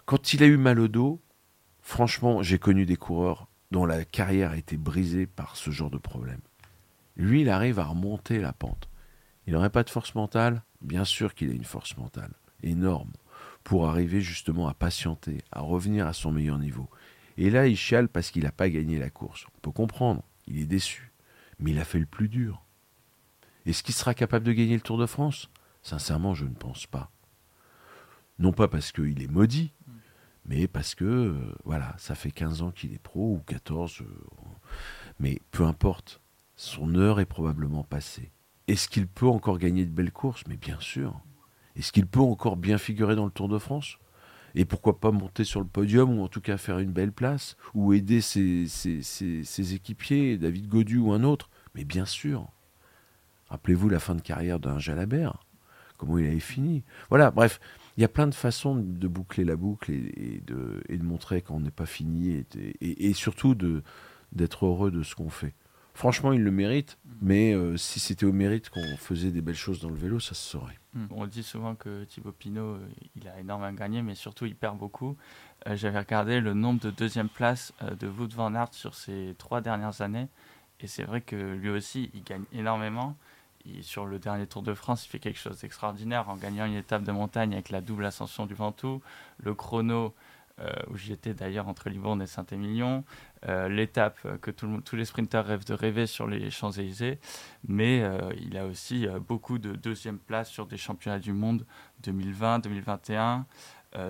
quand 0.05 0.34
il 0.34 0.41
a 0.41 0.47
eu 0.47 0.57
mal 0.57 0.80
au 0.80 0.88
dos, 0.88 1.22
franchement, 1.82 2.41
j'ai 2.41 2.57
connu 2.57 2.88
des 2.88 2.95
coureurs 2.95 3.47
dont 3.70 3.86
la 3.86 4.03
carrière 4.05 4.51
a 4.51 4.57
été 4.57 4.76
brisée 4.76 5.28
par 5.28 5.55
ce 5.55 5.70
genre 5.70 5.91
de 5.91 5.99
problème. 5.99 6.41
Lui, 7.20 7.41
il 7.41 7.49
arrive 7.49 7.80
à 7.80 7.84
remonter 7.84 8.39
la 8.39 8.53
pente. 8.53 8.89
Il 9.45 9.51
n'aurait 9.51 9.70
pas 9.70 9.84
de 9.84 9.89
force 9.89 10.15
mentale? 10.15 10.63
Bien 10.80 11.03
sûr 11.03 11.36
qu'il 11.36 11.49
a 11.49 11.53
une 11.53 11.65
force 11.65 11.97
mentale 11.97 12.32
énorme 12.63 13.11
pour 13.65 13.89
arriver 13.89 14.22
justement 14.22 14.70
à 14.70 14.74
patienter, 14.74 15.39
à 15.51 15.59
revenir 15.59 16.07
à 16.07 16.13
son 16.13 16.32
meilleur 16.32 16.57
niveau. 16.57 16.89
Et 17.38 17.49
là, 17.49 17.67
il 17.67 17.76
chiale 17.76 18.07
parce 18.07 18.32
qu'il 18.32 18.43
n'a 18.43 18.53
pas 18.53 18.70
gagné 18.70 18.97
la 18.97 19.09
course. 19.09 19.45
On 19.53 19.59
peut 19.59 19.72
comprendre, 19.72 20.24
il 20.47 20.59
est 20.59 20.65
déçu. 20.65 21.11
Mais 21.59 21.72
il 21.72 21.80
a 21.80 21.84
fait 21.84 21.99
le 21.99 22.05
plus 22.05 22.30
dur. 22.30 22.63
Est-ce 23.65 23.84
qu'il 23.84 23.93
sera 23.93 24.13
capable 24.13 24.45
de 24.45 24.53
gagner 24.53 24.76
le 24.76 24.82
Tour 24.82 24.97
de 24.97 25.05
France? 25.05 25.49
Sincèrement, 25.84 26.34
je 26.34 26.45
ne 26.45 26.55
pense 26.55 26.88
pas. 26.88 27.11
Non 28.39 28.53
pas 28.53 28.70
parce 28.70 28.93
qu'il 28.93 29.22
est 29.22 29.30
maudit, 29.30 29.74
mais 30.45 30.70
parce 30.70 30.95
que, 30.95 31.03
euh, 31.03 31.53
voilà, 31.65 31.93
ça 31.97 32.15
fait 32.15 32.32
15 32.32 32.61
ans 32.61 32.72
qu'il 32.72 32.93
est 32.93 32.99
pro, 32.99 33.34
ou 33.34 33.39
14. 33.45 34.01
Euh, 34.01 34.05
mais 35.20 35.41
peu 35.51 35.65
importe, 35.65 36.22
son 36.60 36.93
heure 36.95 37.22
est 37.22 37.26
probablement 37.26 37.86
passée. 37.86 38.34
Est-ce 38.68 38.89
qu'il 38.89 39.07
peut 39.07 39.26
encore 39.26 39.60
gagner 39.60 39.86
de 39.86 39.91
belles 39.91 40.12
courses? 40.12 40.43
Mais 40.49 40.57
bien 40.57 40.78
sûr. 40.82 41.18
Est-ce 41.78 41.93
qu'il 41.93 42.05
peut 42.05 42.20
encore 42.20 42.57
bien 42.57 42.78
figurer 42.78 43.16
dans 43.16 43.24
le 43.24 43.32
Tour 43.32 43.47
de 43.47 43.57
France? 43.57 43.97
Et 44.55 44.66
pourquoi 44.66 44.99
pas 44.99 45.12
monter 45.12 45.45
sur 45.45 45.62
le 45.62 45.66
podium 45.66 46.20
ou 46.20 46.22
en 46.22 46.28
tout 46.28 46.41
cas 46.41 46.57
faire 46.57 46.80
une 46.80 46.91
belle 46.91 47.14
place 47.14 47.55
ou 47.74 47.93
aider 47.93 48.20
ses, 48.20 48.66
équipiers, 49.74 50.38
David 50.38 50.68
Godu 50.68 50.97
ou 50.97 51.14
un 51.14 51.24
autre? 51.24 51.49
Mais 51.76 51.86
bien 51.86 52.05
sûr. 52.05 52.49
Rappelez-vous 53.47 53.88
la 53.88 53.99
fin 53.99 54.16
de 54.16 54.22
carrière 54.22 54.60
d'un 54.60 54.80
Jalabert, 54.80 55.45
comment 55.97 56.18
il 56.18 56.28
avait 56.28 56.39
fini? 56.41 56.84
Voilà, 57.07 57.32
bref, 57.32 57.62
il 57.95 58.01
y 58.01 58.03
a 58.03 58.10
plein 58.10 58.28
de 58.28 58.36
façons 58.36 58.76
de 58.76 59.07
boucler 59.07 59.45
la 59.45 59.55
boucle 59.55 59.93
et, 59.93 60.43
de, 60.45 61.03
montrer 61.03 61.41
qu'on 61.41 61.62
n'est 61.62 61.72
pas 61.72 61.86
fini 61.86 62.43
et 62.82 63.14
surtout 63.14 63.55
d'être 64.34 64.66
heureux 64.66 64.91
de 64.91 65.03
ce 65.03 65.16
qu'on 65.16 65.30
fait. 65.30 65.53
Franchement, 66.00 66.32
il 66.32 66.41
le 66.45 66.52
mérite, 66.52 66.97
mais 67.22 67.54
euh, 67.54 67.76
si 67.76 68.00
c'était 68.00 68.26
au 68.26 68.32
mérite 68.32 68.70
qu'on 68.70 68.95
faisait 68.95 69.32
des 69.32 69.41
belles 69.41 69.54
choses 69.54 69.82
dans 69.82 69.89
le 69.89 69.97
vélo, 69.97 70.22
ça 70.22 70.34
se 70.34 70.50
saurait. 70.52 70.80
Hmm. 70.93 71.08
On 71.12 71.28
dit 71.28 71.43
souvent 71.43 71.76
que 71.76 72.06
Thibaut 72.06 72.32
Pinot, 72.32 72.76
euh, 72.76 72.88
il 73.18 73.28
a 73.28 73.38
énormément 73.38 73.74
gagné, 73.74 74.02
mais 74.02 74.16
surtout 74.16 74.45
il 74.45 74.56
perd 74.56 74.78
beaucoup. 74.78 75.18
Euh, 75.68 75.76
j'avais 75.76 76.00
regardé 76.00 76.39
le 76.39 76.54
nombre 76.54 76.80
de 76.80 76.89
deuxième 76.89 77.28
places 77.28 77.74
de 78.00 78.08
Wout 78.08 78.30
van 78.34 78.56
Aert 78.56 78.74
sur 78.74 78.95
ces 78.95 79.36
trois 79.38 79.60
dernières 79.60 80.00
années, 80.00 80.30
et 80.80 80.88
c'est 80.88 81.04
vrai 81.04 81.20
que 81.20 81.36
lui 81.36 81.70
aussi, 81.70 82.10
il 82.14 82.24
gagne 82.24 82.45
énormément. 82.54 83.18
sur 83.82 84.06
le 84.06 84.20
dernier 84.20 84.47
Tour 84.47 84.64
de 84.64 84.74
France, 84.74 85.06
il 85.06 85.10
fait 85.10 85.20
quelque 85.20 85.39
chose 85.39 85.60
d'extraordinaire 85.60 86.30
en 86.30 86.38
gagnant 86.38 86.66
une 86.66 86.76
étape 86.76 87.04
de 87.04 87.12
montagne 87.12 87.52
avec 87.52 87.72
la 87.72 87.82
double 87.82 88.06
ascension 88.06 88.45
du 88.45 88.54
Ventoux, 88.54 89.02
le 89.43 89.54
chrono 89.54 90.16
où 90.89 90.97
j'étais 90.97 91.34
d'ailleurs 91.34 91.70
entre 91.70 91.89
Livourne 91.89 92.22
et 92.22 92.28
Saint-Émilion, 92.28 93.06
euh, 93.48 93.70
l'étape 93.70 94.20
que 94.42 94.52
tous 94.52 94.96
les 94.96 95.06
sprinteurs 95.06 95.46
rêvent 95.46 95.66
de 95.66 95.74
rêver 95.74 96.08
sur 96.08 96.28
les 96.28 96.52
Champs-Élysées, 96.52 97.20
mais 97.68 98.02
euh, 98.02 98.32
il 98.40 98.58
a 98.58 98.66
aussi 98.66 99.08
beaucoup 99.28 99.60
de 99.60 99.74
deuxième 99.74 100.20
place 100.20 100.50
sur 100.50 100.66
des 100.66 100.78
championnats 100.78 101.20
du 101.20 101.34
monde 101.34 101.66
2020, 102.04 102.60
2021. 102.60 103.46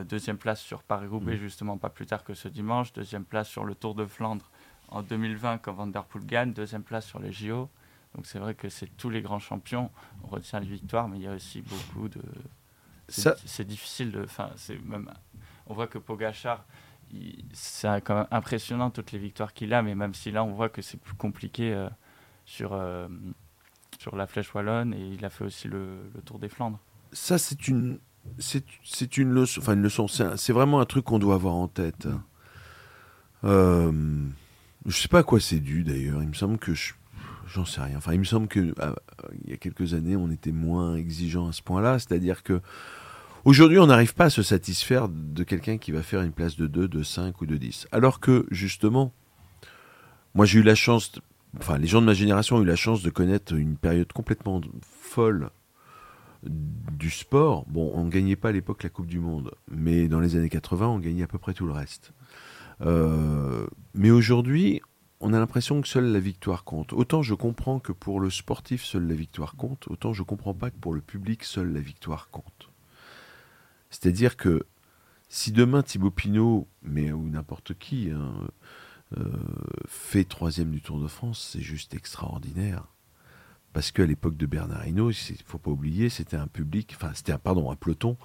deuxième 0.06 0.38
place 0.38 0.62
sur 0.62 0.84
Paris-Roubaix, 0.84 1.36
mmh. 1.36 1.40
justement, 1.40 1.78
pas 1.78 1.90
plus 1.90 2.06
tard 2.06 2.24
que 2.24 2.34
ce 2.34 2.48
dimanche. 2.48 2.92
Deuxième 2.94 3.26
place 3.26 3.48
sur 3.48 3.66
le 3.66 3.76
Tour 3.76 3.96
de 3.96 4.06
Flandre 4.06 4.50
en 4.90 5.04
2020, 5.04 5.60
quand 5.60 5.74
Van 5.74 5.88
Der 5.88 6.04
Poel 6.06 6.26
gagne. 6.26 6.54
Deuxième 6.54 6.84
place 6.84 7.06
sur 7.06 7.20
les 7.20 7.32
JO. 7.32 7.70
Donc 8.16 8.26
c'est 8.26 8.40
vrai 8.40 8.56
que 8.56 8.70
c'est 8.70 8.88
tous 8.98 9.10
les 9.10 9.22
grands 9.22 9.40
champions. 9.40 9.92
On 10.24 10.28
retient 10.28 10.60
les 10.60 10.68
victoires, 10.68 11.08
mais 11.08 11.18
il 11.18 11.24
y 11.24 11.28
a 11.28 11.34
aussi 11.34 11.62
beaucoup 11.62 12.10
de. 12.10 12.22
C'est 13.08 13.66
difficile 13.66 14.12
de. 14.12 14.24
Enfin, 14.24 14.50
c'est 14.56 14.84
même 14.84 15.10
on 15.70 15.74
voit 15.74 15.88
que 15.88 16.00
Pogachar, 16.00 16.66
c'est 17.54 18.02
quand 18.04 18.16
même 18.16 18.28
impressionnant 18.32 18.90
toutes 18.90 19.12
les 19.12 19.20
victoires 19.20 19.54
qu'il 19.54 19.74
a, 19.74 19.82
mais 19.82 19.96
même 19.96 20.14
si 20.14 20.32
là 20.32 20.44
on 20.44 20.54
voit 20.54 20.70
que 20.70 20.82
c'est 20.82 21.00
plus 21.00 21.16
compliqué 21.16 21.74
euh, 21.74 21.90
sur, 22.46 22.74
euh, 22.74 23.08
sur 23.98 24.16
la 24.16 24.28
Flèche 24.28 24.54
Wallonne 24.54 24.94
et 24.94 25.08
il 25.08 25.26
a 25.26 25.30
fait 25.30 25.44
aussi 25.44 25.68
le, 25.68 25.98
Tour 26.26 26.40
des 26.40 26.50
Flandres. 26.50 26.80
Ça, 27.12 27.38
c'est 27.38 27.68
une, 27.68 28.00
c'est, 28.38 29.18
une 29.18 29.32
leçon, 29.32 29.62
enfin 29.62 29.74
une 29.74 29.82
leçon, 29.82 30.08
c'est, 30.08 30.54
vraiment 30.54 30.80
un 30.80 30.86
truc 30.86 31.06
qu'on 31.06 31.20
doit 31.20 31.36
avoir 31.36 31.56
en 31.56 31.68
tête. 31.68 32.08
Euh, 33.44 33.92
je 34.86 34.98
sais 34.98 35.08
pas 35.08 35.20
à 35.20 35.24
quoi 35.24 35.40
c'est 35.40 35.60
dû 35.60 35.84
d'ailleurs, 35.84 36.22
il 36.22 36.30
me 36.30 36.34
semble 36.34 36.60
que 36.60 36.74
je, 36.74 36.94
j'en 37.48 37.66
sais 37.66 37.82
rien. 37.82 37.98
Enfin, 37.98 38.14
il 38.14 38.20
me 38.20 38.26
semble 38.26 38.48
que 38.48 38.74
il 39.44 39.50
y 39.50 39.54
a 39.54 39.58
quelques 39.58 39.94
années, 39.94 40.16
on 40.16 40.30
était 40.30 40.52
moins 40.52 40.96
exigeant 40.96 41.48
à 41.48 41.52
ce 41.52 41.62
point-là, 41.64 41.98
c'est-à-dire 41.98 42.44
que 42.44 42.62
Aujourd'hui, 43.46 43.80
on 43.80 43.88
n'arrive 43.88 44.16
pas 44.16 44.26
à 44.26 44.30
se 44.30 44.44
satisfaire 44.44 45.08
de 45.08 45.44
quelqu'un 45.44 45.78
qui 45.78 45.94
va 45.94 46.04
faire 46.04 46.22
une 46.22 46.34
place 46.34 46.58
de 46.58 46.68
2, 46.68 46.90
de 46.90 47.04
5 47.04 47.40
ou 47.42 47.46
de 47.46 47.56
10. 47.56 47.88
Alors 47.94 48.20
que, 48.20 48.46
justement, 48.52 49.14
moi 50.34 50.46
j'ai 50.46 50.60
eu 50.60 50.64
la 50.64 50.76
chance, 50.76 51.14
enfin 51.58 51.78
les 51.78 51.88
gens 51.88 52.02
de 52.02 52.06
ma 52.06 52.14
génération 52.14 52.58
ont 52.58 52.62
eu 52.62 52.66
la 52.66 52.76
chance 52.76 53.02
de 53.02 53.10
connaître 53.10 53.56
une 53.56 53.78
période 53.78 54.12
complètement 54.12 54.60
folle 54.84 55.52
du 56.44 57.10
sport. 57.10 57.66
Bon, 57.68 57.92
on 57.96 58.04
ne 58.04 58.10
gagnait 58.10 58.36
pas 58.36 58.50
à 58.50 58.52
l'époque 58.52 58.84
la 58.84 58.90
Coupe 58.90 59.08
du 59.08 59.20
Monde, 59.20 59.52
mais 59.72 60.10
dans 60.10 60.20
les 60.20 60.36
années 60.36 60.50
80, 60.50 60.88
on 60.88 61.00
gagnait 61.00 61.24
à 61.24 61.28
peu 61.28 61.40
près 61.40 61.54
tout 61.54 61.66
le 61.66 61.74
reste. 61.74 62.12
Euh, 62.82 63.68
mais 63.94 64.12
aujourd'hui, 64.12 64.82
on 65.22 65.34
a 65.34 65.40
l'impression 65.40 65.82
que 65.82 65.88
seule 65.88 66.12
la 66.12 66.20
victoire 66.20 66.66
compte. 66.66 66.92
Autant 66.92 67.22
je 67.22 67.36
comprends 67.36 67.80
que 67.80 67.94
pour 67.94 68.20
le 68.20 68.30
sportif, 68.30 68.84
seule 68.84 69.08
la 69.08 69.16
victoire 69.16 69.56
compte, 69.56 69.88
autant 69.88 70.12
je 70.12 70.24
comprends 70.24 70.54
pas 70.54 70.72
que 70.72 70.78
pour 70.78 70.94
le 70.94 71.02
public, 71.02 71.46
seule 71.46 71.72
la 71.72 71.82
victoire 71.82 72.30
compte. 72.30 72.69
C'est-à-dire 73.90 74.38
que 74.38 74.66
si 75.30 75.52
demain 75.52 75.84
Thibaut 75.84 76.12
Pinot, 76.12 76.68
mais 76.82 77.12
ou 77.12 77.30
n'importe 77.30 77.74
qui, 77.78 78.10
hein, 78.12 78.34
euh, 79.18 79.24
fait 79.88 80.24
troisième 80.24 80.72
du 80.72 80.82
Tour 80.82 81.00
de 81.02 81.08
France, 81.08 81.50
c'est 81.52 81.62
juste 81.62 81.94
extraordinaire. 81.94 82.86
Parce 83.74 83.92
qu'à 83.92 84.06
l'époque 84.06 84.38
de 84.38 84.46
Bernard 84.46 84.88
Hinault, 84.88 85.12
il 85.12 85.34
ne 85.34 85.44
faut 85.46 85.60
pas 85.60 85.72
oublier, 85.72 86.10
c'était 86.10 86.38
un 86.38 86.48
public, 86.48 86.94
enfin, 86.96 87.12
c'était 87.14 87.32
un, 87.32 87.38
pardon, 87.38 87.72
un 87.72 87.76
peloton 87.76 88.18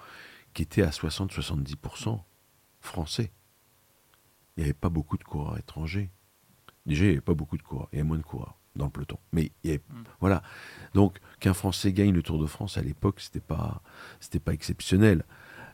qui 0.55 0.63
était 0.63 0.83
à 0.83 0.91
60-70% 0.91 2.21
français. 2.81 3.33
Il 4.57 4.61
n'y 4.61 4.65
avait 4.65 4.73
pas 4.73 4.89
beaucoup 4.89 5.19
de 5.19 5.25
coureurs 5.25 5.59
étrangers. 5.59 6.11
Déjà, 6.87 7.05
il 7.05 7.09
n'y 7.09 7.13
avait 7.13 7.21
pas 7.21 7.35
beaucoup 7.35 7.57
de 7.59 7.63
coureurs, 7.63 7.89
il 7.93 7.97
y 7.97 7.99
avait 8.01 8.09
moins 8.09 8.19
de 8.19 8.23
coureurs 8.23 8.59
dans 8.77 8.87
le 8.87 8.91
peloton. 8.91 9.19
Mais 9.33 9.53
il 9.63 9.71
y 9.71 9.73
avait, 9.75 9.83
Mm. 9.91 10.03
voilà. 10.21 10.43
Donc, 10.95 11.19
qu'un 11.41 11.55
Français 11.55 11.93
gagne 11.93 12.13
le 12.13 12.23
Tour 12.23 12.39
de 12.39 12.47
France 12.47 12.79
à 12.79 12.83
l'époque, 12.83 13.21
c'était 13.21 13.41
pas, 13.41 13.83
c'était 14.21 14.41
pas 14.41 14.53
exceptionnel. 14.53 15.25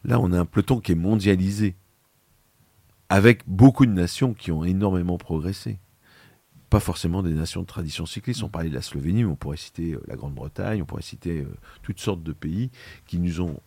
Là, 0.05 0.18
on 0.20 0.32
a 0.32 0.38
un 0.38 0.44
peloton 0.44 0.80
qui 0.80 0.92
est 0.92 0.96
mondialisé, 0.96 1.76
avec 3.11 3.42
beaucoup 3.46 3.86
de 3.86 3.90
nations 3.90 4.34
qui 4.34 4.53
ont 4.53 4.64
énormément 4.64 5.18
progressé. 5.18 5.78
Pas 6.70 6.80
forcément 6.80 7.24
des 7.24 7.34
nations 7.34 7.62
de 7.62 7.66
tradition 7.66 8.07
cycliste. 8.07 8.44
On 8.44 8.48
parlait 8.48 8.70
de 8.70 8.74
la 8.74 8.82
Slovénie, 8.82 9.24
mais 9.24 9.30
on 9.30 9.36
pourrait 9.36 9.57
citer 9.57 9.94
euh, 9.94 10.03
la 10.07 10.14
Grande-Bretagne, 10.14 10.80
on 10.80 10.86
pourrait 10.86 11.03
citer 11.03 11.40
euh, 11.40 11.57
toutes 11.82 11.98
sortes 11.98 12.22
de 12.22 12.32
pays 12.32 12.70
qui 13.07 13.18
nous 13.18 13.40
ont 13.40 13.59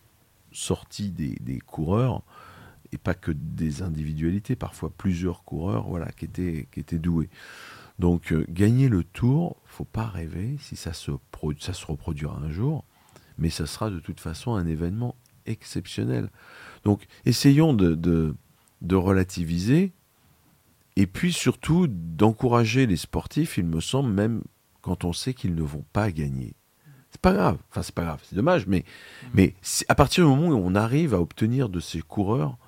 sorti 0.50 1.10
des, 1.10 1.58
coureurs, 1.66 2.22
et 2.92 2.98
pas 2.98 3.14
que 3.14 3.32
des 3.32 3.82
individualités, 3.82 4.56
parfois 4.56 4.90
plusieurs 4.96 5.44
coureurs 5.44 5.88
voilà, 5.88 6.10
qui, 6.12 6.24
étaient, 6.24 6.98
doués. 6.98 7.28
Donc 7.98 8.32
euh, 8.32 8.46
gagner 8.48 8.88
le 8.88 9.04
tour, 9.04 9.56
faut 9.66 9.84
pas 9.84 10.06
rêver 10.06 10.56
si 10.60 10.76
ça 10.76 10.92
se, 10.92 11.10
ça 11.58 11.72
se 11.74 11.84
reproduira 11.84 12.38
un 12.38 12.50
jour, 12.50 12.84
mais 13.36 13.50
ça 13.50 13.66
sera 13.66 13.90
de 13.90 13.98
toute 13.98 14.20
façon 14.20 14.54
un 14.54 14.66
événement 14.66 15.16
exceptionnel. 15.46 16.30
Donc 16.84 17.06
essayons 17.24 17.74
de, 17.74 17.94
de, 17.94 18.34
de 18.82 18.96
relativiser 18.96 19.92
et 20.96 21.06
puis 21.06 21.32
surtout 21.32 21.86
d'encourager 21.88 22.86
les 22.86 22.96
sportifs, 22.96 23.58
il 23.58 23.64
me 23.64 23.80
semble, 23.80 24.12
même 24.12 24.42
quand 24.80 25.04
on 25.04 25.12
sait 25.12 25.34
qu'ils 25.34 25.54
ne 25.54 25.62
vont 25.62 25.84
pas 25.92 26.10
gagner. 26.12 26.54
C'est 27.10 27.20
pas 27.20 27.32
grave, 27.32 27.58
enfin 27.70 27.82
c'est 27.82 27.94
pas 27.94 28.04
grave, 28.04 28.20
c'est 28.24 28.34
dommage, 28.36 28.66
mais, 28.66 28.84
mais 29.34 29.54
c'est- 29.62 29.86
à 29.88 29.94
partir 29.94 30.24
du 30.24 30.30
moment 30.30 30.48
où 30.48 30.60
on 30.66 30.74
arrive 30.74 31.14
à 31.14 31.20
obtenir 31.20 31.68
de 31.68 31.80
ces 31.80 32.00
coureurs 32.00 32.58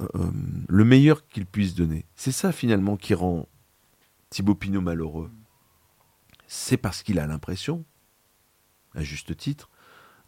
euh, 0.00 0.30
le 0.68 0.84
meilleur 0.84 1.26
qu'ils 1.26 1.46
puissent 1.46 1.74
donner, 1.74 2.04
c'est 2.14 2.32
ça 2.32 2.52
finalement 2.52 2.96
qui 2.96 3.14
rend 3.14 3.48
Thibaut 4.30 4.54
Pinot 4.54 4.80
malheureux. 4.80 5.30
C'est 6.46 6.76
parce 6.76 7.02
qu'il 7.02 7.18
a 7.18 7.26
l'impression, 7.26 7.84
à 8.94 9.02
juste 9.02 9.36
titre, 9.36 9.68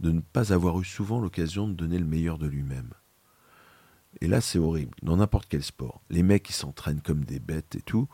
de 0.01 0.11
ne 0.11 0.21
pas 0.21 0.53
avoir 0.53 0.81
eu 0.81 0.85
souvent 0.85 1.21
l'occasion 1.21 1.69
de 1.69 1.75
donner 1.75 1.99
le 1.99 2.05
meilleur 2.05 2.39
de 2.39 2.47
lui-même. 2.47 2.91
Et 4.21 4.27
là, 4.27 4.41
c'est 4.41 4.59
horrible, 4.59 4.97
dans 5.03 5.19
n'importe 5.19 5.49
quel 5.49 5.63
sport. 5.63 6.03
Les 6.11 6.23
mecs, 6.23 6.49
ils 6.51 6.55
s'entraînent 6.55 7.01
comme 7.01 7.25
des 7.25 7.39
bêtes 7.39 7.77
et 7.77 7.83
tout. 7.83 8.09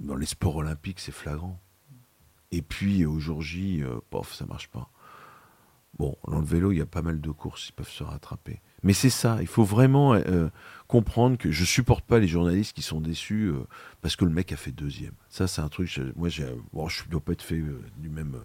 Dans 0.00 0.16
les 0.16 0.26
sports 0.26 0.56
olympiques, 0.56 1.00
c'est 1.00 1.12
flagrant. 1.12 1.60
Et 2.52 2.62
puis, 2.62 3.04
au 3.04 3.18
jour 3.18 3.42
J, 3.42 3.82
euh, 3.82 3.98
pof, 4.08 4.32
ça 4.32 4.46
marche 4.46 4.68
pas. 4.68 4.90
Bon, 5.98 6.16
dans 6.28 6.38
le 6.38 6.44
vélo, 6.44 6.70
il 6.70 6.78
y 6.78 6.80
a 6.80 6.86
pas 6.86 7.02
mal 7.02 7.20
de 7.20 7.30
courses, 7.30 7.68
ils 7.68 7.72
peuvent 7.72 7.88
se 7.88 8.04
rattraper. 8.04 8.60
Mais 8.84 8.92
c'est 8.92 9.10
ça, 9.10 9.38
il 9.40 9.48
faut 9.48 9.64
vraiment 9.64 10.14
euh, 10.14 10.48
comprendre 10.86 11.36
que 11.36 11.50
je 11.50 11.64
supporte 11.64 12.04
pas 12.04 12.20
les 12.20 12.28
journalistes 12.28 12.74
qui 12.74 12.82
sont 12.82 13.00
déçus 13.00 13.46
euh, 13.46 13.64
parce 14.00 14.14
que 14.14 14.24
le 14.24 14.30
mec 14.30 14.52
a 14.52 14.56
fait 14.56 14.70
deuxième. 14.70 15.14
Ça, 15.28 15.48
c'est 15.48 15.60
un 15.60 15.68
truc, 15.68 16.00
moi, 16.14 16.28
je 16.28 16.44
dois 17.08 17.20
pas 17.20 17.32
être 17.32 17.42
fait 17.42 17.58
euh, 17.58 17.82
du 17.96 18.08
même. 18.08 18.36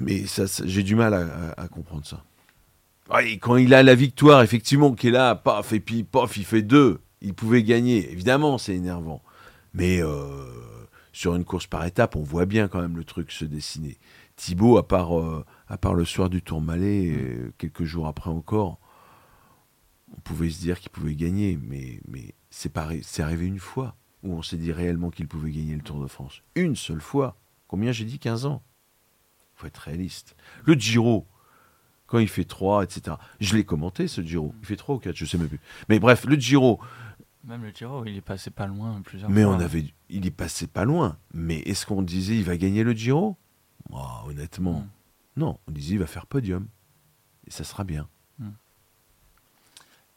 Mais 0.00 0.26
ça, 0.26 0.46
ça- 0.46 0.64
j'ai 0.66 0.82
du 0.82 0.94
mal 0.94 1.14
à, 1.14 1.20
à- 1.50 1.62
à 1.62 1.68
comprendre 1.68 2.04
ça. 2.06 2.24
Ouais, 3.12 3.36
quand 3.38 3.56
il 3.56 3.74
a 3.74 3.82
la 3.82 3.94
victoire, 3.94 4.42
effectivement, 4.42 4.94
qui 4.94 5.08
est 5.08 5.10
là, 5.10 5.34
paf, 5.34 5.72
et 5.72 5.80
puis 5.80 6.04
paf, 6.04 6.36
il 6.36 6.44
fait 6.44 6.62
deux, 6.62 7.00
il 7.20 7.34
pouvait 7.34 7.62
gagner. 7.62 8.10
Évidemment, 8.10 8.56
c'est 8.58 8.74
énervant. 8.74 9.22
Mais 9.74 10.02
euh, 10.02 10.46
sur 11.12 11.34
une 11.34 11.44
course 11.44 11.66
par 11.66 11.84
étape, 11.84 12.16
on 12.16 12.22
voit 12.22 12.46
bien 12.46 12.66
quand 12.68 12.80
même 12.80 12.96
le 12.96 13.04
truc 13.04 13.30
se 13.30 13.44
dessiner. 13.44 13.98
Thibaut, 14.36 14.78
à 14.78 14.88
part, 14.88 15.18
euh, 15.18 15.44
à 15.68 15.76
part 15.78 15.94
le 15.94 16.04
soir 16.04 16.30
du 16.30 16.40
Tourmalet, 16.42 17.08
euh, 17.14 17.52
quelques 17.58 17.84
jours 17.84 18.06
après 18.06 18.30
encore, 18.30 18.78
on 20.16 20.20
pouvait 20.20 20.50
se 20.50 20.60
dire 20.60 20.80
qu'il 20.80 20.90
pouvait 20.90 21.14
gagner, 21.14 21.58
mais, 21.62 22.00
mais 22.08 22.34
c'est 22.50 22.72
pas 22.72 22.88
arri- 22.88 23.02
c'est 23.04 23.22
arrivé 23.22 23.46
une 23.46 23.58
fois 23.58 23.96
où 24.22 24.32
on 24.32 24.42
s'est 24.42 24.56
dit 24.56 24.72
réellement 24.72 25.10
qu'il 25.10 25.28
pouvait 25.28 25.50
gagner 25.50 25.74
le 25.74 25.82
Tour 25.82 26.00
de 26.00 26.06
France. 26.06 26.42
Une 26.54 26.76
seule 26.76 27.00
fois. 27.00 27.36
Combien 27.68 27.92
j'ai 27.92 28.04
dit 28.04 28.18
15 28.18 28.46
ans? 28.46 28.62
Faut 29.56 29.66
être 29.66 29.78
réaliste. 29.78 30.36
Le 30.64 30.74
Giro, 30.74 31.26
quand 32.06 32.18
il 32.18 32.28
fait 32.28 32.44
3, 32.44 32.84
etc. 32.84 33.16
Je 33.40 33.56
l'ai 33.56 33.64
commenté 33.64 34.08
ce 34.08 34.20
Giro. 34.20 34.54
Il 34.60 34.66
fait 34.66 34.76
3 34.76 34.94
ou 34.96 34.98
4, 34.98 35.14
je 35.16 35.24
sais 35.24 35.38
même 35.38 35.48
plus. 35.48 35.60
Mais 35.88 35.98
bref, 35.98 36.24
le 36.24 36.36
Giro, 36.36 36.80
Même 37.44 37.62
le 37.62 37.70
Giro, 37.70 38.04
il 38.04 38.16
est 38.16 38.20
passé 38.20 38.50
pas 38.50 38.66
loin 38.66 39.00
plusieurs 39.02 39.30
mais 39.30 39.42
fois. 39.44 39.54
on 39.56 39.60
avait, 39.60 39.84
il 40.08 40.26
est 40.26 40.30
passé 40.30 40.66
pas 40.66 40.84
loin. 40.84 41.16
Mais 41.32 41.58
est-ce 41.60 41.86
qu'on 41.86 42.02
disait 42.02 42.36
il 42.36 42.44
va 42.44 42.56
gagner 42.56 42.82
le 42.84 42.92
Giro? 42.92 43.36
Moi, 43.90 44.24
Honnêtement, 44.26 44.80
Mm. 44.80 44.88
non. 45.40 45.58
On 45.68 45.72
disait 45.72 45.94
il 45.94 45.98
va 46.00 46.06
faire 46.06 46.26
podium. 46.26 46.66
Et 47.46 47.50
ça 47.50 47.64
sera 47.64 47.84
bien. 47.84 48.08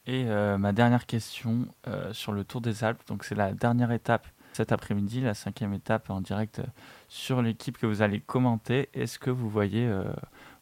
Et 0.06 0.24
euh, 0.26 0.56
ma 0.56 0.72
dernière 0.72 1.04
question 1.04 1.68
euh, 1.86 2.14
sur 2.14 2.32
le 2.32 2.42
Tour 2.44 2.62
des 2.62 2.82
Alpes. 2.82 3.02
Donc 3.08 3.24
c'est 3.24 3.34
la 3.34 3.52
dernière 3.52 3.92
étape 3.92 4.26
cet 4.58 4.72
après-midi, 4.72 5.20
la 5.20 5.34
cinquième 5.34 5.72
étape 5.72 6.10
en 6.10 6.20
direct 6.20 6.58
euh, 6.58 6.64
sur 7.08 7.42
l'équipe 7.42 7.78
que 7.78 7.86
vous 7.86 8.02
allez 8.02 8.18
commenter. 8.18 8.88
Est-ce 8.92 9.20
que 9.20 9.30
vous 9.30 9.48
voyez 9.48 9.86
euh, 9.86 10.02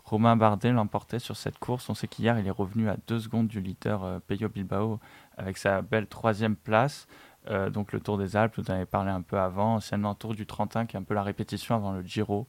Romain 0.04 0.36
Bardet 0.36 0.70
l'emporter 0.70 1.18
sur 1.18 1.34
cette 1.34 1.58
course? 1.58 1.88
On 1.88 1.94
sait 1.94 2.06
qu'hier 2.06 2.38
il 2.38 2.46
est 2.46 2.50
revenu 2.50 2.90
à 2.90 2.98
deux 3.06 3.18
secondes 3.18 3.48
du 3.48 3.62
leader 3.62 4.04
euh, 4.04 4.18
Peyo 4.26 4.50
Bilbao 4.50 5.00
avec 5.38 5.56
sa 5.56 5.80
belle 5.80 6.08
troisième 6.08 6.56
place. 6.56 7.06
Euh, 7.48 7.70
donc 7.70 7.92
le 7.92 8.00
Tour 8.00 8.18
des 8.18 8.36
Alpes, 8.36 8.58
vous 8.58 8.70
en 8.70 8.74
avez 8.74 8.84
parlé 8.84 9.10
un 9.10 9.22
peu 9.22 9.38
avant, 9.38 9.76
anciennement 9.76 10.14
Tour 10.14 10.34
du 10.34 10.44
Trentin, 10.44 10.84
qui 10.84 10.96
est 10.96 11.00
un 11.00 11.02
peu 11.02 11.14
la 11.14 11.22
répétition 11.22 11.74
avant 11.74 11.92
le 11.92 12.02
Giro, 12.02 12.46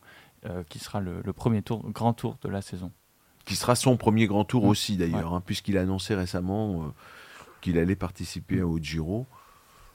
qui 0.70 0.80
sera 0.80 1.00
le, 1.02 1.22
le 1.26 1.34
premier 1.34 1.62
tour, 1.62 1.90
grand 1.90 2.14
tour 2.14 2.38
de 2.42 2.48
la 2.50 2.62
saison. 2.62 2.92
Qui 3.46 3.56
sera 3.56 3.76
son 3.76 3.98
premier 3.98 4.28
grand 4.28 4.46
tour 4.46 4.66
Mm. 4.66 4.70
aussi 4.70 4.96
d'ailleurs, 4.98 5.34
hein, 5.34 5.42
puisqu'il 5.46 5.78
a 5.78 5.82
annoncé 5.82 6.14
récemment 6.16 6.94
qu'il 7.62 7.78
allait 7.80 7.96
participer 7.98 8.62
au 8.62 8.78
Giro. 8.80 9.26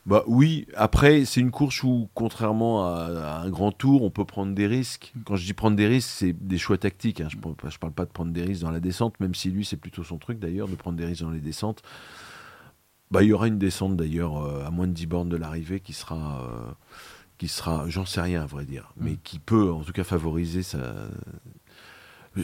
Bah 0.05 0.25
oui, 0.27 0.67
après, 0.75 1.25
c'est 1.25 1.41
une 1.41 1.53
course 1.53 1.83
où, 1.85 2.09
contrairement 2.15 2.87
à, 2.87 3.05
à 3.05 3.41
un 3.43 3.51
grand 3.51 3.71
tour, 3.71 4.03
on 4.03 4.11
peut 4.11 4.25
prendre 4.25 4.53
des 4.53 4.67
risques. 4.67 5.13
Quand 5.25 5.37
je 5.37 5.45
dis 5.47 5.53
prendre 5.53 5.77
des 5.77 5.87
risques, 5.87 6.11
c'est 6.11 6.33
des 6.33 6.59
choix 6.59 6.77
tactiques. 6.77 7.21
hein. 7.21 7.29
Je 7.31 7.37
ne 7.37 7.43
parle 7.79 7.93
pas 7.93 8.05
de 8.05 8.11
prendre 8.11 8.33
des 8.33 8.43
risques 8.43 8.63
dans 8.63 8.73
la 8.73 8.81
descente, 8.81 9.21
même 9.21 9.35
si 9.35 9.51
lui, 9.51 9.65
c'est 9.65 9.77
plutôt 9.77 10.03
son 10.03 10.19
truc 10.19 10.41
d'ailleurs, 10.41 10.67
de 10.67 10.75
prendre 10.75 10.97
des 10.97 11.05
risques 11.05 11.23
dans 11.23 11.31
les 11.31 11.41
descentes. 11.41 11.83
Bah, 13.13 13.23
il 13.23 13.29
y 13.29 13.33
aura 13.33 13.47
une 13.47 13.59
descente 13.59 13.97
d'ailleurs 13.97 14.39
euh, 14.45 14.65
à 14.67 14.71
moins 14.71 14.89
de 14.89 14.93
10 14.93 15.07
bornes 15.07 15.29
de 15.29 15.37
l'arrivée 15.37 15.79
qui 15.79 15.93
sera, 15.93 16.43
euh, 16.51 16.73
qui 17.39 17.47
sera, 17.47 17.89
j'en 17.89 18.05
sais 18.07 18.23
rien 18.23 18.43
à 18.43 18.47
vrai 18.47 18.65
dire, 18.65 18.93
mais 18.97 19.13
Mm. 19.13 19.19
qui 19.23 19.39
peut 19.39 19.71
en 19.71 19.83
tout 19.83 19.93
cas 19.93 20.03
favoriser 20.05 20.63
ça. 20.65 20.95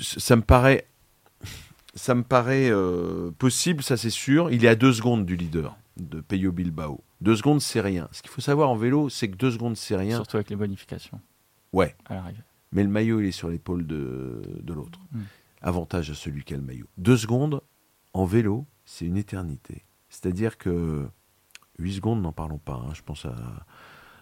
Ça 0.00 0.36
me 0.36 0.42
paraît, 0.42 0.86
ça 1.94 2.14
me 2.14 2.22
paraît 2.22 2.68
euh, 2.70 3.30
possible, 3.38 3.82
ça 3.82 3.96
c'est 3.96 4.11
sûr. 4.11 4.50
Il 4.52 4.64
est 4.64 4.68
à 4.68 4.74
deux 4.76 4.92
secondes 4.92 5.24
du 5.24 5.34
leader 5.36 5.76
de 5.96 6.20
Peyo 6.20 6.52
Bilbao. 6.52 7.00
Deux 7.20 7.36
secondes, 7.36 7.60
c'est 7.60 7.80
rien. 7.80 8.08
Ce 8.12 8.22
qu'il 8.22 8.30
faut 8.30 8.40
savoir 8.40 8.70
en 8.70 8.76
vélo, 8.76 9.08
c'est 9.08 9.28
que 9.28 9.36
deux 9.36 9.50
secondes, 9.50 9.76
c'est 9.76 9.96
rien. 9.96 10.16
Surtout 10.16 10.36
avec 10.36 10.50
les 10.50 10.56
bonifications 10.56 11.20
Ouais, 11.72 11.94
à 12.06 12.14
l'arrivée. 12.14 12.42
mais 12.72 12.82
le 12.82 12.88
maillot, 12.88 13.20
il 13.20 13.26
est 13.26 13.32
sur 13.32 13.48
l'épaule 13.48 13.86
de, 13.86 14.40
de 14.62 14.72
l'autre. 14.72 15.00
Mm. 15.12 15.20
Avantage 15.62 16.10
à 16.10 16.14
celui 16.14 16.44
qui 16.44 16.54
a 16.54 16.56
le 16.56 16.62
maillot. 16.62 16.86
Deux 16.96 17.16
secondes, 17.16 17.60
en 18.14 18.24
vélo, 18.24 18.66
c'est 18.84 19.04
une 19.04 19.16
éternité. 19.16 19.84
C'est-à-dire 20.08 20.56
que 20.56 21.06
8 21.78 21.94
secondes, 21.94 22.22
n'en 22.22 22.32
parlons 22.32 22.58
pas. 22.58 22.74
hein. 22.88 22.94
Je 22.94 23.02
pense 23.02 23.24
à, 23.26 23.34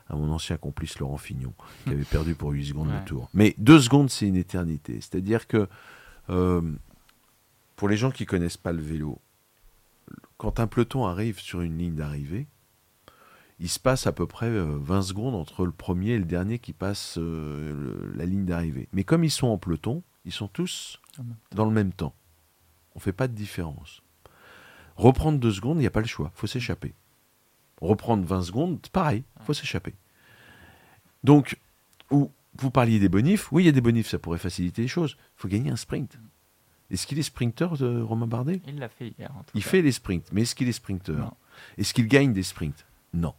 à 0.09 0.16
mon 0.16 0.30
ancien 0.32 0.57
complice 0.57 0.99
Laurent 0.99 1.18
Fignon, 1.18 1.53
qui 1.84 1.90
avait 1.90 2.05
perdu 2.05 2.34
pour 2.34 2.51
8 2.51 2.66
secondes 2.66 2.88
Ouais. 2.88 2.99
le 2.99 3.05
tour. 3.05 3.28
Mais 3.34 3.55
deux 3.59 3.78
secondes, 3.80 4.09
c'est 4.11 4.26
une 4.26 4.36
éternité. 4.36 4.94
C'est-à-dire 5.03 5.47
que 5.47 5.68
euh, 6.30 6.62
pour 7.76 7.88
les 7.88 7.97
gens 7.99 8.11
qui 8.11 8.24
connaissent 8.26 8.57
pas 8.57 8.72
le 8.72 8.82
vélo, 8.82 9.20
quand 10.38 10.59
un 10.61 10.66
peloton 10.66 11.07
arrive 11.07 11.38
sur 11.40 11.61
une 11.61 11.76
ligne 11.78 11.94
d'arrivée, 11.94 12.47
il 13.59 13.68
se 13.68 13.78
passe 13.80 14.07
à 14.07 14.12
peu 14.12 14.26
près 14.26 14.48
euh, 14.50 14.76
20 14.80 15.02
secondes 15.02 15.34
entre 15.34 15.64
le 15.64 15.72
premier 15.72 16.11
et 16.12 16.18
le 16.18 16.24
dernier 16.24 16.59
qui 16.59 16.72
passe 16.72 17.16
euh, 17.18 17.72
le- 17.72 18.12
la 18.14 18.26
ligne 18.26 18.44
d'arrivée. 18.44 18.88
Mais 18.92 19.04
comme 19.04 19.24
ils 19.24 19.30
sont 19.30 19.46
en 19.48 19.59
peloton, 19.59 20.02
ils 20.24 20.32
sont 20.32 20.48
tous 20.48 21.00
dans 21.54 21.64
le 21.64 21.70
même 21.70 21.92
temps. 21.92 22.14
On 22.94 22.98
fait 22.98 23.12
pas 23.12 23.28
de 23.28 23.34
différence. 23.34 24.02
Reprendre 24.96 25.38
deux 25.38 25.52
secondes, 25.52 25.76
il 25.78 25.80
n'y 25.80 25.86
a 25.86 25.90
pas 25.90 26.00
le 26.00 26.07
choix, 26.07 26.30
faut 26.34 26.46
s'échapper. 26.46 26.94
Reprendre 27.80 28.24
20 28.26 28.42
secondes, 28.42 28.78
pareil, 28.92 29.22
faut 29.42 29.52
s'échapper. 29.54 29.94
Donc, 31.24 31.59
ou, 32.11 32.30
vous 32.59 32.70
parliez 32.70 32.98
des 32.98 33.09
bonifs, 33.09 33.52
oui, 33.52 33.64
il 33.64 33.66
y 33.66 33.68
a 33.68 33.72
des 33.72 33.80
bonifs, 33.80 34.09
ça 34.09 34.18
pourrait 34.18 34.38
faciliter 34.38 34.82
les 34.82 34.88
choses. 34.88 35.16
Il 35.18 35.40
faut 35.40 35.48
gagner 35.48 35.70
un 35.70 35.76
sprint. 35.76 36.18
Est-ce 36.90 37.07
qu'il 37.07 37.18
est 37.18 37.22
sprinter 37.22 37.76
de 37.78 38.00
Romain 38.00 38.26
Bardet? 38.26 38.62
Il 38.66 38.78
l'a 38.78 38.88
fait 38.88 39.09
hier. 39.18 39.30
En 39.36 39.40
tout 39.42 39.50
Il 39.54 39.62
cas. 39.64 39.70
fait 39.70 39.82
les 39.82 39.92
sprints, 39.92 40.28
mais 40.32 40.42
est-ce 40.42 40.54
qu'il 40.54 40.68
est 40.68 40.72
sprinter. 40.72 41.16
Est-ce 41.78 41.92
qu'il 41.92 42.07
gagne 42.07 42.32
des 42.32 42.44
sprints? 42.44 42.86
Non. 43.12 43.34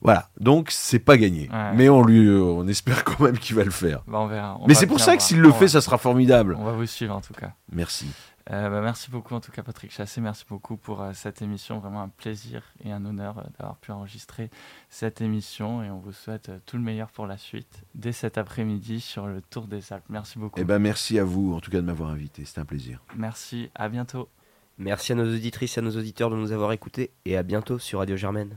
Voilà, 0.00 0.28
donc 0.38 0.68
c'est 0.70 0.98
pas 1.00 1.16
gagné. 1.18 1.48
Ouais. 1.50 1.72
Mais 1.74 1.88
on 1.88 2.02
lui, 2.04 2.26
euh, 2.26 2.40
on 2.42 2.66
espère 2.68 3.02
quand 3.04 3.20
même 3.20 3.38
qu'il 3.38 3.56
va 3.56 3.64
le 3.64 3.70
faire. 3.70 4.02
Bah, 4.06 4.18
on 4.20 4.26
verra. 4.26 4.56
On 4.60 4.66
mais 4.66 4.74
c'est 4.74 4.86
pour 4.86 5.00
ça 5.00 5.16
que 5.16 5.22
s'il 5.22 5.40
le 5.40 5.48
On 5.48 5.52
fait, 5.52 5.64
va- 5.64 5.68
ça 5.68 5.80
sera 5.80 5.98
formidable. 5.98 6.56
On 6.58 6.64
va 6.64 6.72
vous 6.72 6.86
suivre 6.86 7.14
en 7.16 7.20
tout 7.20 7.34
cas. 7.34 7.52
Merci. 7.72 8.06
Euh, 8.50 8.70
bah, 8.70 8.80
merci 8.80 9.10
beaucoup 9.10 9.34
en 9.34 9.40
tout 9.40 9.52
cas 9.52 9.62
Patrick 9.62 9.90
Chassé, 9.92 10.22
merci 10.22 10.46
beaucoup 10.48 10.78
pour 10.78 11.02
euh, 11.02 11.10
cette 11.12 11.42
émission, 11.42 11.80
vraiment 11.80 12.00
un 12.00 12.08
plaisir 12.08 12.62
et 12.82 12.90
un 12.90 13.04
honneur 13.04 13.36
euh, 13.40 13.42
d'avoir 13.58 13.76
pu 13.76 13.92
enregistrer 13.92 14.48
cette 14.88 15.20
émission 15.20 15.82
et 15.82 15.90
on 15.90 15.98
vous 15.98 16.12
souhaite 16.12 16.50
tout 16.64 16.78
le 16.78 16.82
meilleur 16.82 17.10
pour 17.10 17.26
la 17.26 17.36
suite 17.36 17.82
dès 17.94 18.12
cet 18.12 18.38
après-midi 18.38 19.00
sur 19.02 19.26
le 19.26 19.42
Tour 19.42 19.66
des 19.66 19.92
Alpes. 19.92 20.04
Merci 20.08 20.38
beaucoup. 20.38 20.58
Eh 20.58 20.64
ben 20.64 20.78
merci 20.78 21.18
à 21.18 21.24
vous 21.24 21.52
en 21.52 21.60
tout 21.60 21.70
cas 21.70 21.76
de 21.82 21.86
m'avoir 21.86 22.08
invité, 22.08 22.44
c'est 22.46 22.58
un 22.58 22.64
plaisir. 22.64 23.02
Merci, 23.16 23.68
à 23.74 23.90
bientôt. 23.90 24.30
Merci 24.78 25.12
à 25.12 25.16
nos 25.16 25.26
auditrices 25.30 25.76
et 25.76 25.80
à 25.80 25.82
nos 25.82 25.94
auditeurs 25.98 26.30
de 26.30 26.36
nous 26.36 26.52
avoir 26.52 26.72
écoutés 26.72 27.10
et 27.26 27.36
à 27.36 27.42
bientôt 27.42 27.78
sur 27.78 27.98
Radio 27.98 28.16
Germaine. 28.16 28.56